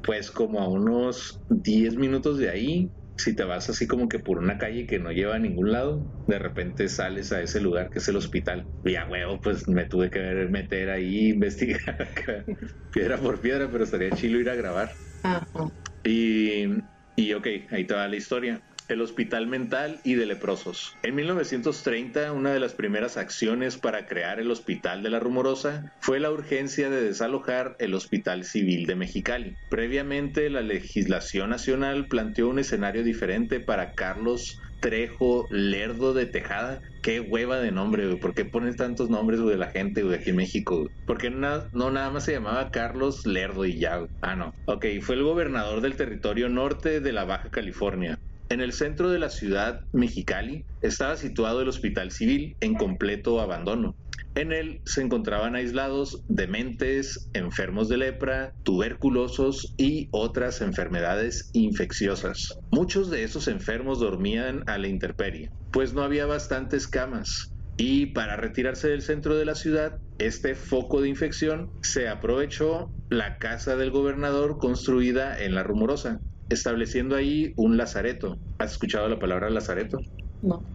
Pues 0.01 0.31
como 0.31 0.61
a 0.61 0.69
unos 0.69 1.41
10 1.49 1.95
minutos 1.97 2.37
de 2.37 2.49
ahí 2.49 2.91
si 3.17 3.35
te 3.35 3.43
vas 3.43 3.69
así 3.69 3.87
como 3.87 4.07
que 4.09 4.19
por 4.19 4.39
una 4.39 4.57
calle 4.57 4.85
que 4.85 4.99
no 4.99 5.11
lleva 5.11 5.35
a 5.35 5.39
ningún 5.39 5.71
lado, 5.71 6.05
de 6.27 6.39
repente 6.39 6.89
sales 6.89 7.31
a 7.31 7.41
ese 7.41 7.61
lugar 7.61 7.89
que 7.89 7.99
es 7.99 8.07
el 8.09 8.17
hospital. 8.17 8.67
Y 8.83 8.95
a 8.95 9.07
huevo, 9.07 9.39
pues 9.41 9.67
me 9.67 9.85
tuve 9.85 10.09
que 10.09 10.19
meter 10.49 10.89
ahí, 10.89 11.29
investigar 11.29 11.79
piedra 12.91 13.17
por 13.17 13.39
piedra, 13.39 13.69
pero 13.71 13.83
estaría 13.83 14.11
chilo 14.11 14.39
ir 14.39 14.49
a 14.49 14.55
grabar. 14.55 14.89
Y, 16.03 16.65
y 17.15 17.33
ok, 17.33 17.47
ahí 17.71 17.87
te 17.87 17.93
va 17.93 18.07
la 18.07 18.15
historia 18.15 18.61
el 18.87 19.01
Hospital 19.01 19.47
Mental 19.47 19.99
y 20.03 20.15
de 20.15 20.25
Leprosos. 20.25 20.95
En 21.03 21.15
1930, 21.15 22.31
una 22.31 22.53
de 22.53 22.59
las 22.59 22.73
primeras 22.73 23.17
acciones 23.17 23.77
para 23.77 24.05
crear 24.05 24.39
el 24.39 24.51
Hospital 24.51 25.03
de 25.03 25.09
la 25.09 25.19
Rumorosa 25.19 25.93
fue 25.99 26.19
la 26.19 26.31
urgencia 26.31 26.89
de 26.89 27.01
desalojar 27.01 27.75
el 27.79 27.93
Hospital 27.93 28.43
Civil 28.43 28.85
de 28.85 28.95
Mexicali. 28.95 29.55
Previamente, 29.69 30.49
la 30.49 30.61
legislación 30.61 31.49
nacional 31.49 32.07
planteó 32.07 32.49
un 32.49 32.59
escenario 32.59 33.03
diferente 33.03 33.59
para 33.59 33.93
Carlos 33.93 34.59
Trejo 34.79 35.47
Lerdo 35.49 36.13
de 36.13 36.27
Tejada. 36.27 36.81
Qué 37.01 37.19
hueva 37.19 37.59
de 37.59 37.71
nombre, 37.71 38.05
güey. 38.05 38.19
¿Por 38.19 38.35
qué 38.35 38.45
ponen 38.45 38.75
tantos 38.75 39.09
nombres, 39.09 39.43
de 39.43 39.57
la 39.57 39.67
gente, 39.67 40.03
de 40.03 40.15
aquí 40.15 40.29
en 40.29 40.35
México? 40.35 40.87
Porque 41.07 41.29
no, 41.29 41.69
nada 41.71 42.11
más 42.11 42.25
se 42.25 42.33
llamaba 42.33 42.69
Carlos 42.69 43.25
Lerdo 43.25 43.65
y 43.65 43.79
ya, 43.79 44.05
Ah, 44.21 44.35
no. 44.35 44.53
Ok, 44.65 44.85
fue 45.01 45.15
el 45.15 45.23
gobernador 45.23 45.81
del 45.81 45.95
territorio 45.95 46.49
norte 46.49 46.99
de 46.99 47.11
la 47.13 47.25
Baja 47.25 47.49
California. 47.49 48.19
En 48.47 48.61
el 48.61 48.73
centro 48.73 49.09
de 49.09 49.17
la 49.17 49.29
ciudad 49.29 49.79
Mexicali 49.91 50.65
estaba 50.81 51.17
situado 51.17 51.61
el 51.61 51.67
Hospital 51.67 52.11
Civil 52.11 52.55
en 52.59 52.75
completo 52.75 53.41
abandono. 53.41 53.95
En 54.35 54.51
él 54.51 54.81
se 54.85 55.01
encontraban 55.01 55.55
aislados 55.55 56.21
dementes, 56.27 57.27
enfermos 57.33 57.89
de 57.89 57.97
lepra, 57.97 58.53
tuberculosos 58.63 59.73
y 59.77 60.09
otras 60.11 60.61
enfermedades 60.61 61.49
infecciosas. 61.53 62.59
Muchos 62.71 63.09
de 63.09 63.23
esos 63.23 63.47
enfermos 63.47 63.99
dormían 63.99 64.61
a 64.67 64.77
la 64.77 64.89
intemperie, 64.89 65.49
pues 65.71 65.93
no 65.93 66.03
había 66.03 66.27
bastantes 66.27 66.87
camas. 66.87 67.53
Y 67.77 68.07
para 68.07 68.37
retirarse 68.37 68.89
del 68.89 69.01
centro 69.01 69.35
de 69.35 69.45
la 69.45 69.55
ciudad, 69.55 69.97
este 70.19 70.53
foco 70.53 71.01
de 71.01 71.09
infección 71.09 71.71
se 71.81 72.07
aprovechó 72.09 72.91
la 73.09 73.37
casa 73.37 73.75
del 73.75 73.89
gobernador 73.89 74.57
construida 74.59 75.37
en 75.39 75.55
La 75.55 75.63
Rumorosa, 75.63 76.19
estableciendo 76.49 77.15
ahí 77.15 77.53
un 77.57 77.77
lazareto. 77.77 78.37
¿Has 78.59 78.73
escuchado 78.73 79.09
la 79.09 79.19
palabra 79.19 79.49
lazareto? 79.49 79.99
No. 80.41 80.65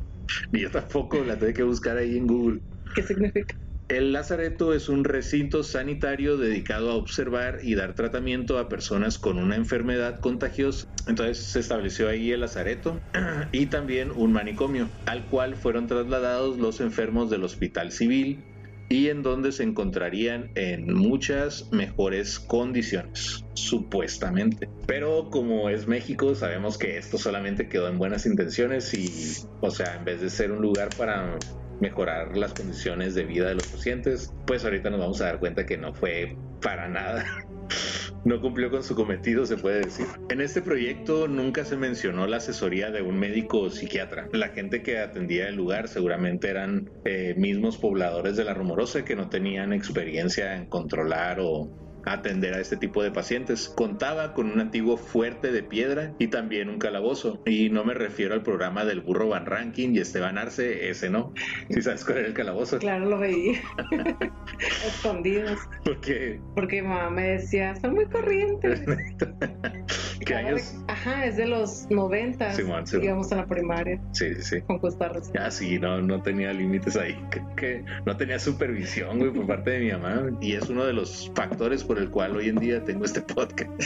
Ni 0.52 0.60
yo 0.62 0.70
tampoco, 0.70 1.24
la 1.24 1.38
tengo 1.38 1.52
que 1.52 1.62
buscar 1.62 1.96
ahí 1.96 2.16
en 2.16 2.26
Google. 2.26 2.60
¿Qué 2.94 3.02
significa? 3.02 3.54
El 3.90 4.12
lazareto 4.12 4.72
es 4.72 4.88
un 4.88 5.02
recinto 5.02 5.64
sanitario 5.64 6.36
dedicado 6.36 6.92
a 6.92 6.94
observar 6.94 7.58
y 7.60 7.74
dar 7.74 7.96
tratamiento 7.96 8.56
a 8.58 8.68
personas 8.68 9.18
con 9.18 9.36
una 9.36 9.56
enfermedad 9.56 10.20
contagiosa. 10.20 10.84
Entonces 11.08 11.50
se 11.50 11.58
estableció 11.58 12.08
ahí 12.08 12.30
el 12.30 12.40
lazareto 12.40 13.00
y 13.52 13.66
también 13.66 14.12
un 14.14 14.32
manicomio, 14.32 14.88
al 15.06 15.26
cual 15.26 15.56
fueron 15.56 15.88
trasladados 15.88 16.58
los 16.58 16.80
enfermos 16.80 17.30
del 17.30 17.42
hospital 17.42 17.90
civil, 17.90 18.44
y 18.90 19.08
en 19.08 19.22
donde 19.22 19.52
se 19.52 19.62
encontrarían 19.62 20.50
en 20.56 20.92
muchas 20.92 21.70
mejores 21.70 22.40
condiciones, 22.40 23.44
supuestamente. 23.54 24.68
Pero 24.86 25.30
como 25.30 25.70
es 25.70 25.86
México, 25.86 26.34
sabemos 26.34 26.76
que 26.76 26.98
esto 26.98 27.16
solamente 27.16 27.68
quedó 27.68 27.88
en 27.88 27.98
buenas 27.98 28.26
intenciones 28.26 28.92
y, 28.92 29.46
o 29.60 29.70
sea, 29.70 29.94
en 29.94 30.04
vez 30.04 30.20
de 30.20 30.28
ser 30.28 30.50
un 30.50 30.60
lugar 30.60 30.88
para 30.98 31.38
mejorar 31.80 32.36
las 32.36 32.52
condiciones 32.52 33.14
de 33.14 33.24
vida 33.24 33.48
de 33.48 33.54
los 33.54 33.66
pacientes, 33.68 34.34
pues 34.44 34.64
ahorita 34.64 34.90
nos 34.90 34.98
vamos 34.98 35.20
a 35.20 35.26
dar 35.26 35.38
cuenta 35.38 35.64
que 35.64 35.78
no 35.78 35.94
fue 35.94 36.36
para 36.60 36.88
nada 36.88 37.24
no 38.24 38.40
cumplió 38.40 38.70
con 38.70 38.82
su 38.82 38.94
cometido, 38.94 39.46
se 39.46 39.56
puede 39.56 39.80
decir. 39.80 40.06
En 40.28 40.40
este 40.40 40.62
proyecto 40.62 41.28
nunca 41.28 41.64
se 41.64 41.76
mencionó 41.76 42.26
la 42.26 42.38
asesoría 42.38 42.90
de 42.90 43.02
un 43.02 43.18
médico 43.18 43.60
o 43.60 43.70
psiquiatra. 43.70 44.28
La 44.32 44.48
gente 44.48 44.82
que 44.82 44.98
atendía 44.98 45.48
el 45.48 45.56
lugar 45.56 45.88
seguramente 45.88 46.48
eran 46.48 46.90
eh, 47.04 47.34
mismos 47.36 47.78
pobladores 47.78 48.36
de 48.36 48.44
la 48.44 48.54
rumorosa 48.54 49.04
que 49.04 49.16
no 49.16 49.28
tenían 49.28 49.72
experiencia 49.72 50.56
en 50.56 50.66
controlar 50.66 51.38
o 51.40 51.70
atender 52.04 52.54
a 52.54 52.60
este 52.60 52.76
tipo 52.76 53.02
de 53.02 53.10
pacientes. 53.10 53.68
Contaba 53.68 54.34
con 54.34 54.50
un 54.50 54.60
antiguo 54.60 54.96
fuerte 54.96 55.52
de 55.52 55.62
piedra 55.62 56.14
y 56.18 56.28
también 56.28 56.68
un 56.68 56.78
calabozo. 56.78 57.42
Y 57.46 57.70
no 57.70 57.84
me 57.84 57.94
refiero 57.94 58.34
al 58.34 58.42
programa 58.42 58.84
del 58.84 59.00
burro 59.00 59.28
Van 59.28 59.46
Ranking 59.46 59.90
y 59.94 59.98
Esteban 59.98 60.38
Arce, 60.38 60.90
ese 60.90 61.10
no. 61.10 61.32
Si 61.68 61.82
sabes 61.82 62.04
cuál 62.04 62.18
era 62.18 62.28
el 62.28 62.34
calabozo. 62.34 62.78
Claro, 62.78 63.06
lo 63.06 63.18
veía. 63.18 63.60
Escondidos. 64.86 65.58
¿Por 65.84 66.00
qué? 66.00 66.40
Porque 66.54 66.82
mamá 66.82 67.10
me 67.10 67.22
decía, 67.22 67.74
son 67.76 67.94
muy 67.94 68.06
corrientes. 68.06 68.82
¿Qué 70.24 70.34
años? 70.34 70.74
Ajá, 70.88 71.24
es 71.24 71.36
de 71.36 71.46
los 71.46 71.86
90. 71.90 72.52
Simón, 72.52 72.84
Íbamos 73.00 73.32
a 73.32 73.36
la 73.36 73.46
primaria. 73.46 74.00
Sí, 74.12 74.34
sí, 74.34 74.42
sí. 74.42 74.60
Con 74.62 74.78
Costa 74.78 75.10
Ah, 75.38 75.50
sí, 75.50 75.78
no, 75.78 76.00
no 76.00 76.22
tenía 76.22 76.52
límites 76.52 76.96
ahí. 76.96 77.16
Que, 77.56 77.84
no 78.04 78.16
tenía 78.16 78.38
supervisión, 78.38 79.18
güey, 79.18 79.32
por 79.32 79.46
parte 79.46 79.70
de 79.70 79.80
mi 79.80 79.92
mamá. 79.92 80.30
Y 80.40 80.54
es 80.54 80.68
uno 80.68 80.84
de 80.84 80.92
los 80.92 81.30
factores 81.34 81.84
por 81.90 81.98
el 81.98 82.08
cual 82.08 82.36
hoy 82.36 82.48
en 82.48 82.54
día 82.54 82.84
tengo 82.84 83.04
este 83.04 83.20
podcast. 83.34 83.82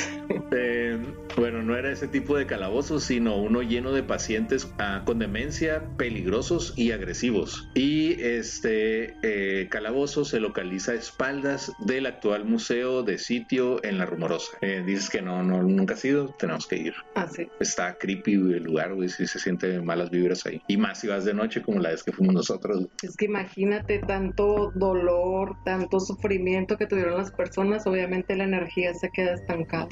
Eh, 0.53 1.03
bueno, 1.38 1.62
no 1.62 1.75
era 1.75 1.90
ese 1.90 2.07
tipo 2.07 2.37
de 2.37 2.45
calabozo, 2.45 3.01
sino 3.01 3.35
uno 3.38 3.62
lleno 3.62 3.93
de 3.93 4.03
pacientes 4.03 4.71
ah, 4.79 5.01
con 5.07 5.19
demencia, 5.19 5.83
peligrosos 5.97 6.75
y 6.77 6.93
agresivos. 6.93 7.67
Y 7.75 8.21
este 8.21 9.17
eh, 9.23 9.69
calabozo 9.71 10.27
se 10.27 10.38
localiza 10.38 10.93
a 10.93 10.97
espaldas 10.97 11.73
del 11.87 12.05
actual 12.05 12.45
museo 12.45 13.03
de 13.03 13.17
sitio 13.17 13.83
en 13.83 13.97
La 13.97 14.05
Rumorosa. 14.05 14.59
Eh, 14.61 14.83
dices 14.85 15.09
que 15.09 15.23
no, 15.23 15.43
no, 15.43 15.62
nunca 15.62 15.95
ha 15.95 15.97
sido, 15.97 16.29
tenemos 16.38 16.67
que 16.67 16.77
ir. 16.77 16.95
Ah, 17.14 17.27
sí. 17.27 17.49
Está 17.59 17.97
creepy 17.97 18.35
el 18.35 18.64
lugar, 18.64 18.93
güey, 18.93 19.09
si 19.09 19.27
se 19.27 19.38
siente 19.38 19.81
malas 19.81 20.11
vibras 20.11 20.45
ahí. 20.45 20.61
Y 20.69 20.77
más 20.77 21.01
si 21.01 21.07
vas 21.07 21.25
de 21.25 21.33
noche 21.33 21.62
como 21.62 21.81
la 21.81 21.88
vez 21.88 22.03
que 22.03 22.12
fuimos 22.12 22.35
nosotros. 22.35 22.87
Es 23.03 23.17
que 23.17 23.25
imagínate 23.25 24.01
tanto 24.01 24.73
dolor, 24.75 25.57
tanto 25.64 26.01
sufrimiento 26.01 26.77
que 26.77 26.87
tuvieron 26.87 27.17
las 27.17 27.31
personas, 27.31 27.87
obviamente 27.94 28.37
la 28.37 28.44
energía 28.44 28.92
se 28.94 29.11
queda 29.11 29.35
estancada. 29.35 29.88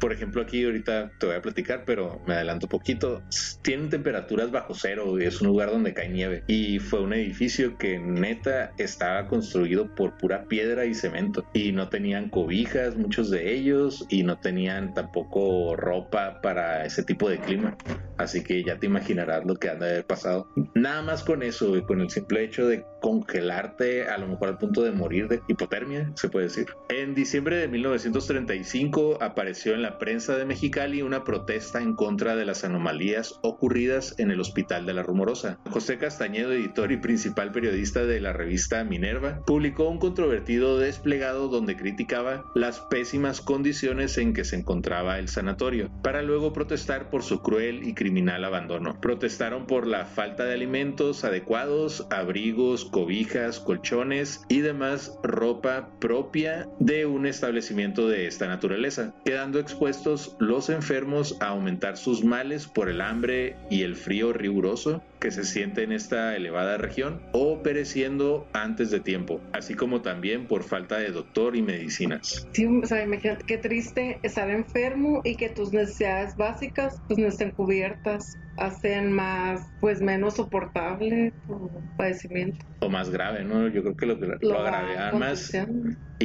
Por 0.00 0.12
ejemplo, 0.12 0.42
aquí 0.42 0.64
ahorita 0.64 1.12
te 1.18 1.26
voy 1.26 1.36
a 1.36 1.42
platicar, 1.42 1.84
pero 1.86 2.20
me 2.26 2.34
adelanto 2.34 2.68
poquito. 2.68 3.22
Tienen 3.62 3.88
temperaturas 3.88 4.50
bajo 4.50 4.74
cero, 4.74 5.18
es 5.18 5.40
un 5.40 5.48
lugar 5.48 5.70
donde 5.70 5.94
cae 5.94 6.08
nieve. 6.08 6.42
Y 6.46 6.78
fue 6.78 7.00
un 7.00 7.12
edificio 7.12 7.78
que 7.78 7.98
neta 7.98 8.72
estaba 8.78 9.28
construido 9.28 9.94
por 9.94 10.16
pura 10.18 10.44
piedra 10.44 10.84
y 10.84 10.94
cemento. 10.94 11.44
Y 11.54 11.72
no 11.72 11.88
tenían 11.88 12.28
cobijas, 12.28 12.96
muchos 12.96 13.30
de 13.30 13.52
ellos, 13.52 14.06
y 14.08 14.22
no 14.22 14.38
tenían 14.38 14.94
tampoco 14.94 15.76
ropa 15.76 16.40
para 16.42 16.84
ese 16.84 17.02
tipo 17.02 17.28
de 17.28 17.38
clima. 17.38 17.76
Así 18.18 18.42
que 18.42 18.62
ya 18.62 18.78
te 18.78 18.86
imaginarás 18.86 19.44
lo 19.44 19.54
que 19.56 19.68
han 19.68 19.80
de 19.80 19.90
haber 19.90 20.06
pasado. 20.06 20.48
Nada 20.74 21.02
más 21.02 21.22
con 21.22 21.42
eso, 21.42 21.84
con 21.86 22.00
el 22.00 22.10
simple 22.10 22.44
hecho 22.44 22.66
de 22.66 22.84
congelarte, 23.00 24.04
a 24.04 24.16
lo 24.18 24.28
mejor 24.28 24.48
al 24.48 24.58
punto 24.58 24.82
de 24.82 24.92
morir 24.92 25.28
de 25.28 25.40
hipotermia, 25.48 26.10
se 26.14 26.28
puede 26.28 26.46
decir. 26.46 26.66
En 26.88 27.14
diciembre 27.14 27.41
de 27.50 27.66
1935 27.66 29.18
apareció 29.20 29.74
en 29.74 29.82
la 29.82 29.98
prensa 29.98 30.36
de 30.36 30.44
Mexicali 30.44 31.02
una 31.02 31.24
protesta 31.24 31.82
en 31.82 31.94
contra 31.94 32.36
de 32.36 32.44
las 32.44 32.62
anomalías 32.62 33.40
ocurridas 33.42 34.14
en 34.18 34.30
el 34.30 34.40
Hospital 34.40 34.86
de 34.86 34.94
la 34.94 35.02
Rumorosa. 35.02 35.58
José 35.68 35.98
Castañedo, 35.98 36.52
editor 36.52 36.92
y 36.92 36.98
principal 36.98 37.50
periodista 37.50 38.04
de 38.04 38.20
la 38.20 38.32
revista 38.32 38.84
Minerva, 38.84 39.40
publicó 39.44 39.88
un 39.88 39.98
controvertido 39.98 40.78
desplegado 40.78 41.48
donde 41.48 41.76
criticaba 41.76 42.44
las 42.54 42.80
pésimas 42.80 43.40
condiciones 43.40 44.16
en 44.18 44.34
que 44.34 44.44
se 44.44 44.56
encontraba 44.56 45.18
el 45.18 45.28
sanatorio, 45.28 45.90
para 46.02 46.22
luego 46.22 46.52
protestar 46.52 47.10
por 47.10 47.24
su 47.24 47.42
cruel 47.42 47.86
y 47.86 47.94
criminal 47.94 48.44
abandono. 48.44 49.00
Protestaron 49.00 49.66
por 49.66 49.88
la 49.88 50.04
falta 50.04 50.44
de 50.44 50.54
alimentos 50.54 51.24
adecuados, 51.24 52.06
abrigos, 52.10 52.84
cobijas, 52.84 53.58
colchones 53.58 54.42
y 54.48 54.60
demás 54.60 55.18
ropa 55.24 55.90
propia 55.98 56.68
de 56.78 57.04
un 57.04 57.26
establecimiento 57.32 58.08
de 58.08 58.26
esta 58.26 58.46
naturaleza, 58.46 59.12
quedando 59.24 59.58
expuestos 59.58 60.36
los 60.38 60.68
enfermos 60.68 61.36
a 61.40 61.48
aumentar 61.48 61.96
sus 61.96 62.22
males 62.22 62.66
por 62.68 62.88
el 62.88 63.00
hambre 63.00 63.56
y 63.70 63.82
el 63.82 63.96
frío 63.96 64.32
riguroso 64.32 65.02
que 65.22 65.30
se 65.30 65.44
siente 65.44 65.84
en 65.84 65.92
esta 65.92 66.34
elevada 66.34 66.78
región 66.78 67.22
o 67.32 67.62
pereciendo 67.62 68.48
antes 68.52 68.90
de 68.90 68.98
tiempo, 68.98 69.40
así 69.52 69.74
como 69.74 70.02
también 70.02 70.48
por 70.48 70.64
falta 70.64 70.98
de 70.98 71.12
doctor 71.12 71.54
y 71.54 71.62
medicinas. 71.62 72.48
Sí, 72.52 72.66
o 72.66 72.84
sea, 72.84 73.04
imagínate 73.04 73.44
qué 73.46 73.56
triste 73.56 74.18
estar 74.24 74.50
enfermo 74.50 75.20
y 75.22 75.36
que 75.36 75.48
tus 75.48 75.72
necesidades 75.72 76.34
básicas 76.34 77.00
pues 77.06 77.20
no 77.20 77.28
estén 77.28 77.52
cubiertas 77.52 78.36
hacen 78.56 79.12
más, 79.12 79.62
pues 79.78 80.00
menos 80.00 80.34
soportable 80.34 81.32
tu 81.46 81.70
padecimiento. 81.96 82.58
O 82.80 82.88
más 82.88 83.08
grave, 83.08 83.44
¿no? 83.44 83.68
Yo 83.68 83.82
creo 83.82 83.96
que 83.96 84.06
lo, 84.06 84.16
lo, 84.16 84.36
lo 84.40 85.18
más. 85.18 85.52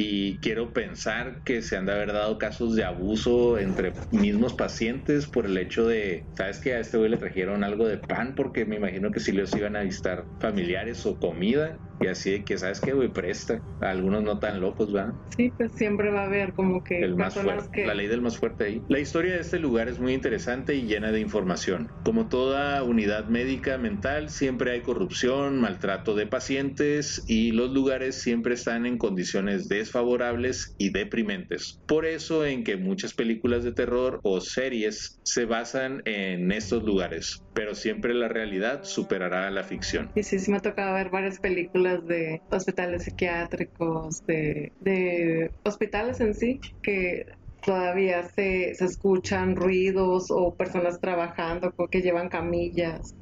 Y 0.00 0.38
quiero 0.38 0.72
pensar 0.72 1.42
que 1.44 1.60
se 1.60 1.76
han 1.76 1.86
de 1.86 1.92
haber 1.92 2.12
dado 2.12 2.38
casos 2.38 2.76
de 2.76 2.84
abuso 2.84 3.58
entre 3.58 3.94
mismos 4.12 4.54
pacientes 4.54 5.26
por 5.26 5.44
el 5.44 5.58
hecho 5.58 5.88
de, 5.88 6.28
¿sabes 6.36 6.60
que 6.60 6.74
A 6.74 6.78
este 6.78 6.98
güey 6.98 7.10
le 7.10 7.16
trajeron 7.16 7.64
algo 7.64 7.88
de 7.88 7.98
pan 7.98 8.36
porque 8.36 8.64
me 8.64 8.76
imagino 8.76 8.87
que 9.10 9.20
si 9.20 9.32
les 9.32 9.54
iban 9.54 9.76
a 9.76 9.82
visitar 9.82 10.26
familiares 10.38 11.04
o 11.06 11.18
comida 11.18 11.78
Y 12.00 12.06
así 12.06 12.30
de 12.30 12.44
que, 12.44 12.58
¿sabes 12.58 12.80
qué, 12.80 12.92
güey? 12.92 13.08
Presta. 13.08 13.60
Algunos 13.80 14.22
no 14.22 14.38
tan 14.38 14.60
locos, 14.60 14.94
¿va? 14.94 15.12
Sí, 15.36 15.52
pues 15.56 15.72
siempre 15.72 16.10
va 16.10 16.22
a 16.22 16.26
haber 16.26 16.52
como 16.52 16.82
que 16.84 17.00
El 17.00 17.16
más 17.16 17.34
fuerte, 17.34 17.68
que... 17.72 17.86
la 17.86 17.94
ley 17.94 18.06
del 18.06 18.20
más 18.20 18.38
fuerte 18.38 18.64
ahí. 18.64 18.82
La 18.88 19.00
historia 19.00 19.34
de 19.34 19.40
este 19.40 19.58
lugar 19.58 19.88
es 19.88 19.98
muy 19.98 20.12
interesante 20.14 20.74
y 20.74 20.82
llena 20.82 21.12
de 21.12 21.20
información. 21.20 21.88
Como 22.04 22.28
toda 22.28 22.82
unidad 22.82 23.28
médica 23.28 23.78
mental, 23.78 24.30
siempre 24.30 24.72
hay 24.72 24.82
corrupción, 24.82 25.60
maltrato 25.60 26.14
de 26.14 26.26
pacientes 26.26 27.24
y 27.26 27.52
los 27.52 27.70
lugares 27.70 28.20
siempre 28.20 28.54
están 28.54 28.86
en 28.86 28.98
condiciones 28.98 29.68
desfavorables 29.68 30.74
y 30.78 30.90
deprimentes. 30.90 31.80
Por 31.86 32.06
eso 32.06 32.44
en 32.44 32.64
que 32.64 32.76
muchas 32.76 33.14
películas 33.14 33.64
de 33.64 33.72
terror 33.72 34.20
o 34.22 34.40
series 34.40 35.20
se 35.24 35.44
basan 35.44 36.02
en 36.04 36.52
estos 36.52 36.82
lugares, 36.82 37.42
pero 37.54 37.74
siempre 37.74 38.14
la 38.14 38.28
realidad 38.28 38.84
superará 38.84 39.46
a 39.46 39.50
la 39.50 39.64
ficción. 39.64 40.10
Y 40.14 40.22
sí, 40.22 40.38
sí 40.38 40.50
me 40.50 40.58
ha 40.58 40.60
tocado 40.60 40.94
ver 40.94 41.10
varias 41.10 41.38
películas 41.38 41.87
de 41.96 42.42
hospitales 42.50 43.04
psiquiátricos, 43.04 44.22
de, 44.26 44.72
de 44.80 45.50
hospitales 45.64 46.20
en 46.20 46.34
sí, 46.34 46.60
que 46.82 47.24
todavía 47.64 48.22
se, 48.28 48.74
se 48.74 48.84
escuchan 48.84 49.56
ruidos 49.56 50.30
o 50.30 50.54
personas 50.54 51.00
trabajando 51.00 51.72
que 51.90 52.02
llevan 52.02 52.28
camillas. 52.28 53.14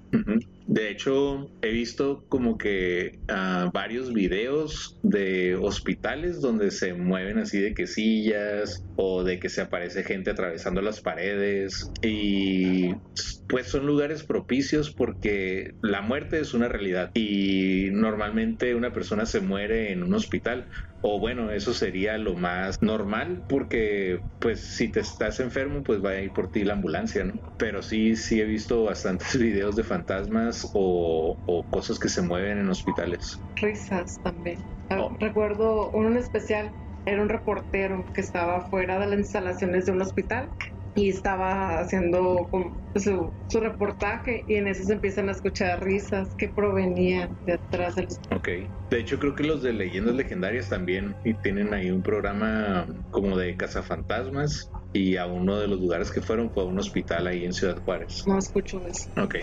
De 0.67 0.91
hecho, 0.91 1.49
he 1.63 1.71
visto 1.71 2.25
como 2.29 2.59
que 2.59 3.21
ah, 3.29 3.71
varios 3.73 4.13
videos 4.13 4.99
de 5.05 5.55
hospitales 5.55 6.41
donde 6.41 6.73
se 6.73 6.93
mueven 6.95 7.39
así 7.39 7.61
de 7.61 7.73
que 7.73 7.87
sillas 7.87 8.85
o 8.97 9.23
de 9.23 9.39
que 9.39 9.49
se 9.49 9.61
aparece 9.61 10.03
gente 10.03 10.31
atravesando 10.31 10.83
las 10.83 11.01
paredes. 11.01 11.93
Y 12.03 12.95
pues 13.49 13.69
son 13.69 13.87
lugares 13.87 14.25
propicios 14.25 14.91
porque 14.91 15.75
la 15.83 16.01
muerte 16.01 16.41
es 16.41 16.53
una 16.53 16.69
realidad. 16.69 17.13
Y 17.15 17.91
normalmente 17.93 18.75
una 18.75 18.93
persona 18.93 19.25
se 19.25 19.41
muere 19.41 19.93
en 19.93 20.03
un 20.03 20.15
hospital. 20.15 20.67
O 21.03 21.21
bueno, 21.21 21.53
eso 21.53 21.73
sería 21.73 22.19
lo 22.19 22.35
más 22.35 22.83
normal 22.83 23.45
porque 23.49 24.21
pues 24.41 24.61
si 24.61 24.89
te 24.89 25.01
estás 25.01 25.39
enfermo 25.39 25.85
pues 25.85 26.05
va 26.05 26.11
a 26.11 26.21
ir 26.21 26.33
por 26.33 26.51
ti 26.51 26.65
la 26.65 26.73
ambulancia, 26.73 27.23
¿no? 27.23 27.35
Pero 27.59 27.83
sí, 27.83 28.17
sí 28.17 28.41
he 28.41 28.45
visto 28.45 28.83
bastantes 28.83 29.39
videos 29.39 29.77
de 29.77 29.85
fantasmas 29.85 30.06
o, 30.75 31.37
o 31.47 31.65
cosas 31.71 31.99
que 31.99 32.09
se 32.09 32.23
mueven 32.23 32.59
en 32.59 32.69
hospitales. 32.69 33.39
Risas 33.57 34.19
también. 34.23 34.59
Ah, 34.89 35.01
Oh. 35.01 35.17
Recuerdo 35.19 35.91
uno 35.93 36.11
en 36.11 36.17
especial, 36.17 36.73
era 37.05 37.23
un 37.23 37.29
reportero 37.29 38.05
que 38.15 38.21
estaba 38.21 38.69
fuera 38.69 38.99
de 38.99 39.07
las 39.07 39.19
instalaciones 39.19 39.87
de 39.87 39.93
un 39.93 40.03
hospital 40.03 40.51
y 40.95 41.11
estaba 41.11 41.79
haciendo 41.81 42.49
su, 42.95 43.35
su 43.49 43.61
reportaje 43.61 44.45
y 44.47 44.55
en 44.57 44.67
eso 44.67 44.85
se 44.85 44.95
empiezan 44.95 45.29
a 45.29 45.33
escuchar 45.33 45.85
risas 45.85 46.35
que 46.39 46.49
provenían 46.49 47.37
de 47.45 47.55
atrás 47.55 47.97
del 47.97 48.07
Ok. 48.35 48.49
De 48.91 48.99
hecho, 48.99 49.19
creo 49.19 49.35
que 49.35 49.45
los 49.45 49.63
de 49.63 49.73
leyendas 49.73 50.15
legendarias 50.15 50.69
también 50.69 51.15
y 51.25 51.35
tienen 51.43 51.75
ahí 51.75 51.91
un 51.91 52.03
programa 52.03 52.87
como 53.11 53.37
de 53.37 53.57
cazafantasmas 53.57 54.71
y 54.97 55.17
a 55.17 55.27
uno 55.27 55.59
de 55.59 55.69
los 55.69 55.81
lugares 55.81 56.11
que 56.11 56.21
fueron 56.21 56.51
fue 56.51 56.63
a 56.63 56.67
un 56.67 56.79
hospital 56.79 57.27
ahí 57.27 57.45
en 57.45 57.53
Ciudad 57.53 57.83
Juárez. 57.85 58.23
No 58.27 58.39
escucho 58.39 58.87
eso. 58.87 59.11
Ok. 59.21 59.37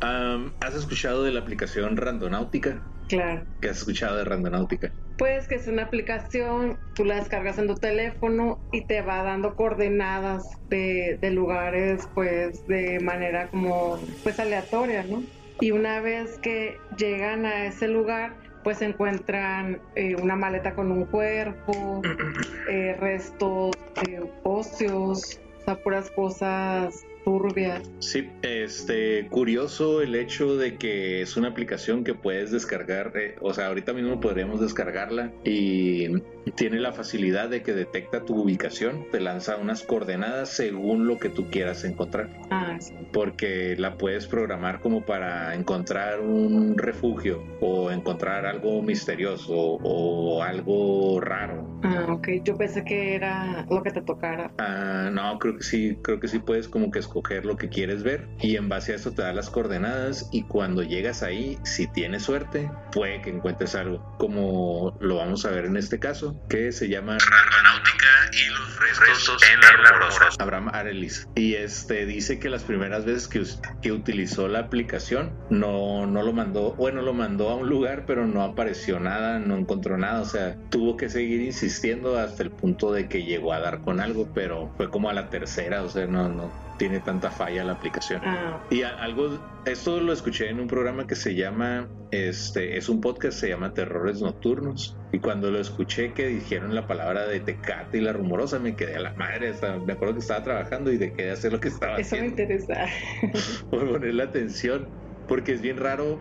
Am, 0.00 0.52
¿Has 0.60 0.74
escuchado 0.74 1.24
de 1.24 1.32
la 1.32 1.40
aplicación 1.40 1.96
Randonáutica? 1.96 2.82
Claro. 3.08 3.44
¿Qué 3.60 3.68
has 3.68 3.78
escuchado 3.78 4.16
de 4.16 4.24
Randonáutica? 4.24 4.92
Pues 5.18 5.48
que 5.48 5.54
es 5.54 5.66
una 5.66 5.84
aplicación, 5.84 6.78
tú 6.94 7.04
la 7.04 7.16
descargas 7.16 7.58
en 7.58 7.68
tu 7.68 7.74
teléfono 7.74 8.60
y 8.70 8.84
te 8.84 9.00
va 9.00 9.22
dando 9.22 9.54
coordenadas 9.54 10.42
de, 10.68 11.18
de 11.20 11.30
lugares 11.30 12.06
pues 12.14 12.66
de 12.66 13.00
manera 13.00 13.48
como 13.48 13.98
pues 14.22 14.38
aleatoria, 14.38 15.04
¿no? 15.04 15.22
Y 15.60 15.70
una 15.70 16.00
vez 16.00 16.38
que 16.42 16.76
llegan 16.98 17.46
a 17.46 17.64
ese 17.64 17.88
lugar 17.88 18.36
pues 18.66 18.82
encuentran 18.82 19.80
eh, 19.94 20.16
una 20.16 20.34
maleta 20.34 20.74
con 20.74 20.90
un 20.90 21.04
cuerpo, 21.04 22.02
eh, 22.68 22.96
restos 22.98 23.76
eh, 24.08 24.28
óseos, 24.42 25.38
o 25.60 25.64
sea, 25.64 25.76
puras 25.76 26.10
cosas 26.10 27.06
turbias. 27.26 27.82
Sí, 27.98 28.30
este, 28.42 29.26
curioso 29.30 30.00
el 30.00 30.14
hecho 30.14 30.56
de 30.56 30.76
que 30.76 31.22
es 31.22 31.36
una 31.36 31.48
aplicación 31.48 32.04
que 32.04 32.14
puedes 32.14 32.52
descargar, 32.52 33.12
eh, 33.16 33.34
o 33.40 33.52
sea, 33.52 33.66
ahorita 33.66 33.92
mismo 33.92 34.20
podríamos 34.20 34.60
descargarla 34.60 35.32
y 35.42 36.06
tiene 36.54 36.78
la 36.78 36.92
facilidad 36.92 37.48
de 37.48 37.62
que 37.64 37.72
detecta 37.72 38.24
tu 38.24 38.36
ubicación, 38.42 39.06
te 39.10 39.18
lanza 39.18 39.56
unas 39.56 39.82
coordenadas 39.82 40.50
según 40.50 41.08
lo 41.08 41.18
que 41.18 41.28
tú 41.28 41.50
quieras 41.50 41.82
encontrar, 41.84 42.30
Ah, 42.50 42.76
sí. 42.78 42.94
porque 43.12 43.74
la 43.76 43.98
puedes 43.98 44.28
programar 44.28 44.78
como 44.80 45.04
para 45.04 45.56
encontrar 45.56 46.20
un 46.20 46.78
refugio 46.78 47.42
o 47.60 47.90
encontrar 47.90 48.46
algo 48.46 48.80
misterioso 48.82 49.52
o 49.52 50.42
algo 50.44 51.20
raro. 51.20 51.66
Ah, 51.82 52.06
ok. 52.08 52.28
Yo 52.44 52.56
pensé 52.56 52.84
que 52.84 53.16
era 53.16 53.66
lo 53.68 53.82
que 53.82 53.90
te 53.90 54.02
tocara. 54.02 54.52
Ah, 54.58 55.10
no, 55.12 55.36
creo 55.40 55.56
que 55.56 55.64
sí, 55.64 55.98
creo 56.02 56.20
que 56.20 56.28
sí 56.28 56.38
puedes 56.38 56.68
como 56.68 56.92
que 56.92 57.00
escoger 57.00 57.15
lo 57.42 57.56
que 57.56 57.68
quieres 57.68 58.02
ver 58.02 58.28
y 58.40 58.56
en 58.56 58.68
base 58.68 58.92
a 58.92 58.96
eso 58.96 59.12
te 59.12 59.22
da 59.22 59.32
las 59.32 59.50
coordenadas 59.50 60.28
y 60.32 60.42
cuando 60.42 60.82
llegas 60.82 61.22
ahí, 61.22 61.58
si 61.64 61.86
tienes 61.86 62.24
suerte, 62.24 62.70
puede 62.92 63.22
que 63.22 63.30
encuentres 63.30 63.74
algo, 63.74 64.16
como 64.18 64.96
lo 65.00 65.16
vamos 65.16 65.44
a 65.44 65.50
ver 65.50 65.64
en 65.64 65.76
este 65.76 65.98
caso, 65.98 66.38
que 66.48 66.72
se 66.72 66.88
llama 66.88 67.16
Randonáutica 67.18 68.06
y 68.32 68.50
los 68.50 68.98
restos 69.00 69.42
en 69.50 69.60
la 69.60 69.72
rumorosa. 69.72 70.28
Abraham 70.38 70.70
Arelis 70.72 71.28
y 71.34 71.54
este 71.54 72.06
dice 72.06 72.38
que 72.38 72.50
las 72.50 72.62
primeras 72.62 73.04
veces 73.04 73.28
que, 73.28 73.42
que 73.80 73.92
utilizó 73.92 74.48
la 74.48 74.60
aplicación 74.60 75.32
no, 75.50 76.06
no 76.06 76.22
lo 76.22 76.32
mandó, 76.32 76.72
bueno, 76.74 77.02
lo 77.02 77.14
mandó 77.14 77.48
a 77.50 77.54
un 77.54 77.68
lugar 77.68 78.04
pero 78.06 78.26
no 78.26 78.42
apareció 78.42 79.00
nada, 79.00 79.38
no 79.38 79.56
encontró 79.56 79.96
nada, 79.96 80.20
o 80.20 80.26
sea, 80.26 80.56
tuvo 80.70 80.96
que 80.96 81.08
seguir 81.08 81.40
insistiendo 81.40 82.18
hasta 82.18 82.42
el 82.42 82.50
punto 82.50 82.92
de 82.92 83.08
que 83.08 83.24
llegó 83.24 83.52
a 83.52 83.60
dar 83.60 83.80
con 83.80 84.00
algo, 84.00 84.28
pero 84.34 84.72
fue 84.76 84.90
como 84.90 85.08
a 85.08 85.14
la 85.14 85.30
tercera, 85.30 85.82
o 85.82 85.88
sea, 85.88 86.06
no, 86.06 86.28
no 86.28 86.65
tiene 86.78 87.00
tanta 87.00 87.30
falla 87.30 87.64
la 87.64 87.72
aplicación. 87.72 88.20
Ah, 88.24 88.62
Y 88.70 88.82
a- 88.82 88.90
algo, 89.00 89.38
esto 89.64 90.00
lo 90.00 90.12
escuché 90.12 90.48
en 90.50 90.60
un 90.60 90.66
programa 90.66 91.06
que 91.06 91.14
se 91.16 91.34
llama, 91.34 91.88
este, 92.10 92.76
es 92.76 92.88
un 92.88 93.00
podcast, 93.00 93.38
se 93.38 93.48
llama 93.48 93.72
Terrores 93.72 94.20
Nocturnos. 94.20 94.96
Y 95.12 95.20
cuando 95.20 95.50
lo 95.50 95.58
escuché 95.60 96.12
que 96.12 96.26
dijeron 96.26 96.74
la 96.74 96.86
palabra 96.86 97.26
de 97.26 97.40
Tecate 97.40 97.98
y 97.98 98.00
la 98.00 98.12
rumorosa, 98.12 98.58
me 98.58 98.76
quedé 98.76 98.96
a 98.96 99.00
la 99.00 99.14
madre. 99.14 99.48
hasta- 99.48 99.78
me 99.78 99.94
acuerdo 99.94 100.14
que 100.14 100.20
estaba 100.20 100.42
trabajando 100.42 100.92
y 100.92 100.98
dejé 100.98 101.24
de 101.24 101.30
hacer 101.30 101.52
lo 101.52 101.60
que 101.60 101.68
estaba 101.68 101.96
eso 101.98 102.16
me 102.16 102.22
haciendo 102.26 102.42
interesa. 102.42 102.86
por 103.70 103.88
ponerle 103.90 104.22
atención, 104.22 104.90
porque 105.26 105.52
es 105.52 105.62
bien 105.62 105.78
raro. 105.78 106.20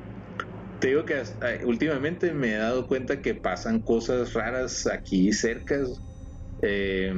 Te 0.80 0.90
digo 0.90 1.06
que 1.06 1.16
hasta- 1.16 1.56
eh, 1.56 1.66
últimamente 1.66 2.34
me 2.34 2.54
he 2.54 2.58
dado 2.58 2.88
cuenta 2.88 3.22
que 3.22 3.36
pasan 3.36 3.82
cosas 3.82 4.34
raras 4.34 4.88
aquí 4.88 5.32
cerca. 5.34 5.80
Eh, 6.62 7.14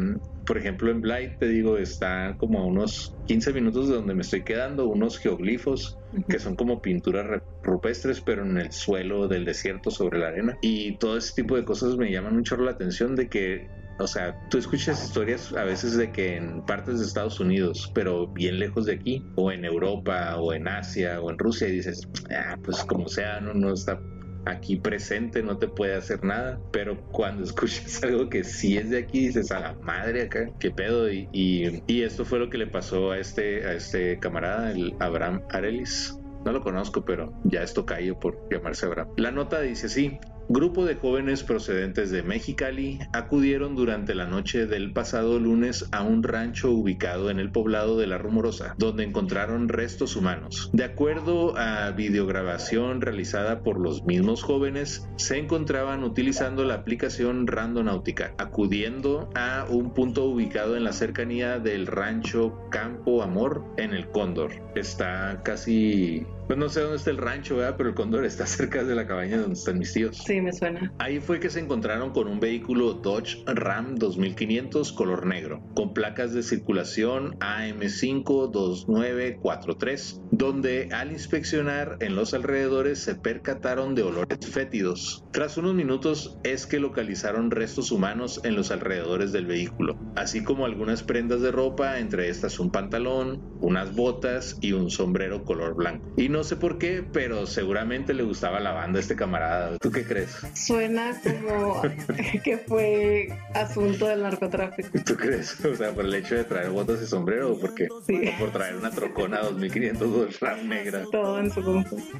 por 0.48 0.58
ejemplo, 0.58 0.90
en 0.90 1.02
Blight, 1.02 1.34
te 1.40 1.48
digo, 1.50 1.78
está 1.78 2.36
como 2.38 2.60
a 2.60 2.66
unos 2.66 3.14
15 3.28 3.52
minutos 3.54 3.90
de 3.90 3.96
donde 3.96 4.16
me 4.16 4.22
estoy 4.22 4.44
quedando, 4.44 4.88
unos 4.88 5.20
geoglifos 5.20 5.98
que 6.30 6.40
son 6.40 6.56
como 6.56 6.82
pinturas 6.82 7.28
re- 7.28 7.42
rupestres, 7.62 8.22
pero 8.22 8.44
en 8.44 8.58
el 8.58 8.72
suelo 8.72 9.28
del 9.28 9.44
desierto 9.44 9.92
sobre 9.92 10.20
la 10.20 10.30
arena. 10.30 10.58
Y 10.62 10.98
todo 10.98 11.18
ese 11.18 11.34
tipo 11.36 11.58
de 11.58 11.66
cosas 11.66 11.98
me 11.98 12.10
llaman 12.12 12.36
mucho 12.38 12.56
la 12.56 12.72
atención 12.72 13.16
de 13.16 13.28
que, 13.28 13.68
o 14.00 14.08
sea, 14.08 14.36
tú 14.50 14.58
escuchas 14.58 15.04
historias 15.04 15.52
a 15.54 15.66
veces 15.66 15.98
de 15.98 16.12
que 16.12 16.38
en 16.38 16.64
partes 16.66 17.00
de 17.00 17.06
Estados 17.06 17.40
Unidos, 17.42 17.92
pero 17.94 18.28
bien 18.28 18.58
lejos 18.58 18.86
de 18.86 18.94
aquí, 18.94 19.22
o 19.36 19.52
en 19.52 19.66
Europa, 19.66 20.38
o 20.38 20.54
en 20.54 20.68
Asia, 20.68 21.20
o 21.22 21.30
en 21.30 21.38
Rusia, 21.38 21.68
y 21.68 21.74
dices, 21.74 22.02
ah, 22.32 22.56
pues 22.64 22.84
como 22.86 23.08
sea, 23.10 23.42
no, 23.42 23.54
no 23.54 23.74
está 23.74 24.00
aquí 24.48 24.78
presente, 24.78 25.44
no 25.44 25.58
te 25.58 25.68
puede 25.68 25.96
hacer 25.96 26.24
nada, 26.24 26.60
pero 26.72 27.00
cuando 27.12 27.44
escuchas 27.46 28.04
algo 28.04 28.30
que 28.30 28.44
sí 28.44 28.78
es 28.78 28.90
de 28.90 29.00
aquí, 29.00 29.28
dices 29.28 29.52
a 29.52 29.60
la 29.60 29.74
madre 29.82 30.24
acá, 30.24 30.50
qué 30.60 30.72
pedo, 30.72 31.12
y, 31.12 31.28
y, 31.32 32.02
esto 32.02 32.26
fue 32.26 32.40
lo 32.40 32.50
que 32.50 32.58
le 32.58 32.68
pasó 32.68 33.12
a 33.12 33.20
este, 33.20 33.66
a 33.66 33.74
este 33.74 34.20
camarada, 34.20 34.72
el 34.72 34.96
Abraham 35.00 35.42
Arelis. 35.50 36.18
No 36.46 36.54
lo 36.54 36.62
conozco, 36.62 37.04
pero 37.04 37.34
ya 37.44 37.64
es 37.64 37.74
tocayo 37.74 38.18
por 38.20 38.48
llamarse 38.50 38.86
Abraham. 38.86 39.10
La 39.18 39.32
nota 39.32 39.60
dice 39.60 39.88
así. 39.88 40.18
Grupo 40.50 40.86
de 40.86 40.96
jóvenes 40.96 41.44
procedentes 41.44 42.10
de 42.10 42.24
Mexicali 42.24 43.00
acudieron 43.12 43.76
durante 43.76 44.16
la 44.16 44.28
noche 44.28 44.66
del 44.66 44.94
pasado 44.94 45.40
lunes 45.40 45.90
a 45.92 46.04
un 46.04 46.24
rancho 46.24 46.72
ubicado 46.72 47.30
en 47.30 47.40
el 47.40 47.52
poblado 47.52 47.98
de 47.98 48.08
La 48.08 48.18
Rumorosa, 48.18 48.74
donde 48.78 49.04
encontraron 49.04 49.68
restos 49.68 50.16
humanos. 50.16 50.70
De 50.72 50.86
acuerdo 50.86 51.58
a 51.58 51.92
videograbación 51.92 53.02
realizada 53.02 53.60
por 53.60 53.78
los 53.78 54.06
mismos 54.06 54.42
jóvenes, 54.42 55.06
se 55.18 55.38
encontraban 55.38 56.06
utilizando 56.06 56.64
la 56.64 56.76
aplicación 56.76 57.46
Randonáutica, 57.46 58.34
acudiendo 58.38 59.30
a 59.36 59.66
un 59.70 59.94
punto 59.94 60.24
ubicado 60.26 60.78
en 60.78 60.86
la 60.86 60.94
cercanía 60.94 61.60
del 61.60 61.88
rancho 61.88 62.58
Campo 62.72 63.22
Amor 63.22 63.66
en 63.76 63.94
el 63.94 64.08
Cóndor. 64.12 64.52
Está 64.76 65.42
casi 65.44 66.26
Pues 66.48 66.58
no 66.58 66.70
sé 66.70 66.80
dónde 66.80 66.96
está 66.96 67.12
el 67.12 67.18
rancho, 67.18 67.58
¿verdad? 67.58 67.76
Pero 67.78 67.90
el 67.90 67.96
cóndor 67.96 68.24
está 68.24 68.46
cerca 68.48 68.86
de 68.86 68.96
la 68.96 69.06
cabaña 69.06 69.38
donde 69.38 69.56
están 69.56 69.80
mis 69.80 69.92
tíos. 69.92 70.16
Sí, 70.26 70.40
me 70.40 70.54
suena. 70.54 70.94
Ahí 70.98 71.20
fue 71.20 71.42
que 71.42 71.50
se 71.50 71.60
encontraron 71.60 72.14
con 72.14 72.30
un 72.30 72.40
vehículo 72.40 72.94
Dodge 72.94 73.44
Ram 73.46 73.96
2500 73.96 74.94
color 74.94 75.26
negro, 75.26 75.62
con 75.76 75.94
placas 75.94 76.34
de 76.34 76.44
circulación 76.44 77.38
AM52943, 77.40 80.22
donde 80.32 80.88
al 80.94 81.12
inspeccionar 81.12 81.98
en 82.00 82.16
los 82.16 82.34
alrededores 82.34 83.04
se 83.04 83.16
percataron 83.16 83.94
de 83.94 84.04
olores 84.04 84.40
fétidos. 84.50 85.26
Tras 85.34 85.58
unos 85.58 85.76
minutos 85.76 86.38
es 86.44 86.66
que 86.66 86.80
localizaron 86.80 87.52
restos 87.52 87.92
humanos 87.92 88.40
en 88.46 88.56
los 88.56 88.72
alrededores 88.72 89.34
del 89.34 89.48
vehículo, 89.48 89.98
así 90.16 90.46
como 90.46 90.66
algunas 90.66 91.04
prendas 91.04 91.42
de 91.42 91.52
ropa, 91.52 92.00
entre 92.00 92.30
estas 92.30 92.58
un 92.60 92.72
pantalón, 92.72 93.42
unas 93.60 93.94
botas 93.96 94.58
y 94.62 94.72
un 94.72 94.90
sombrero 94.90 95.44
color 95.44 95.76
blanco. 95.76 96.08
Y 96.16 96.30
no 96.30 96.37
sé 96.44 96.56
por 96.56 96.78
qué, 96.78 97.04
pero 97.12 97.46
seguramente 97.48 98.14
le 98.14 98.24
gustaba 98.24 98.60
la 98.60 98.72
banda 98.72 99.00
a 99.00 99.02
este 99.02 99.16
camarada. 99.16 99.78
¿Tú 99.78 99.92
qué 99.92 100.04
crees? 100.04 100.38
Suena 100.54 101.20
como 101.22 101.82
que 102.44 102.58
fue 102.58 103.30
asunto 103.54 104.08
del 104.08 104.24
narcotráfico. 104.24 104.90
¿Tú 105.06 105.16
crees? 105.16 105.64
O 105.66 105.76
sea, 105.76 105.92
por 105.92 106.06
el 106.06 106.16
hecho 106.16 106.36
de 106.36 106.44
traer 106.44 106.70
botas 106.70 107.02
y 107.02 107.08
sombrero 107.08 107.54
o 107.54 107.60
por 107.60 107.74
qué? 107.74 107.88
Sí. 108.06 108.30
O 108.36 108.40
por 108.40 108.52
traer 108.52 108.76
una 108.76 108.92
trocona 108.92 109.40
2500 109.42 110.40
RAM 110.40 110.68
negra. 110.68 111.04
Todo 111.12 111.40
en 111.40 111.52
su 111.52 111.62
conjunto. 111.64 112.18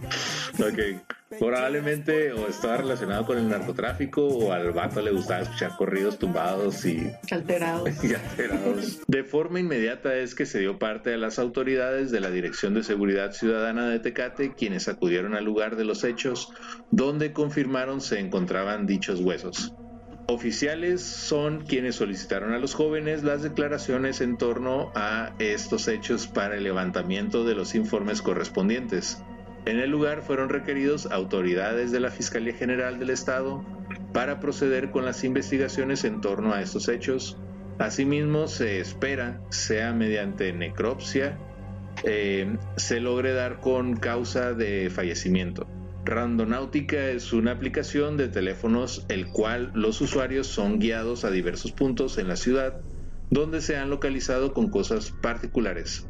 Ok. 0.60 1.02
Probablemente 1.30 2.32
o 2.32 2.48
estaba 2.48 2.78
relacionado 2.78 3.26
con 3.26 3.38
el 3.38 3.50
narcotráfico 3.50 4.26
o 4.26 4.54
al 4.54 4.72
vato 4.72 5.02
le 5.02 5.12
gustaba 5.12 5.42
escuchar 5.42 5.76
corridos 5.76 6.18
tumbados 6.18 6.86
y 6.86 7.12
Alterados. 7.30 7.90
y 8.04 8.14
alterados. 8.14 9.02
De 9.08 9.24
forma 9.26 9.60
inmediata 9.60 10.16
es 10.16 10.36
que 10.36 10.46
se 10.46 10.60
dio 10.60 10.80
parte 10.80 11.14
a 11.14 11.18
las 11.18 11.38
autoridades 11.38 12.12
de 12.12 12.22
la 12.22 12.32
Dirección 12.32 12.74
de 12.74 12.84
Seguridad 12.84 13.34
Ciudadana 13.34 13.90
de 13.90 14.00
Tecate, 14.00 14.54
quienes 14.54 14.88
acudieron 14.88 15.36
al 15.36 15.44
lugar 15.44 15.76
de 15.76 15.84
los 15.84 16.06
hechos, 16.06 16.54
donde 16.92 17.34
confirmaron 17.34 18.00
se 18.00 18.20
encontraban 18.20 18.86
dichos 18.86 19.20
huesos. 19.20 19.74
Oficiales 20.30 21.02
son 21.02 21.62
quienes 21.62 21.96
solicitaron 21.96 22.54
a 22.54 22.60
los 22.60 22.74
jóvenes 22.74 23.24
las 23.24 23.44
declaraciones 23.44 24.22
en 24.22 24.38
torno 24.38 24.92
a 24.96 25.34
estos 25.40 25.88
hechos 25.88 26.28
para 26.28 26.56
el 26.56 26.64
levantamiento 26.64 27.44
de 27.44 27.56
los 27.56 27.76
informes 27.76 28.22
correspondientes. 28.22 29.22
En 29.68 29.80
el 29.80 29.90
lugar 29.90 30.22
fueron 30.22 30.48
requeridos 30.48 31.08
autoridades 31.08 31.92
de 31.92 32.00
la 32.00 32.10
Fiscalía 32.10 32.54
General 32.54 33.00
del 33.00 33.10
Estado 33.10 33.66
para 34.14 34.40
proceder 34.40 34.92
con 34.92 35.04
las 35.04 35.26
investigaciones 35.26 36.06
en 36.06 36.22
torno 36.22 36.54
a 36.54 36.62
estos 36.62 36.88
hechos. 36.88 37.38
Asimismo, 37.78 38.48
se 38.48 38.80
espera, 38.80 39.42
sea 39.50 39.92
mediante 39.92 40.54
necropsia, 40.54 41.38
eh, 42.06 42.56
se 42.78 43.02
logre 43.02 43.34
dar 43.34 43.60
con 43.60 43.98
causa 43.98 44.54
de 44.54 44.90
fallecimiento. 44.90 45.68
Randonáutica 46.06 47.10
es 47.10 47.34
una 47.34 47.52
aplicación 47.52 48.16
de 48.16 48.30
teléfonos 48.30 49.06
el 49.10 49.28
cual 49.28 49.74
los 49.76 50.00
usuarios 50.00 50.48
son 50.48 50.80
guiados 50.80 51.26
a 51.26 51.30
diversos 51.30 51.74
puntos 51.74 52.18
en 52.18 52.30
la 52.30 52.38
ciudad 52.38 52.80
donde 53.30 53.60
se 53.60 53.76
han 53.76 53.90
localizado 53.90 54.54
con 54.54 54.70
cosas 54.70 55.12
particulares. 55.22 56.08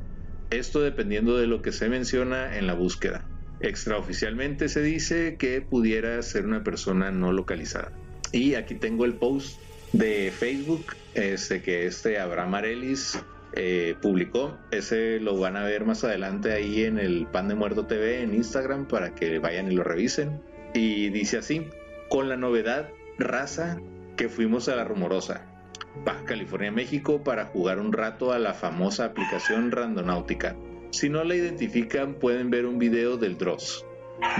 Esto 0.51 0.79
dependiendo 0.79 1.37
de 1.37 1.47
lo 1.47 1.63
que 1.63 1.71
se 1.71 1.89
menciona 1.89 2.55
en 2.55 2.67
la 2.67 2.75
búsqueda. 2.75 3.27
Extraoficialmente 3.59 4.69
se 4.69 4.81
dice 4.81 5.35
que 5.37 5.61
pudiera 5.61 6.21
ser 6.21 6.45
una 6.45 6.63
persona 6.63 7.11
no 7.11 7.31
localizada. 7.31 7.91
Y 8.31 8.55
aquí 8.55 8.75
tengo 8.75 9.05
el 9.05 9.15
post 9.15 9.59
de 9.93 10.31
Facebook 10.31 10.85
este, 11.13 11.61
que 11.61 11.85
este 11.87 12.19
Abraham 12.19 12.55
Arelis 12.55 13.19
eh, 13.53 13.95
publicó. 14.01 14.57
Ese 14.71 15.19
lo 15.19 15.37
van 15.37 15.57
a 15.57 15.63
ver 15.63 15.85
más 15.85 16.03
adelante 16.03 16.51
ahí 16.51 16.83
en 16.83 16.99
el 16.99 17.25
Pan 17.25 17.47
de 17.47 17.55
Muerto 17.55 17.85
TV 17.87 18.21
en 18.21 18.35
Instagram 18.35 18.87
para 18.87 19.15
que 19.15 19.39
vayan 19.39 19.71
y 19.71 19.75
lo 19.75 19.83
revisen. 19.83 20.41
Y 20.73 21.09
dice 21.09 21.37
así, 21.37 21.67
con 22.09 22.29
la 22.29 22.37
novedad 22.37 22.89
raza 23.17 23.79
que 24.15 24.29
fuimos 24.29 24.69
a 24.69 24.75
la 24.75 24.83
rumorosa. 24.83 25.45
Baja 26.05 26.25
California, 26.25 26.71
México 26.71 27.23
para 27.23 27.45
jugar 27.45 27.79
un 27.79 27.91
rato 27.93 28.31
a 28.31 28.39
la 28.39 28.53
famosa 28.53 29.05
aplicación 29.05 29.71
Randonáutica. 29.71 30.55
Si 30.91 31.09
no 31.09 31.23
la 31.23 31.35
identifican 31.35 32.15
pueden 32.15 32.49
ver 32.49 32.65
un 32.65 32.79
video 32.79 33.17
del 33.17 33.37
Dross, 33.37 33.85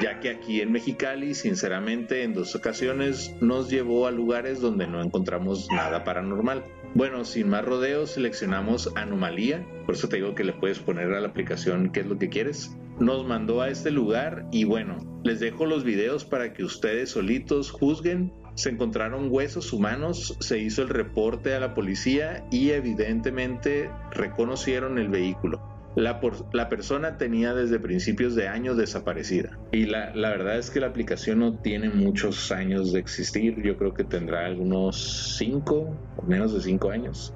ya 0.02 0.20
que 0.20 0.30
aquí 0.30 0.62
en 0.62 0.72
Mexicali, 0.72 1.36
sinceramente, 1.36 2.24
en 2.24 2.34
dos 2.34 2.56
ocasiones 2.56 3.36
nos 3.42 3.70
llevó 3.70 4.08
a 4.08 4.12
lugares 4.12 4.62
donde 4.62 4.88
no 4.88 5.02
encontramos 5.02 5.68
nada 5.70 6.04
paranormal. 6.04 6.64
Bueno, 6.96 7.26
sin 7.26 7.50
más 7.50 7.66
rodeos, 7.66 8.12
seleccionamos 8.12 8.92
anomalía, 8.96 9.68
por 9.86 9.96
eso 9.96 10.08
te 10.08 10.16
digo 10.16 10.36
que 10.36 10.46
le 10.46 10.54
puedes 10.54 10.80
poner 10.80 11.14
a 11.14 11.20
la 11.20 11.28
aplicación 11.28 11.92
qué 11.92 12.00
es 12.00 12.08
lo 12.08 12.18
que 12.18 12.30
quieres. 12.30 12.76
Nos 13.00 13.28
mandó 13.28 13.62
a 13.62 13.70
este 13.70 13.92
lugar 13.92 14.48
y 14.52 14.64
bueno, 14.64 14.98
les 15.24 15.40
dejo 15.40 15.66
los 15.66 15.84
videos 15.84 16.26
para 16.26 16.54
que 16.54 16.64
ustedes 16.64 17.12
solitos 17.12 17.72
juzguen. 17.72 18.34
Se 18.56 18.70
encontraron 18.70 19.28
huesos 19.30 19.74
humanos, 19.74 20.36
se 20.40 20.58
hizo 20.58 20.82
el 20.82 20.90
reporte 20.90 21.54
a 21.54 21.60
la 21.60 21.76
policía 21.76 22.48
y 22.50 22.72
evidentemente 22.72 23.92
reconocieron 24.12 24.98
el 24.98 25.10
vehículo. 25.10 25.77
La, 25.98 26.20
por- 26.20 26.46
la 26.54 26.70
persona 26.70 27.18
tenía 27.18 27.56
desde 27.56 27.80
principios 27.80 28.36
de 28.36 28.48
año 28.48 28.76
desaparecida. 28.76 29.58
Y 29.72 29.86
la, 29.86 30.14
la 30.16 30.30
verdad 30.30 30.58
es 30.60 30.70
que 30.70 30.80
la 30.80 30.88
aplicación 30.88 31.40
no 31.40 31.58
tiene 31.58 31.90
muchos 31.90 32.52
años 32.52 32.94
de 32.94 33.00
existir. 33.00 33.62
Yo 33.64 33.78
creo 33.78 33.94
que 33.96 34.04
tendrá 34.04 34.46
algunos 34.46 35.36
5 35.40 35.98
o 36.18 36.22
menos 36.28 36.54
de 36.54 36.62
5 36.62 36.92
años. 36.92 37.34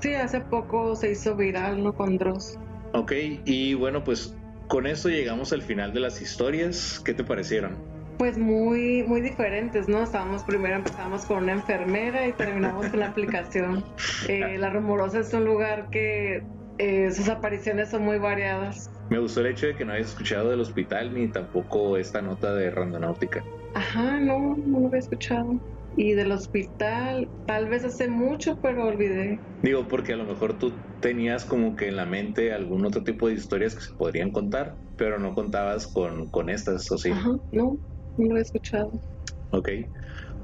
Sí, 0.00 0.12
hace 0.14 0.40
poco 0.42 0.94
se 0.94 1.12
hizo 1.12 1.34
viral, 1.36 1.82
¿no? 1.82 1.94
Con 1.94 2.18
Dross. 2.18 2.58
Ok, 2.92 3.12
y 3.46 3.72
bueno, 3.74 4.04
pues 4.04 4.36
con 4.68 4.86
esto 4.86 5.08
llegamos 5.08 5.52
al 5.54 5.62
final 5.62 5.94
de 5.94 6.00
las 6.00 6.20
historias. 6.20 7.00
¿Qué 7.02 7.14
te 7.14 7.24
parecieron? 7.24 7.78
Pues 8.18 8.36
muy, 8.36 9.04
muy 9.04 9.22
diferentes, 9.22 9.88
¿no? 9.88 10.02
Estábamos 10.02 10.42
primero 10.44 10.76
empezamos 10.76 11.24
con 11.24 11.44
una 11.44 11.52
enfermera 11.52 12.26
y 12.28 12.32
terminamos 12.34 12.88
con 12.88 13.00
la 13.00 13.08
aplicación. 13.08 13.84
Eh, 14.28 14.56
la 14.58 14.70
Rumorosa 14.70 15.18
es 15.20 15.32
un 15.34 15.44
lugar 15.44 15.88
que 15.90 16.42
eh, 16.78 17.10
sus 17.12 17.28
apariciones 17.28 17.90
son 17.90 18.02
muy 18.04 18.18
variadas. 18.18 18.90
Me 19.08 19.18
gustó 19.18 19.40
el 19.40 19.48
hecho 19.48 19.66
de 19.66 19.74
que 19.76 19.84
no 19.84 19.92
hayas 19.92 20.08
escuchado 20.08 20.50
del 20.50 20.60
hospital 20.60 21.12
ni 21.14 21.30
tampoco 21.30 21.96
esta 21.96 22.22
nota 22.22 22.54
de 22.54 22.70
Randonáutica. 22.70 23.44
Ajá, 23.74 24.18
no, 24.20 24.56
no 24.56 24.80
lo 24.80 24.86
había 24.88 25.00
escuchado. 25.00 25.60
Y 25.92 26.14
del 26.14 26.32
hospital, 26.32 27.30
tal 27.44 27.68
vez 27.68 27.84
hace 27.84 28.08
mucho, 28.08 28.58
pero 28.62 28.86
olvidé. 28.86 29.42
Digo, 29.62 29.86
porque 29.86 30.14
a 30.14 30.16
lo 30.16 30.24
mejor 30.24 30.58
tú 30.58 30.82
tenías 31.00 31.44
como 31.44 31.76
que 31.76 31.88
en 31.88 31.96
la 31.96 32.06
mente 32.06 32.52
algún 32.52 32.86
otro 32.86 33.02
tipo 33.02 33.28
de 33.28 33.34
historias 33.34 33.74
que 33.74 33.80
se 33.82 33.94
podrían 33.96 34.30
contar, 34.32 34.78
pero 34.96 35.18
no 35.18 35.34
contabas 35.34 35.86
con, 35.92 36.28
con 36.30 36.48
estas, 36.48 36.90
¿o 36.90 36.98
sí? 36.98 37.10
Ajá, 37.10 37.30
no, 37.50 37.78
no 38.16 38.24
lo 38.26 38.30
había 38.32 38.42
escuchado. 38.42 38.92
Ok. 39.50 39.68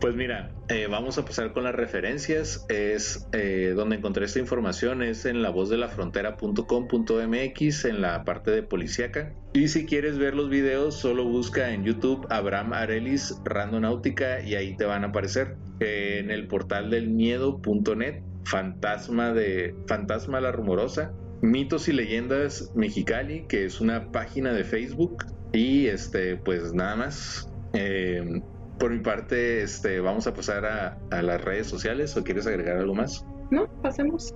Pues 0.01 0.15
mira, 0.15 0.53
eh, 0.69 0.87
vamos 0.89 1.19
a 1.19 1.25
pasar 1.25 1.53
con 1.53 1.65
las 1.65 1.75
referencias. 1.75 2.65
Es 2.69 3.27
eh, 3.33 3.73
donde 3.75 3.97
encontré 3.97 4.27
esta 4.27 4.39
información, 4.39 5.03
es 5.03 5.25
en 5.27 5.43
la 5.43 5.51
voz 5.51 5.71
de 5.71 5.77
la 5.77 5.89
frontera.com.mx 5.89 7.85
en 7.85 8.01
la 8.01 8.25
parte 8.25 8.53
de 8.53 8.63
policíaca. 8.63 9.35
Y 9.55 9.67
si 9.69 9.87
quieres 9.87 10.19
ver 10.19 10.35
los 10.35 10.51
videos, 10.51 10.95
solo 10.95 11.25
busca 11.25 11.73
en 11.73 11.85
YouTube 11.85 12.27
Abraham 12.31 12.75
Arelis 12.75 13.35
Randonáutica 13.45 14.41
y 14.41 14.55
ahí 14.55 14.77
te 14.77 14.85
van 14.85 15.05
a 15.05 15.09
aparecer. 15.09 15.57
En 15.81 16.31
el 16.31 16.47
portal 16.47 16.91
del 16.91 17.09
miedo.net, 17.09 18.23
Fantasma 18.45 19.33
de 19.33 19.75
Fantasma 19.89 20.41
la 20.41 20.53
Rumorosa, 20.53 21.13
Mitos 21.43 21.89
y 21.89 21.93
Leyendas 21.93 22.71
Mexicali, 22.77 23.47
que 23.49 23.65
es 23.65 23.81
una 23.81 24.13
página 24.13 24.53
de 24.53 24.63
Facebook. 24.63 25.25
Y 25.53 25.87
este, 25.87 26.37
pues 26.37 26.73
nada 26.73 26.95
más. 26.95 27.51
Eh, 27.73 28.43
por 28.79 28.91
mi 28.93 29.01
parte, 29.01 29.62
este, 29.62 30.01
vamos 30.01 30.27
a 30.27 30.35
pasar 30.35 30.64
a, 30.67 30.99
a 31.11 31.23
las 31.23 31.43
redes 31.45 31.67
sociales 31.67 32.17
o 32.17 32.25
quieres 32.25 32.47
agregar 32.47 32.77
algo 32.79 32.95
más? 32.95 33.25
No, 33.51 33.67
pasemos. 33.83 34.35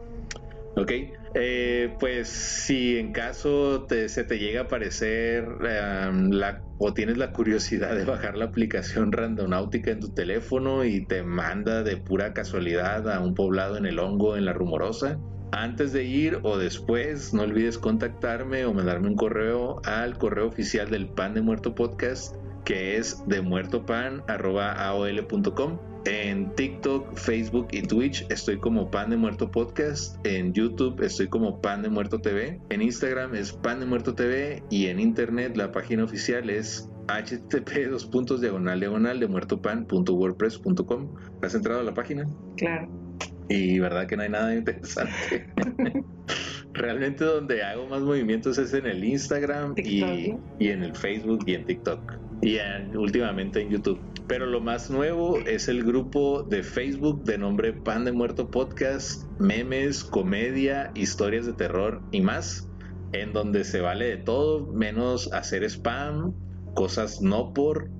Ok, 0.74 0.90
eh, 1.34 1.94
pues 2.00 2.28
si 2.28 2.96
en 2.96 3.12
caso 3.12 3.84
te- 3.86 4.08
se 4.08 4.24
te 4.24 4.38
llega 4.38 4.62
a 4.62 4.64
aparecer 4.64 5.44
em, 5.68 6.30
la, 6.30 6.62
o 6.78 6.94
tienes 6.94 7.18
la 7.18 7.30
curiosidad 7.32 7.94
de 7.94 8.06
bajar 8.06 8.38
la 8.38 8.46
aplicación 8.46 9.12
Randonáutica 9.12 9.90
en 9.90 10.00
tu 10.00 10.08
teléfono 10.14 10.82
y 10.84 11.04
te 11.04 11.22
manda 11.24 11.82
de 11.82 11.98
pura 11.98 12.32
casualidad 12.32 13.10
a 13.10 13.20
un 13.20 13.34
poblado 13.34 13.76
en 13.76 13.84
el 13.84 13.98
hongo, 13.98 14.34
en 14.38 14.46
la 14.46 14.54
rumorosa, 14.54 15.18
antes 15.54 15.92
de 15.92 16.04
ir 16.04 16.38
o 16.42 16.56
después, 16.56 17.34
no 17.34 17.42
olvides 17.42 17.76
contactarme 17.76 18.64
o 18.64 18.72
mandarme 18.72 19.08
un 19.08 19.16
correo 19.16 19.82
al 19.84 20.16
correo 20.16 20.46
oficial 20.46 20.88
del 20.88 21.08
Pan 21.10 21.34
de 21.34 21.42
Muerto 21.42 21.74
Podcast, 21.74 22.34
que 22.64 22.96
es 22.96 23.22
demuertopan.aol.com. 23.26 25.78
En 26.04 26.52
TikTok, 26.56 27.16
Facebook 27.16 27.68
y 27.70 27.82
Twitch 27.82 28.26
estoy 28.28 28.58
como 28.58 28.90
Pan 28.90 29.10
de 29.10 29.16
Muerto 29.16 29.48
Podcast. 29.50 30.16
En 30.26 30.52
YouTube 30.52 31.00
estoy 31.00 31.28
como 31.28 31.60
Pan 31.60 31.82
de 31.82 31.90
Muerto 31.90 32.18
TV. 32.18 32.60
En 32.70 32.82
Instagram 32.82 33.36
es 33.36 33.52
Pan 33.52 33.78
de 33.78 33.86
Muerto 33.86 34.14
TV. 34.14 34.62
Y 34.68 34.86
en 34.86 34.98
Internet 34.98 35.56
la 35.56 35.70
página 35.70 36.04
oficial 36.04 36.50
es 36.50 36.88
http 37.06 37.90
dos 37.90 38.06
puntos 38.06 38.40
diagonal 38.40 38.80
diagonal 38.80 39.20
de 39.20 39.28
muertopan.wordpress.com. 39.28 41.14
¿Has 41.42 41.54
entrado 41.54 41.80
a 41.80 41.84
la 41.84 41.94
página? 41.94 42.26
Claro. 42.56 42.88
Y 43.48 43.78
verdad 43.78 44.06
que 44.06 44.16
no 44.16 44.22
hay 44.22 44.30
nada 44.30 44.54
interesante. 44.54 45.46
realmente 46.72 47.24
donde 47.24 47.62
hago 47.62 47.86
más 47.86 48.02
movimientos 48.02 48.58
es 48.58 48.72
en 48.74 48.86
el 48.86 49.04
Instagram 49.04 49.74
y, 49.76 50.34
y 50.58 50.68
en 50.68 50.82
el 50.82 50.96
Facebook 50.96 51.44
y 51.46 51.54
en 51.54 51.66
TikTok. 51.66 52.31
Y 52.42 52.56
en- 52.56 52.96
últimamente 52.96 53.60
en 53.62 53.70
YouTube. 53.70 54.00
Pero 54.26 54.46
lo 54.46 54.60
más 54.60 54.90
nuevo 54.90 55.38
es 55.38 55.68
el 55.68 55.84
grupo 55.84 56.42
de 56.42 56.62
Facebook 56.62 57.24
de 57.24 57.38
nombre 57.38 57.72
Pan 57.72 58.04
de 58.04 58.12
Muerto 58.12 58.50
Podcast, 58.50 59.24
memes, 59.40 60.04
comedia, 60.04 60.90
historias 60.94 61.46
de 61.46 61.52
terror 61.52 62.02
y 62.12 62.20
más, 62.20 62.68
en 63.12 63.32
donde 63.32 63.64
se 63.64 63.80
vale 63.80 64.06
de 64.06 64.16
todo 64.16 64.66
menos 64.72 65.32
hacer 65.32 65.64
spam, 65.64 66.34
cosas 66.74 67.20
no 67.20 67.52
por 67.52 67.90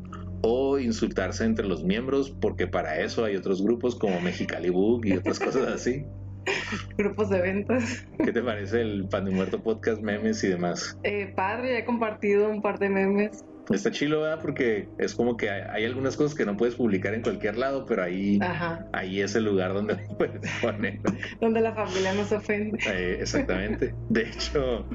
o 0.43 0.79
insultarse 0.79 1.45
entre 1.45 1.67
los 1.67 1.85
miembros, 1.85 2.31
porque 2.31 2.67
para 2.67 3.01
eso 3.01 3.25
hay 3.25 3.37
otros 3.37 3.63
grupos 3.63 3.95
como 3.95 4.21
Mexicali 4.21 4.71
Book 4.71 5.07
y 5.07 5.13
otras 5.17 5.39
cosas 5.39 5.69
así. 5.69 6.05
Grupos 6.99 7.31
de 7.31 7.41
ventas. 7.41 8.05
¿Qué 8.25 8.33
te 8.33 8.43
parece 8.43 8.81
el 8.81 9.07
Pan 9.09 9.25
de 9.27 9.31
Muerto 9.31 9.63
Podcast, 9.63 10.03
memes 10.03 10.43
y 10.43 10.49
demás? 10.49 10.99
Eh, 11.05 11.33
padre, 11.37 11.79
he 11.79 11.85
compartido 11.85 12.49
un 12.49 12.61
par 12.61 12.81
de 12.81 12.89
memes. 12.89 13.45
Está 13.73 13.91
chilo, 13.91 14.21
¿verdad? 14.23 14.41
Porque 14.43 14.89
es 14.99 15.15
como 15.15 15.37
que 15.37 15.51
hay, 15.51 15.63
hay 15.71 15.85
algunas 15.85 16.17
cosas 16.17 16.35
que 16.37 16.45
no 16.45 16.57
puedes 16.57 16.75
publicar 16.75 17.15
en 17.15 17.23
cualquier 17.23 17.57
lado, 17.57 17.85
pero 17.87 18.03
ahí, 18.03 18.39
Ajá. 18.43 18.87
ahí 18.93 19.21
es 19.21 19.35
el 19.35 19.45
lugar 19.45 19.73
donde 19.75 19.95
lo 19.95 20.17
puedes 20.19 20.51
poner. 20.61 21.01
Donde 21.41 21.61
la 21.61 21.75
familia 21.75 22.13
no 22.15 22.25
se 22.25 22.37
ofende. 22.37 22.79
Eh, 22.87 23.19
exactamente. 23.21 23.95
De 24.11 24.23
hecho, 24.23 24.87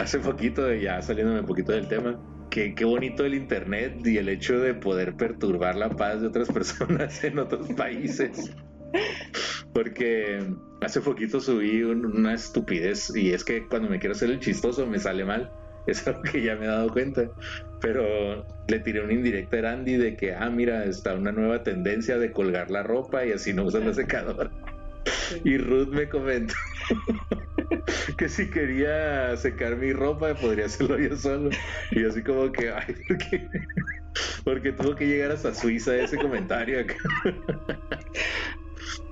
hace 0.00 0.18
poquito, 0.20 0.72
ya 0.72 1.02
saliéndome 1.02 1.40
un 1.40 1.46
poquito 1.46 1.72
del 1.72 1.88
tema, 1.88 2.20
que 2.50 2.74
qué 2.74 2.84
bonito 2.84 3.24
el 3.24 3.34
internet 3.34 3.98
y 4.06 4.16
el 4.18 4.28
hecho 4.28 4.58
de 4.60 4.74
poder 4.74 5.14
perturbar 5.16 5.74
la 5.76 5.90
paz 5.90 6.20
de 6.20 6.28
otras 6.28 6.48
personas 6.52 7.22
en 7.24 7.38
otros 7.38 7.68
países. 7.72 8.54
Porque 9.72 10.38
hace 10.80 11.00
poquito 11.00 11.40
subí 11.40 11.82
un- 11.82 12.06
una 12.06 12.34
estupidez 12.34 13.14
y 13.16 13.32
es 13.32 13.44
que 13.44 13.66
cuando 13.66 13.88
me 13.88 13.98
quiero 13.98 14.14
hacer 14.14 14.30
el 14.30 14.38
chistoso 14.40 14.86
me 14.86 14.98
sale 14.98 15.24
mal. 15.24 15.50
Es 15.86 16.06
algo 16.06 16.22
que 16.22 16.42
ya 16.42 16.56
me 16.56 16.64
he 16.64 16.68
dado 16.68 16.90
cuenta. 16.90 17.30
Pero 17.80 18.46
le 18.68 18.80
tiré 18.80 19.02
una 19.02 19.12
indirecta 19.12 19.58
a 19.58 19.62
Randy 19.62 19.96
de 19.96 20.16
que, 20.16 20.34
ah, 20.34 20.50
mira, 20.50 20.84
está 20.84 21.14
una 21.14 21.32
nueva 21.32 21.62
tendencia 21.62 22.18
de 22.18 22.32
colgar 22.32 22.70
la 22.70 22.82
ropa 22.82 23.24
y 23.26 23.32
así 23.32 23.52
no 23.52 23.64
usas 23.64 23.84
la 23.84 23.94
secadora. 23.94 24.50
Y 25.44 25.58
Ruth 25.58 25.88
me 25.88 26.08
comentó 26.08 26.54
que 28.18 28.28
si 28.28 28.48
quería 28.48 29.36
secar 29.36 29.76
mi 29.76 29.92
ropa 29.92 30.34
podría 30.34 30.66
hacerlo 30.66 30.98
yo 30.98 31.16
solo. 31.16 31.50
Y 31.90 32.04
así 32.04 32.22
como 32.22 32.50
que, 32.50 32.70
ay, 32.70 32.94
¿por 33.06 33.18
qué? 33.18 33.48
Porque 34.44 34.72
tuvo 34.72 34.94
que 34.94 35.06
llegar 35.06 35.32
hasta 35.32 35.54
Suiza 35.54 35.96
ese 35.96 36.16
comentario 36.16 36.80
acá. 36.80 36.94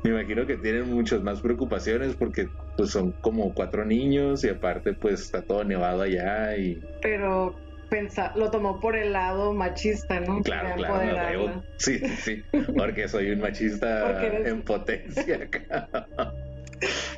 Me 0.05 0.11
imagino 0.11 0.47
que 0.47 0.57
tienen 0.57 0.89
muchas 0.89 1.23
más 1.23 1.41
preocupaciones 1.41 2.17
porque 2.17 2.49
pues 2.77 2.91
son 2.91 3.13
como 3.21 3.55
cuatro 3.55 3.85
niños 3.85 4.43
y 4.45 4.49
aparte 4.49 4.95
pues 4.95 5.21
está 5.21 5.43
todo 5.43 5.63
nevado 5.65 6.03
allá 6.03 6.57
y 6.57 6.81
Pero 7.01 7.61
pensa, 7.89 8.33
lo 8.35 8.51
tomó 8.51 8.81
por 8.81 8.97
el 8.97 9.13
lado 9.13 9.53
machista, 9.53 10.19
¿no? 10.21 10.43
claro, 10.43 10.75
claro. 10.77 11.63
Sí, 11.77 11.99
sí, 11.99 12.09
sí, 12.17 12.43
porque 12.77 13.07
soy 13.07 13.31
un 13.31 13.41
machista 13.41 14.23
eres- 14.27 14.49
en 14.49 14.63
potencia 14.63 15.37
acá. 15.43 15.89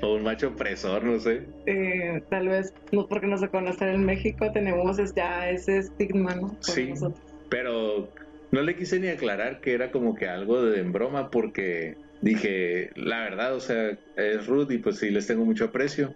O 0.02 0.14
un 0.16 0.22
macho 0.22 0.48
opresor, 0.48 1.04
no 1.04 1.18
sé. 1.18 1.46
Eh, 1.64 2.20
tal 2.28 2.48
vez 2.48 2.70
no 2.92 3.08
porque 3.08 3.26
no 3.26 3.38
se 3.38 3.48
conoce 3.48 3.90
en 3.90 4.04
México 4.04 4.50
tenemos 4.52 4.98
ya 5.14 5.48
ese 5.48 5.78
estigma, 5.78 6.34
¿no? 6.34 6.48
Por 6.48 6.60
Sí. 6.74 6.88
nosotros. 6.90 7.22
Pero 7.48 8.12
no 8.50 8.60
le 8.62 8.76
quise 8.76 9.00
ni 9.00 9.08
aclarar 9.08 9.60
que 9.60 9.72
era 9.72 9.90
como 9.90 10.14
que 10.14 10.28
algo 10.28 10.62
de 10.62 10.80
en 10.80 10.92
broma 10.92 11.30
porque 11.30 11.94
dije, 12.24 12.90
la 12.96 13.20
verdad, 13.20 13.54
o 13.54 13.60
sea, 13.60 13.96
es 14.16 14.46
Ruth 14.46 14.70
y 14.70 14.78
pues 14.78 14.98
sí 14.98 15.10
les 15.10 15.26
tengo 15.26 15.44
mucho 15.44 15.66
aprecio. 15.66 16.14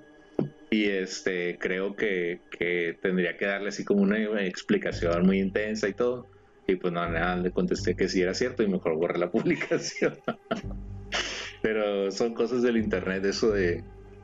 Y 0.71 0.85
este, 0.85 1.59
creo 1.59 1.97
que, 1.97 2.41
que 2.51 2.99
tendría 3.01 3.37
que 3.37 3.47
darle 3.47 3.69
así 3.69 3.85
como 3.85 4.03
una 4.03 4.45
explicación 4.45 5.25
muy 5.27 5.39
intensa 5.39 5.89
y 5.89 5.95
todo. 5.95 6.29
Y 6.67 6.77
pues 6.77 6.93
no, 6.93 7.09
nada, 7.09 7.37
le 7.37 7.51
contesté 7.51 7.95
que 7.95 8.09
sí 8.09 8.21
era 8.21 8.35
cierto 8.35 8.63
y 8.63 8.69
mejor 8.69 8.97
borré 8.97 9.19
la 9.19 9.31
publicación. 9.33 10.19
Pero 11.63 12.11
son 12.11 12.35
cosas 12.35 12.63
del 12.63 12.77
internet, 12.77 13.25
eso 13.25 13.51
de 13.51 13.83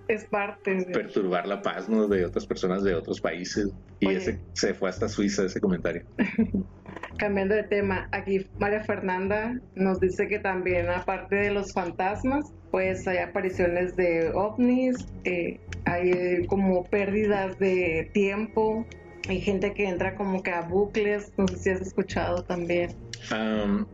Es 0.09 0.25
parte 0.27 0.75
de... 0.75 0.85
perturbar 0.87 1.47
la 1.47 1.63
paz 1.63 1.89
¿no? 1.89 2.07
de 2.07 2.25
otras 2.25 2.47
personas 2.47 2.83
de 2.83 2.95
otros 2.95 3.21
países. 3.21 3.69
Y 4.01 4.07
Oye. 4.09 4.17
ese 4.19 4.41
se 4.53 4.75
fue 4.75 4.91
hasta 4.91 5.09
Suiza 5.09 5.45
ese 5.45 5.61
comentario. 5.61 6.05
Cambiando 7.19 7.55
de 7.55 7.63
tema, 7.63 8.09
aquí 8.13 8.47
María 8.59 8.83
Fernanda 8.83 9.59
nos 9.75 10.01
dice 10.01 10.27
que 10.27 10.39
también 10.39 10.89
aparte 10.89 11.37
de 11.37 11.51
los 11.53 11.73
fantasmas, 11.73 12.53
pues 12.71 13.07
hay 13.07 13.19
apariciones 13.19 13.95
de 13.97 14.31
ovnis, 14.35 15.07
eh, 15.25 15.61
hay 15.85 16.45
como 16.47 16.85
pérdidas 16.85 17.59
de 17.59 18.11
tiempo, 18.13 18.85
hay 19.29 19.41
gente 19.41 19.73
que 19.75 19.89
entra 19.89 20.17
como 20.17 20.43
que 20.43 20.51
a 20.51 20.63
bucles, 20.63 21.33
no 21.37 21.47
sé 21.47 21.57
si 21.57 21.71
has 21.71 21.81
escuchado 21.81 22.43
también. 22.43 22.91
Am, 23.31 23.87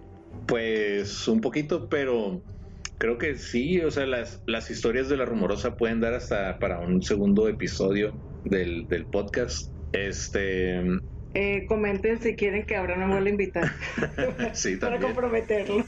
pues 0.46 1.28
un 1.28 1.40
poquito, 1.40 1.88
pero 1.88 2.40
creo 2.98 3.18
que 3.18 3.36
sí, 3.36 3.80
o 3.80 3.90
sea, 3.90 4.06
las, 4.06 4.70
historias 4.70 5.08
de 5.08 5.18
la 5.18 5.26
rumorosa 5.26 5.76
pueden 5.76 6.00
dar 6.00 6.14
hasta 6.14 6.58
para 6.58 6.80
un 6.80 7.02
segundo 7.02 7.48
episodio 7.48 8.14
del 8.44 9.06
podcast. 9.12 9.70
Este, 9.92 10.82
Eh, 11.34 11.66
comenten 11.68 12.20
si 12.20 12.34
quieren 12.36 12.64
que 12.66 12.76
ahora 12.76 12.96
me 12.96 13.06
vuelva 13.06 13.28
a 13.28 13.30
invitar 13.30 13.72
sí, 14.52 14.76
para 14.80 14.98
también. 14.98 15.00
comprometerlo. 15.00 15.84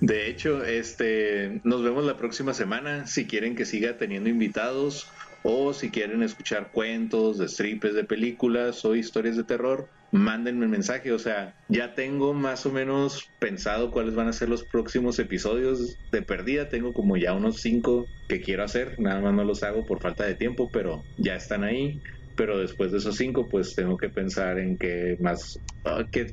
De 0.00 0.28
hecho, 0.28 0.64
este, 0.64 1.60
nos 1.64 1.82
vemos 1.84 2.04
la 2.04 2.16
próxima 2.16 2.54
semana. 2.54 3.06
Si 3.06 3.26
quieren 3.28 3.54
que 3.54 3.64
siga 3.64 3.98
teniendo 3.98 4.28
invitados 4.28 5.14
o 5.42 5.72
si 5.72 5.90
quieren 5.92 6.22
escuchar 6.22 6.70
cuentos, 6.72 7.38
de 7.38 7.48
stripes 7.48 7.94
de 7.94 8.04
películas 8.04 8.84
o 8.84 8.96
historias 8.96 9.36
de 9.36 9.44
terror, 9.44 9.90
mándenme 10.10 10.64
un 10.64 10.72
mensaje. 10.72 11.12
O 11.12 11.18
sea, 11.20 11.54
ya 11.68 11.94
tengo 11.94 12.34
más 12.34 12.66
o 12.66 12.72
menos 12.72 13.32
pensado 13.38 13.92
cuáles 13.92 14.14
van 14.16 14.26
a 14.28 14.32
ser 14.32 14.48
los 14.48 14.66
próximos 14.66 15.18
episodios 15.20 16.00
de 16.10 16.22
perdida. 16.22 16.68
Tengo 16.68 16.92
como 16.92 17.16
ya 17.16 17.32
unos 17.34 17.60
cinco 17.60 18.10
que 18.28 18.40
quiero 18.40 18.64
hacer. 18.64 18.96
Nada 18.98 19.20
más 19.20 19.34
no 19.34 19.44
los 19.44 19.62
hago 19.62 19.84
por 19.84 20.00
falta 20.02 20.24
de 20.26 20.34
tiempo, 20.34 20.68
pero 20.72 21.06
ya 21.16 21.36
están 21.36 21.62
ahí. 21.62 22.00
Pero 22.36 22.58
después 22.58 22.92
de 22.92 22.98
esos 22.98 23.16
cinco, 23.16 23.48
pues 23.48 23.74
tengo 23.74 23.96
que 23.96 24.08
pensar 24.08 24.58
en 24.58 24.76
qué 24.78 25.16
más, 25.20 25.58
ah, 25.84 26.04
qué, 26.10 26.26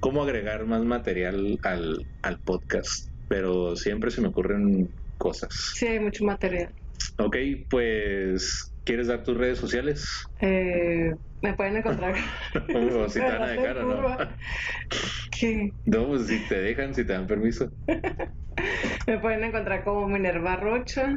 cómo 0.00 0.22
agregar 0.22 0.66
más 0.66 0.84
material 0.84 1.58
al, 1.62 2.06
al 2.22 2.38
podcast. 2.40 3.08
Pero 3.28 3.76
siempre 3.76 4.10
se 4.10 4.20
me 4.20 4.28
ocurren 4.28 4.88
cosas. 5.18 5.48
Sí, 5.74 5.86
hay 5.86 6.00
mucho 6.00 6.24
material. 6.24 6.74
Ok, 7.18 7.36
pues, 7.68 8.72
¿quieres 8.84 9.08
dar 9.08 9.22
tus 9.22 9.36
redes 9.36 9.58
sociales? 9.58 10.06
Eh, 10.40 11.12
me 11.42 11.54
pueden 11.54 11.76
encontrar. 11.76 12.14
Si 13.08 13.18
te 13.18 13.20
van 13.20 13.42
a 13.42 13.48
dejar 13.48 13.78
o 13.78 13.84
no. 13.84 14.16
No, 15.86 16.06
pues 16.08 16.26
si 16.26 16.38
te 16.48 16.60
dejan, 16.60 16.94
si 16.94 17.04
te 17.04 17.12
dan 17.12 17.26
permiso. 17.26 17.70
Me 19.06 19.18
pueden 19.18 19.44
encontrar 19.44 19.82
como 19.82 20.06
Minerva 20.08 20.56
Rocha 20.56 21.16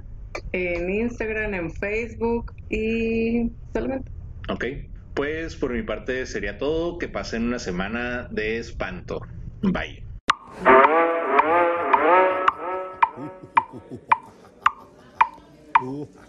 en 0.51 0.89
Instagram, 0.89 1.53
en 1.53 1.71
Facebook 1.71 2.53
y 2.69 3.51
solamente. 3.73 4.14
Ok, 4.49 4.65
pues 5.13 5.55
por 5.55 5.73
mi 5.73 5.81
parte 5.83 6.25
sería 6.25 6.57
todo. 6.57 6.97
Que 6.97 7.07
pasen 7.07 7.43
una 7.43 7.59
semana 7.59 8.27
de 8.29 8.57
espanto. 8.57 9.21
Bye. 9.61 10.03